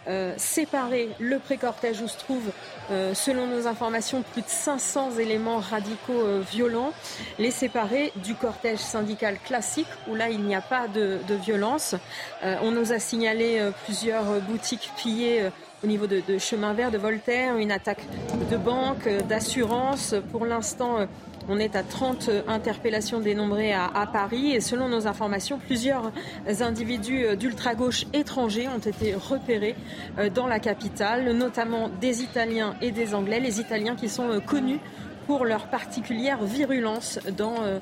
[0.08, 2.50] euh, séparer le pré-cortège où se trouvent,
[2.90, 6.94] euh, selon nos informations, plus de 500 éléments radicaux euh, violents,
[7.38, 11.94] les séparer du cortège syndical classique où là il n'y a pas de, violence.
[12.42, 15.50] on nous a signalé plusieurs boutiques pillées
[15.84, 18.02] au niveau de, de, chemin vert de Voltaire, une attaque
[18.50, 20.14] de banque, d'assurance.
[20.32, 21.06] Pour l'instant,
[21.48, 26.12] on est à 30 interpellations dénombrées à, Paris et selon nos informations, plusieurs
[26.60, 29.74] individus d'ultra-gauche étrangers ont été repérés
[30.18, 33.40] euh, dans la capitale, notamment des Italiens et des Anglais.
[33.40, 34.80] Les Italiens qui sont euh, connus
[35.26, 37.78] pour leur particulière virulence dans euh,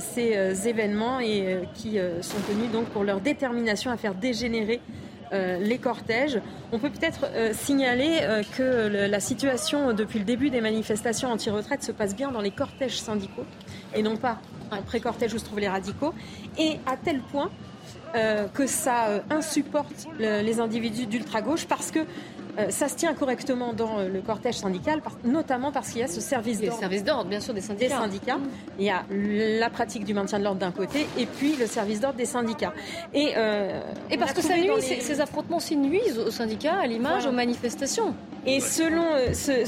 [0.00, 4.80] ces événements et qui sont connus donc pour leur détermination à faire dégénérer
[5.32, 6.40] euh, les cortèges.
[6.72, 11.82] On peut peut-être euh, signaler euh, que la situation depuis le début des manifestations anti-retraite
[11.82, 13.44] se passe bien dans les cortèges syndicaux
[13.94, 14.38] et non pas
[14.70, 16.14] en pré-cortège où se trouvent les radicaux.
[16.58, 17.50] Et à tel point
[18.54, 22.00] que ça insupporte les individus d'ultra-gauche parce que
[22.70, 26.20] ça se tient correctement dans euh, le cortège syndical, notamment parce qu'il y a ce
[26.20, 26.80] service d'ordre.
[26.80, 27.98] service d'ordre, bien sûr, des syndicats.
[28.00, 28.38] syndicats.
[28.78, 32.00] Il y a la pratique du maintien de l'ordre d'un côté et puis le service
[32.00, 32.72] d'ordre des syndicats.
[33.14, 33.80] Et, euh,
[34.10, 38.14] et parce que ça nuit, ces, affrontements s'y nuisent aux syndicats, à l'image, aux manifestations.
[38.46, 39.04] Et selon,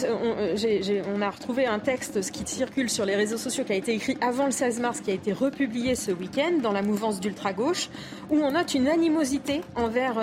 [0.09, 3.77] on, on, a retrouvé un texte ce qui circule sur les réseaux sociaux qui a
[3.77, 7.21] été écrit avant le 16 mars, qui a été republié ce week-end dans la mouvance
[7.21, 7.91] d'ultra-gauche,
[8.31, 10.15] où on note une animosité envers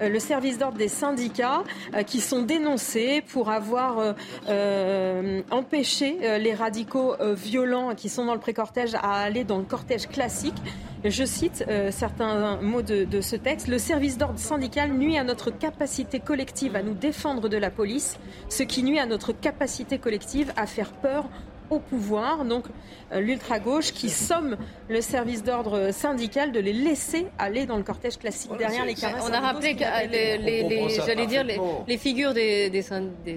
[0.00, 1.64] le service d'ordre des syndicats
[2.08, 4.12] qui sont dénoncés pour avoir euh,
[4.48, 9.64] euh, empêché euh, les radicaux violents qui sont dans le pré-cortège à aller dans le
[9.64, 10.56] cortège classique.
[11.04, 13.68] Je cite certains mots de, ce texte.
[13.68, 18.18] Le service d'ordre syndical nuit à notre capacité collective à nous défendre de la police,
[18.48, 21.28] ce qui nuit à notre capacité collective à faire peur
[21.70, 22.64] au pouvoir, donc
[23.12, 24.56] euh, l'ultra-gauche, qui somme
[24.88, 29.24] le service d'ordre syndical de les laisser aller dans le cortège classique derrière les caresses.
[29.28, 32.82] On a rappelé que les, j'allais dire, les, figures des,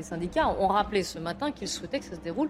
[0.02, 2.50] syndicats ont rappelé ce matin qu'ils souhaitaient que ça se déroule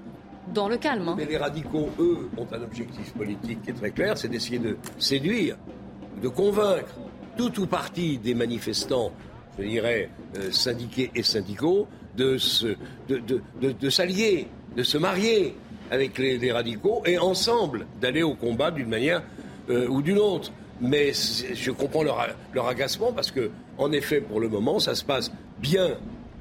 [0.54, 1.08] dans le calme.
[1.08, 1.16] Hein.
[1.18, 4.78] Mais les radicaux, eux, ont un objectif politique qui est très clair, c'est d'essayer de
[4.98, 5.58] séduire,
[6.22, 6.96] de convaincre
[7.38, 9.12] tout ou partie des manifestants,
[9.58, 12.38] je dirais, euh, syndiqués et syndicaux, de,
[13.08, 13.42] de,
[13.72, 15.56] de s'allier, de se marier
[15.92, 19.22] avec les, radicaux et ensemble d'aller au combat d'une manière
[19.70, 20.52] euh, ou d'une autre.
[20.80, 25.04] mais je comprends leur, leur agacement parce que, en effet, pour le moment, ça se
[25.04, 25.98] passe bien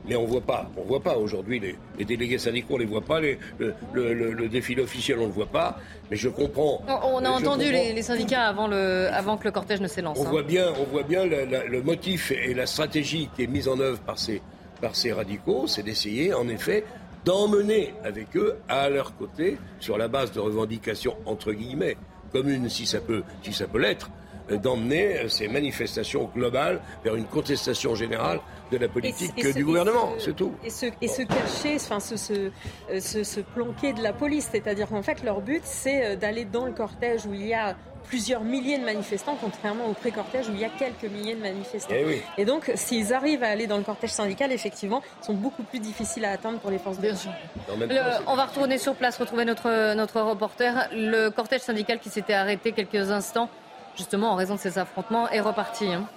[0.06, 3.20] mais on voit pas, on voit pas aujourd'hui les, délégués syndicaux, on les voit pas,
[3.20, 5.78] le, défilé officiel, on le voit pas.
[6.10, 6.82] Mais je comprends.
[6.89, 10.18] On, a entendu les, syndicats avant, le, avant que le cortège ne s'élance.
[10.18, 10.31] On hein.
[10.31, 13.98] voit bien, on voit bien le motif et la stratégie qui est mise en œuvre
[14.01, 14.40] par ces,
[14.81, 16.85] par ces radicaux, c'est d'essayer, en effet,
[17.24, 21.97] d'emmener avec eux à leur côté, sur la base de revendications entre guillemets
[22.32, 24.10] communes, si ça peut, si ça peut l'être,
[24.56, 28.40] d'emmener ces manifestations globales vers une contestation générale
[28.70, 30.52] de la politique du gouvernement, c'est tout.
[30.64, 32.51] Et se, et se cacher, enfin se,
[32.90, 36.66] euh, se, planquer de la police, c'est-à-dire qu'en fait leur but c'est euh, d'aller dans
[36.66, 37.76] le cortège où il y a
[38.11, 41.95] plusieurs milliers de manifestants, contrairement au pré-cortège où il y a quelques milliers de manifestants.
[41.97, 45.62] Eh et, donc, s'ils arrivent à aller dans le cortège syndical, effectivement, ils sont beaucoup
[45.62, 48.24] plus difficiles à atteindre pour les forces de l'ordre.
[48.27, 50.89] On va retourner sur place, retrouver notre, notre reporter.
[50.93, 53.49] Le cortège syndical qui s'était arrêté quelques instants,
[53.97, 55.87] justement en raison de ces affrontements, est reparti.
[55.87, 56.09] Hein.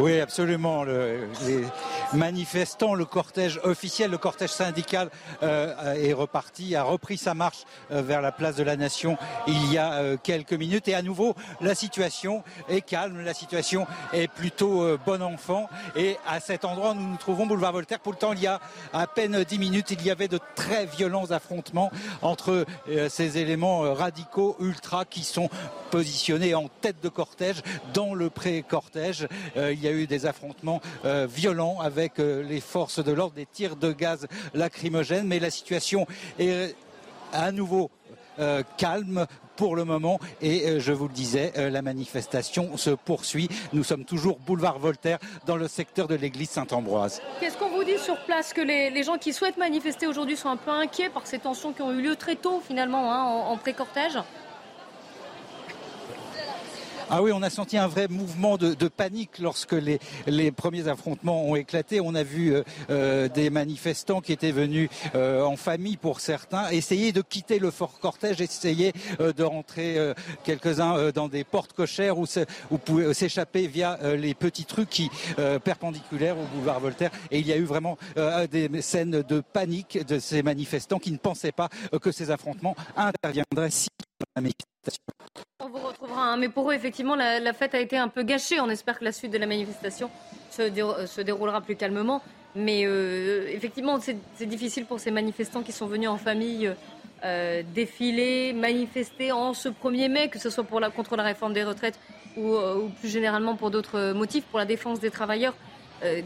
[0.00, 0.82] Oui, absolument.
[0.82, 1.62] Le, les
[2.14, 5.10] manifestants, le cortège officiel, le cortège syndical
[5.42, 9.70] euh, est reparti, a repris sa marche euh, vers la place de la Nation il
[9.70, 10.88] y a euh, quelques minutes.
[10.88, 15.68] Et à nouveau, la situation est calme, la situation est plutôt bon enfant.
[15.96, 18.00] Et à cet endroit, nous nous trouvons boulevard Voltaire.
[18.00, 18.58] Pour le temps, il y a
[18.94, 21.90] à peine dix minutes, il y avait de très violents affrontements
[22.22, 22.64] entre
[23.08, 25.50] ces éléments radicaux ultra qui sont
[25.90, 27.62] positionnés en tête de cortège
[27.92, 29.28] dans le pré-cortège.
[29.92, 35.26] Eu des affrontements violents avec euh, les forces de l'ordre, des tirs de gaz lacrymogènes,
[35.26, 36.06] mais la situation
[36.38, 36.74] est
[37.32, 37.90] à nouveau
[38.38, 39.26] euh, calme
[39.56, 43.48] pour le moment et euh, je vous le disais, la manifestation se poursuit.
[43.72, 47.20] Nous sommes toujours boulevard Voltaire dans le secteur de l'église Saint-Ambroise.
[47.40, 50.56] Qu'est-ce qu'on vous dit sur place que les, gens qui souhaitent manifester aujourd'hui sont un
[50.56, 54.18] peu inquiets par ces tensions qui ont eu lieu très tôt finalement hein, en pré-cortège?
[57.12, 61.56] Ah oui, on a senti un vrai mouvement de, panique lorsque les, premiers affrontements ont
[61.56, 62.00] éclaté.
[62.00, 66.70] On a vu euh, euh, des manifestants qui étaient venus euh, en famille pour certains
[66.70, 69.98] essayer de quitter le fort cortège, essayer de rentrer
[70.44, 72.26] quelques-uns dans des portes cochères ou,
[73.12, 75.10] s'échapper via les petits trucs qui
[75.64, 77.10] perpendiculaires au boulevard Voltaire.
[77.30, 77.98] Et il y a eu vraiment
[78.50, 81.68] des scènes de panique de ces manifestants qui ne pensaient pas
[82.00, 83.88] que ces affrontements interviendraient si
[84.36, 84.42] la
[85.72, 86.36] on vous retrouvera, hein.
[86.36, 88.60] mais pour eux, effectivement, la, fête a été un peu gâchée.
[88.60, 90.10] On espère que la suite de la manifestation
[90.50, 92.22] se, euh, déroulera plus calmement.
[92.56, 96.72] Mais euh, effectivement, c'est difficile pour ces manifestants qui sont venus en famille
[97.24, 101.52] euh, défiler, manifester en ce 1er mai, que ce soit pour la, contre la réforme
[101.52, 101.98] des retraites
[102.36, 102.56] ou,
[103.00, 105.54] plus généralement pour d'autres motifs, pour la défense des travailleurs.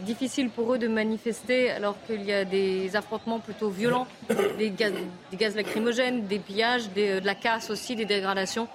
[0.05, 4.07] difficile pour eux de manifester alors qu'il y a des affrontements plutôt violents,
[4.57, 8.67] des gaz, lacrymogènes, des pillages, de la casse aussi, des dégradations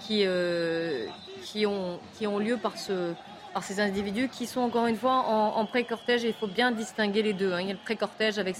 [0.00, 1.06] qui, euh,
[1.42, 3.12] qui, ont, qui ont lieu par, ce,
[3.52, 7.22] par ces individus qui sont encore une fois en, pré-cortège et il faut bien distinguer
[7.22, 7.52] les deux.
[7.52, 7.60] Hein.
[7.60, 8.56] Il y a le pré-cortège avec,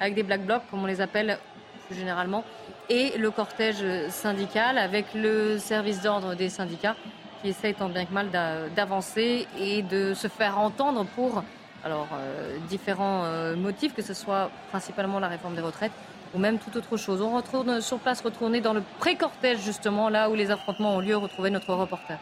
[0.00, 1.38] avec des black blocs, comme on les appelle
[1.86, 2.44] plus généralement,
[2.88, 6.96] et le cortège syndical avec le service d'ordre des syndicats
[7.42, 8.30] qui essaye tant bien que mal
[8.74, 11.42] d'avancer et de se faire entendre pour
[11.84, 15.92] alors, euh, différents euh, motifs, que ce soit principalement la réforme des retraites,
[16.34, 17.22] ou même toute autre chose.
[17.22, 21.16] On retourne sur place, retourner dans le pré-cortège justement, là où les affrontements ont lieu,
[21.16, 22.18] retrouver notre reporter.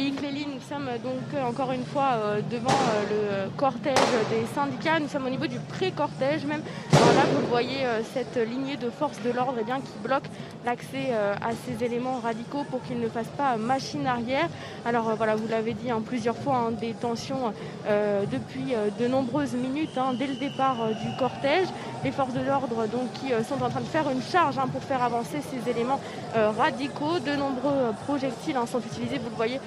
[0.00, 3.98] Nous sommes donc euh, encore une fois euh, devant euh, le cortège
[4.30, 4.98] des syndicats.
[4.98, 6.62] Nous sommes au niveau du pré-cortège même.
[6.92, 10.24] là, vous voyez cette lignée de forces de l'ordre eh bien, qui bloque
[10.64, 14.48] l'accès à ces éléments radicaux pour qu'ils ne fassent pas machine arrière.
[14.86, 17.52] Alors voilà, vous l'avez dit hein, plusieurs fois, hein, des tensions
[17.86, 21.68] depuis de nombreuses minutes hein, dès le départ du cortège.
[22.04, 25.02] Les forces de l'ordre donc qui sont en train de faire une charge pour faire
[25.02, 26.00] avancer ces éléments
[26.34, 27.18] radicaux.
[27.18, 29.60] De nombreux projectiles sont utilisés, vous le voyez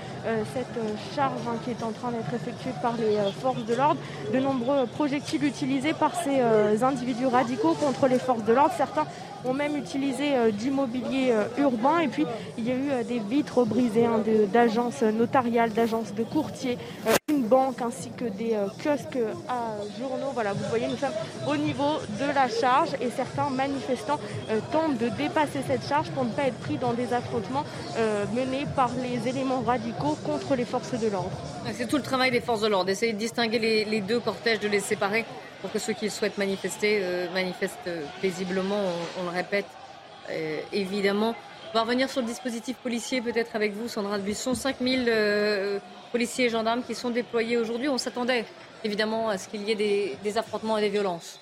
[0.53, 3.75] cette euh, charge hein, qui est en train d'être effectuée par les euh, forces de
[3.75, 3.99] l'ordre.
[4.33, 8.73] De nombreux projectiles utilisés par ces individus radicaux contre les forces de l'ordre.
[8.77, 9.05] Certains
[9.45, 12.25] ont même utilisé du mobilier urbain et puis
[12.57, 16.77] il y a eu des vitres brisées hein, d'agences notariales, d'agences de courtiers,
[17.29, 20.31] une banque ainsi que des kiosques à journaux.
[20.33, 21.13] Voilà, vous voyez, nous sommes
[21.47, 24.19] au niveau de la charge et certains manifestants
[24.71, 27.65] tentent de dépasser cette charge pour ne pas être pris dans des affrontements
[28.33, 31.31] menés par les éléments radicaux contre les forces de l'ordre.
[31.73, 34.67] C'est tout le travail des forces de l'ordre, d'essayer de distinguer les, deux cortèges, de
[34.67, 35.25] les séparer
[35.63, 37.89] pour que ceux qui souhaitent manifester euh, manifestent
[38.21, 38.83] paisiblement,
[39.17, 39.65] on, le répète
[40.29, 41.35] euh, évidemment.
[41.71, 44.55] On va revenir sur le dispositif policier peut-être avec vous, Sandra de Buisson.
[44.55, 45.79] 5000 euh,
[46.11, 47.87] policiers et gendarmes qui sont déployés aujourd'hui.
[47.87, 48.43] On s'attendait
[48.83, 51.39] évidemment à ce qu'il y ait des affrontements et des violences.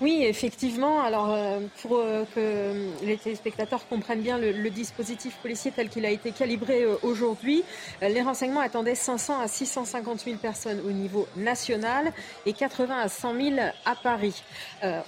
[0.00, 1.02] Oui, effectivement.
[1.02, 6.10] Alors, euh, pour euh, que les téléspectateurs comprennent bien le, dispositif policier tel qu'il a
[6.10, 7.62] été calibré euh, aujourd'hui,
[8.00, 12.12] les renseignements attendaient 500 à 650 000 personnes au niveau national
[12.46, 14.42] et 80 à 100 000 à Paris.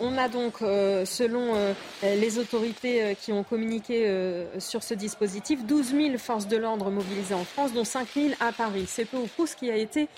[0.01, 1.55] on a donc, selon
[2.03, 7.45] les autorités qui ont communiqué sur ce dispositif, 12 000 forces de l'ordre mobilisées en
[7.45, 8.85] France, dont 5 000 à Paris.
[8.89, 10.09] C'est peu ou prou ce qui a été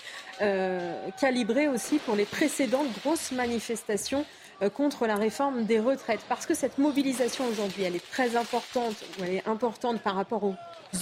[1.19, 4.25] calibré aussi pour les précédentes grosses manifestations
[4.73, 6.21] contre la réforme des retraites.
[6.29, 10.55] Parce que cette mobilisation aujourd'hui, elle est très importante, elle est importante par rapport aux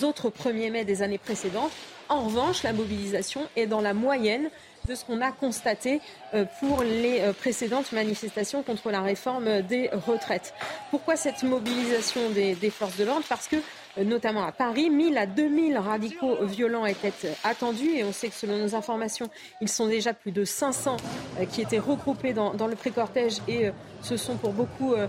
[0.03, 1.71] autres 1er mai des années précédentes.
[2.09, 4.49] En revanche, la mobilisation est dans la moyenne
[4.87, 6.01] de ce qu'on a constaté
[6.33, 10.53] euh, pour les euh, précédentes manifestations contre la réforme des retraites.
[10.91, 13.25] Pourquoi cette mobilisation des, des forces de l'ordre?
[13.29, 13.55] Parce que
[14.01, 14.89] notamment à Paris.
[14.89, 17.13] 1000 à 2000 radicaux violents étaient
[17.43, 19.29] attendus et on sait que selon nos informations,
[19.61, 20.97] ils sont déjà plus de 500
[21.39, 25.07] euh, qui étaient regroupés dans, le pré-cortège et euh, sont pour beaucoup euh,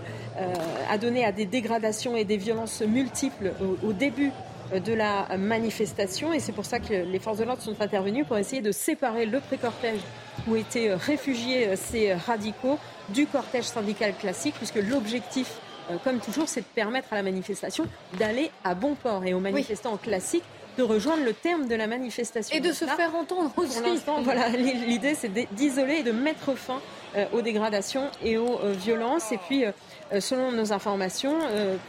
[0.89, 3.53] à des dégradations et des violences multiples
[3.83, 4.31] au, début
[4.73, 8.37] de la manifestation et c'est pour ça que les forces de l'ordre sont intervenues pour
[8.37, 9.99] essayer de séparer le pré-cortège
[10.47, 12.79] où étaient réfugiés ces radicaux
[13.09, 15.64] du cortège syndical classique puisque l'objectif euh,
[16.03, 17.85] comme toujours, c'est de permettre à la manifestation
[18.17, 20.43] d'aller à bon port et aux manifestants classiques
[20.77, 22.55] de rejoindre le terme de la manifestation.
[22.55, 23.79] Et de se faire entendre aussi.
[23.79, 26.81] Pour l'instant, voilà, l'idée c'est d'isoler et de mettre fin
[27.15, 29.31] euh, aux dégradations et aux euh, violences.
[29.31, 29.71] Et puis, euh,
[30.19, 31.35] selon nos informations,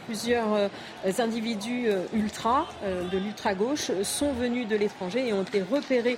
[0.05, 0.69] plusieurs
[1.19, 6.17] individus ultra, de l'ultra-gauche, sont venus de l'étranger et ont été repérés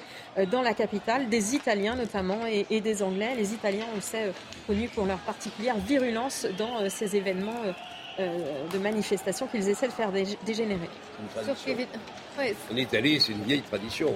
[0.51, 3.35] dans la capitale, des Italiens notamment et, des Anglais.
[3.35, 4.31] Les Italiens, on le sait,
[4.67, 7.61] connus pour leur particulière virulence dans ces événements
[8.19, 10.11] de manifestations qu'ils essaient de faire
[10.45, 10.89] dégénérer.
[12.71, 14.13] En Italie, c'est une vieille tradition,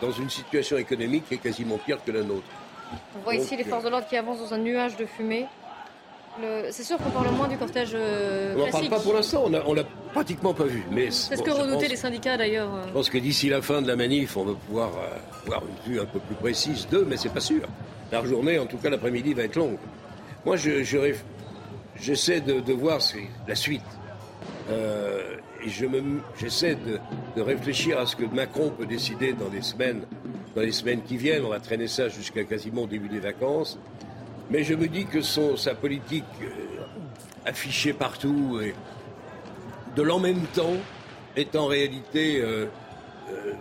[0.00, 2.46] dans une situation économique qui est quasiment pire que la nôtre.
[3.16, 5.46] On voit ici les forces de l'ordre qui avancent dans un nuage de fumée.
[6.70, 9.74] C'est sûr qu'on parle moins du cortège euh, On n'en parle pas pour l'instant, on
[9.74, 10.84] l'a pratiquement pas vu.
[11.10, 12.74] C'est ce que redoutaient les syndicats d'ailleurs.
[12.74, 12.84] Euh.
[12.88, 15.92] Je pense que d'ici la fin de la manif, on va pouvoir euh, avoir une
[15.92, 17.62] vue un peu plus précise d'eux, mais c'est pas sûr.
[18.10, 19.78] La journée, en tout cas l'après-midi, va être longue.
[20.44, 22.98] Moi, j'essaie de, voir
[23.48, 23.82] la suite.
[24.70, 25.68] et
[26.38, 26.98] j'essaie de,
[27.36, 30.04] de réfléchir à ce que Macron peut décider dans les semaines
[30.54, 31.44] dans les semaines qui viennent.
[31.44, 33.78] On va traîner ça jusqu'à quasiment au début des vacances.
[34.50, 36.48] Mais je me dis que son, sa politique euh,
[37.46, 38.74] affichée partout et
[39.96, 40.76] de l'en même temps
[41.36, 42.66] est en réalité euh,
[43.30, 43.52] euh,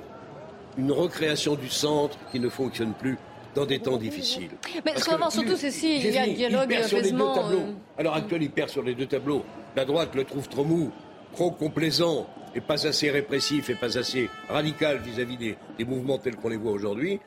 [0.77, 3.17] une recréation du centre qui ne fonctionne plus
[3.55, 4.49] dans des temps difficiles.
[4.83, 7.65] Mais surtout, c'est si il y a un dialogue il sur les deux tableaux.
[7.97, 9.45] À l'heure actuelle, il perd sur les deux tableaux.
[9.75, 10.91] La droite le trouve trop mou,
[11.33, 16.49] trop complaisant, et pas assez répressif et pas assez radical vis-à-vis des, mouvements tels qu'on
[16.49, 17.19] les voit aujourd'hui.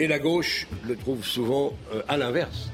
[0.00, 1.72] Et la gauche le trouve souvent
[2.08, 2.70] à l'inverse,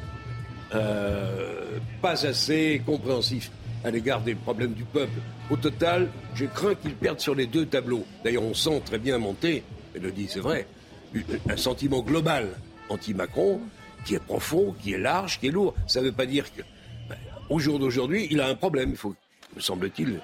[0.74, 3.50] euh, pas assez compréhensif
[3.84, 5.20] à l'égard des problèmes du peuple.
[5.50, 8.04] Au total, je crains qu'il perde sur les deux tableaux.
[8.24, 9.62] D'ailleurs, on sent très bien monter,
[9.94, 10.66] et le dit c'est vrai,
[11.48, 12.48] un sentiment global
[12.88, 13.60] anti-Macron
[14.04, 15.74] qui est profond, qui est large, qui est lourd.
[15.86, 16.62] Ça ne veut pas dire que,
[17.08, 17.16] ben,
[17.48, 18.90] au jour d'aujourd'hui, il a un problème.
[18.90, 19.14] Il faut,
[19.54, 20.20] me semble-t-il,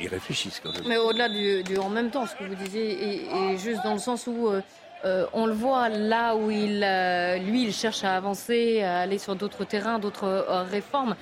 [0.00, 0.82] ils réfléchissent quand même.
[0.86, 4.26] Mais au-delà du, en même temps, ce que vous disiez, et, juste dans le sens
[4.26, 4.60] où euh,
[5.04, 9.18] euh, on le voit là où il, euh, lui, il cherche à avancer, à aller
[9.18, 11.16] sur d'autres terrains, d'autres réformes,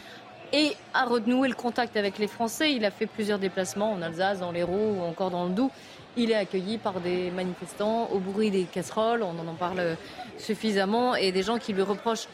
[0.53, 2.73] et à renouer le contact avec les Français.
[2.73, 5.71] Il a fait plusieurs déplacemts en Alsace, dans l'Hérault ou encore dans le Doubs.
[6.17, 9.97] Il est accueilli par des manifestants au bruit des casseroles, on en parle
[10.39, 12.27] suffisamment, et des gens qui lui reprochent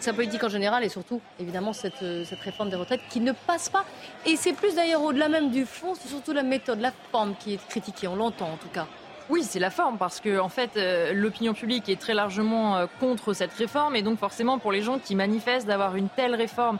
[0.00, 3.32] sa politique en général et surtout, évidemment, cette, euh, cette réforme des retraites qui ne
[3.32, 3.84] passe pas.
[4.26, 7.54] Et c'est plus d'ailleurs au-delà même du fond, c'est surtout la méthode, la forme qui
[7.54, 8.86] est critiquée, on l'entend en tout cas.
[9.30, 12.86] Oui, c'est la forme parce que en fait, euh, l'opinion publique est très largement euh,
[12.98, 16.78] contre cette réforme et donc forcément pour les gens qui manifestent d'avoir une telle réforme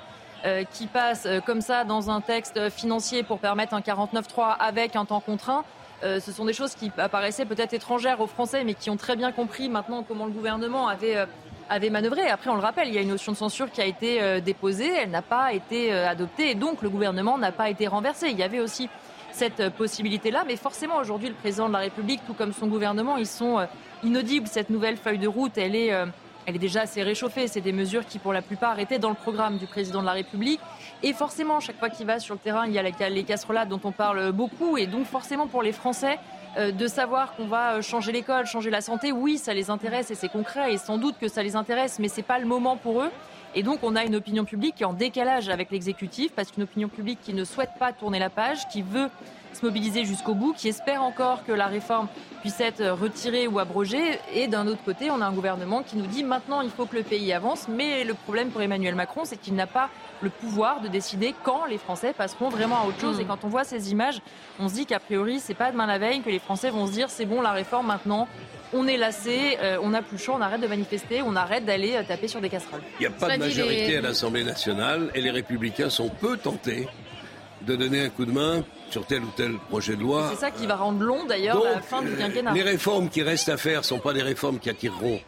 [0.73, 5.21] qui passe comme ça dans un texte financier pour permettre un 49.3 avec un temps
[5.21, 5.65] contraint,
[6.03, 9.33] ce sont des choses qui apparaissaient peut-être étrangères aux Français mais qui ont très bien
[9.33, 11.27] compris maintenant comment le gouvernement avait
[11.71, 12.29] avait manœuvré.
[12.29, 14.41] Après, on le rappelle, il y a une notion de censure qui a été euh,
[14.41, 18.29] déposée, elle n'a pas été euh, adoptée et donc le gouvernement n'a pas été renversé.
[18.31, 18.91] Il y avait aussi
[19.33, 23.17] cette euh, possibilité-là, mais forcément aujourd'hui le président de la République, tout comme son gouvernement,
[23.17, 23.67] ils sont
[24.03, 24.47] inaudibles.
[24.47, 25.89] Cette nouvelle feuille de route, elle est,
[26.47, 27.49] elle est déjà assez réchauffée.
[27.49, 30.13] C'est des mesures qui, pour la plupart, étaient dans le programme du président de la
[30.13, 30.61] République.
[31.03, 33.81] Et forcément, chaque fois qu'il va sur le terrain, il y a les casserolades dont
[33.85, 34.77] on parle beaucoup.
[34.77, 36.19] Et donc, forcément, pour les Français,
[36.57, 40.11] euh, de savoir qu'on va euh, changer l'école, changer la santé, oui, ça les intéresse
[40.11, 42.77] et c'est concret et sans doute que ça les intéresse, mais c'est pas le moment
[42.77, 43.11] pour eux.
[43.55, 46.63] Et donc, on a une opinion publique qui est en décalage avec l'exécutif, parce qu'une
[46.63, 49.09] opinion publique qui ne souhaite pas tourner la page, qui veut
[49.53, 52.07] se mobiliser jusqu'au bout, qui espèrent encore que la réforme
[52.41, 54.19] puisse être retirée ou abrogée.
[54.35, 56.97] Et d'un autre côté, on a un gouvernement qui nous dit maintenant il faut que
[56.97, 57.67] le pays avance.
[57.69, 59.91] Mais le problème pour Emmanuel Macron, c'est qu'il n'a pas
[60.23, 63.21] le pouvoir de décider quand les Français passeront vraiment à autre chose.
[63.21, 63.29] Et hmm.
[63.29, 64.21] quand on voit ces images,
[64.59, 66.93] on se dit qu'a priori, c'est pas demain la veille que les Français vont se
[66.93, 68.29] dire c'est bon, la réforme maintenant,
[68.73, 71.95] on est lassé, euh, on n'a plus choix, on arrête de manifester, on arrête d'aller
[71.95, 72.83] euh, taper sur des casseroles.
[73.01, 76.89] Il n'y a pas de majorité à l'Assemblée nationale et les républicains sont peu tentés
[77.63, 80.31] de donner un coup de main sur tel ou tel projet de loi.
[80.33, 82.53] C'est ça qui va rendre long d'ailleurs la fin du quinquennat.
[82.53, 85.21] Les réformes qui restent à faire ne sont pas des réformes qui attireront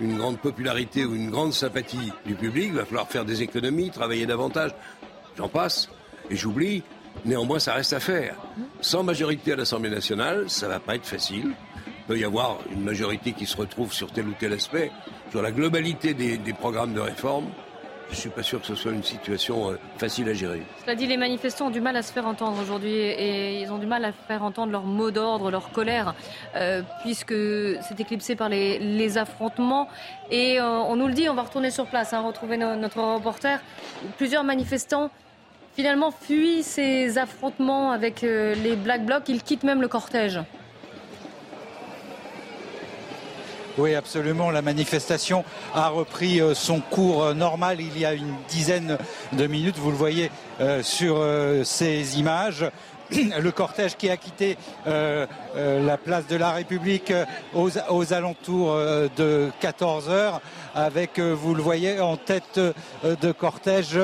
[0.00, 2.66] une grande popularité ou une grande sympathie du public.
[2.68, 4.72] Il va falloir faire des économies, travailler davantage.
[5.36, 5.88] J'en passe.
[6.30, 6.82] Et j'oublie,
[7.24, 8.36] néanmoins, ça reste à faire.
[8.80, 11.52] Sans majorité à l'Assemblée nationale, ça ne va pas être facile.
[11.86, 14.90] Il peut y avoir une majorité qui se retrouve sur tel ou tel aspect.
[15.30, 17.46] Sur la globalité des, programmes de réforme,
[18.12, 20.62] je ne suis pas sûr que ce soit une situation euh, facile à gérer.
[20.82, 23.78] Cela dit, les manifestants ont du mal à se faire entendre aujourd'hui et ils ont
[23.78, 26.14] du mal à faire entendre leur mot d'ordre, leur colère,
[26.54, 29.88] euh, puisque c'est éclipsé par les, affrontements.
[30.30, 33.60] Et euh, on nous le dit, on va retourner sur place, hein, retrouver notre reporter.
[34.16, 35.10] Plusieurs manifestants
[35.74, 39.28] finalement fuient ces affrontements avec les Black Blocs.
[39.28, 40.40] Ils quittent même le cortège.
[43.78, 44.50] Oui, absolument.
[44.50, 45.44] La manifestation
[45.74, 48.98] a repris euh, son cours euh, normal il y a une dizaine
[49.32, 49.78] de minutes.
[49.78, 50.30] Vous le voyez
[50.60, 51.24] euh, sur
[51.64, 52.66] ces images
[53.40, 54.56] le cortège qui a quitté
[54.86, 57.12] la place de la République
[57.54, 58.76] aux, alentours
[59.16, 60.40] de 14 heures
[60.74, 62.58] avec, vous le voyez, en tête
[63.04, 63.98] de cortège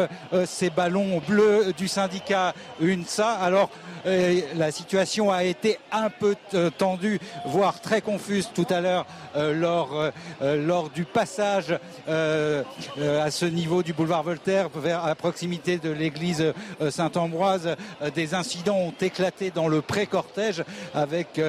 [0.44, 3.30] ces ballons bleus du syndicat UNSA.
[3.30, 3.70] Alors,
[4.04, 6.34] la situation a été un peu
[6.76, 9.06] tendue, voire très confuse tout à l'heure
[9.36, 10.10] euh, lors, euh,
[10.42, 11.78] euh, lors du passage
[12.08, 16.52] à ce niveau du boulevard Voltaire vers à proximité de l'église
[16.90, 17.76] Saint-Ambroise.
[18.14, 20.64] Des incidents éclaté dans le pré-cortège
[20.94, 21.40] avec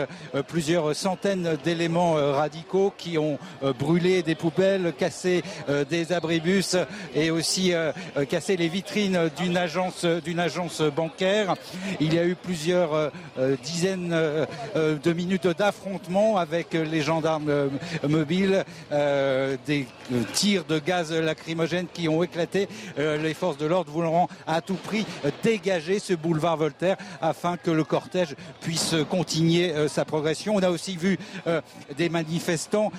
[0.47, 3.37] plusieurs centaines d'éléments radicaux qui ont
[3.77, 5.43] brûlé des poubelles, cassé
[5.89, 6.77] des abribus
[7.15, 7.73] et aussi
[8.29, 11.55] cassé les vitrines d'une agence, d'une agence bancaire.
[11.99, 13.11] Il y a eu plusieurs
[13.63, 14.15] dizaines
[14.75, 17.69] de minutes d'affrontement avec les gendarmes
[18.07, 19.87] mobile, euh, des
[20.33, 22.67] tirs de gaz lacrymogène qui ont éclaté.
[22.97, 25.05] Euh, les forces de l'ordre voulant à tout prix
[25.43, 26.97] dégager ce boulevard Voltaire
[27.63, 30.55] que le cortège puisse continuer euh, sa progression.
[30.55, 31.17] On a aussi vu
[31.97, 32.91] des manifestants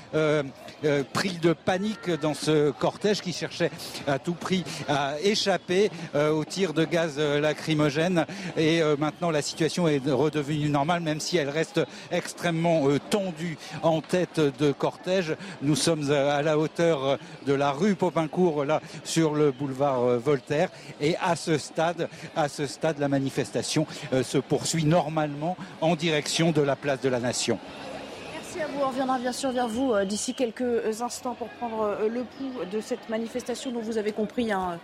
[1.13, 3.71] pris de panique dans ce cortège qui cherchait
[4.07, 8.27] à tout prix à échapper aux tirs de gaz lacrymogène.
[8.57, 11.81] Et maintenant, la situation est redevenue normale, même si elle reste
[12.11, 15.37] extrêmement tendue en tête de cortège.
[15.63, 20.71] Nous sommes à la hauteur de la rue Popincourt, là, sur le boulevard euh, Voltaire.
[21.01, 26.53] Et à ce stade, à ce stade, la manifestation euh, se poursuit normalement en direction
[26.53, 27.59] de la place de la Nation.
[28.35, 28.83] Merci à vous.
[28.85, 32.81] On reviendra bien sûr vers vous euh, d'ici quelques instants pour prendre le pouls de
[32.81, 34.53] cette manifestation dont vous avez compris.
[34.53, 34.79] Hein,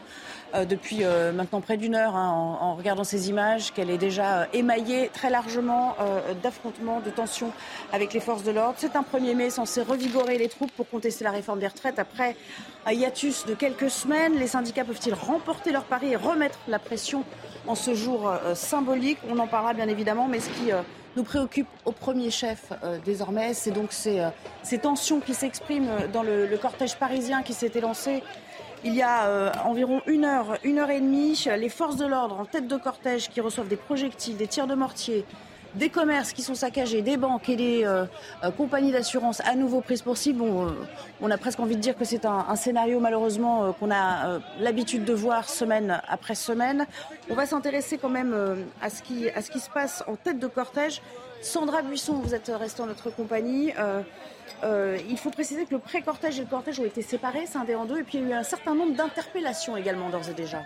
[0.54, 4.42] euh, depuis euh, maintenant près d'une heure hein, en, regardant ces images, qu'elle est déjà
[4.42, 5.96] euh, émaillée très largement
[6.42, 7.52] d'affrontements, de tensions
[7.92, 8.74] avec les forces de l'ordre.
[8.78, 11.98] C'est un 1er mai censé revigorer les troupes pour contester la réforme des retraites.
[11.98, 12.36] Après
[12.86, 17.24] un hiatus de quelques semaines, les syndicats peuvent-ils remporter leur pari et remettre la pression
[17.66, 19.18] en ce jour symbolique.
[19.28, 20.70] On en parlera bien évidemment, mais ce qui
[21.16, 22.72] nous préoccupe au premier chef
[23.05, 24.20] désormais, c'est donc ces,
[24.80, 28.22] tensions qui s'expriment dans le, cortège parisien qui s'était lancé
[28.84, 32.38] il y a euh, environ une heure, une heure et demie, les forces de l'ordre
[32.38, 35.24] en tête de cortège qui reçoivent des projectiles, des tirs de mortier,
[35.77, 38.05] des commerces qui sont saccagés, des banques et des euh,
[38.43, 40.43] euh, compagnies d'assurance à nouveau prises pour cible.
[41.20, 45.12] on a presque envie de dire que c'est un, scénario malheureusement qu'on a l'habitude de
[45.12, 46.86] voir semaine après semaine.
[47.31, 48.35] On va s'intéresser quand même
[48.81, 49.28] à, ce qui,
[49.61, 51.03] se passe en tête de cortège.
[51.43, 53.73] Sandra Buisson, vous êtes restée en notre compagnie.
[54.65, 57.85] Euh, il faut préciser que le pré-cortège et le cortège ont été séparés, scindés en
[57.85, 60.62] deux, et puis il y a eu un certain nombre d'interpellations également d'ores et déjà.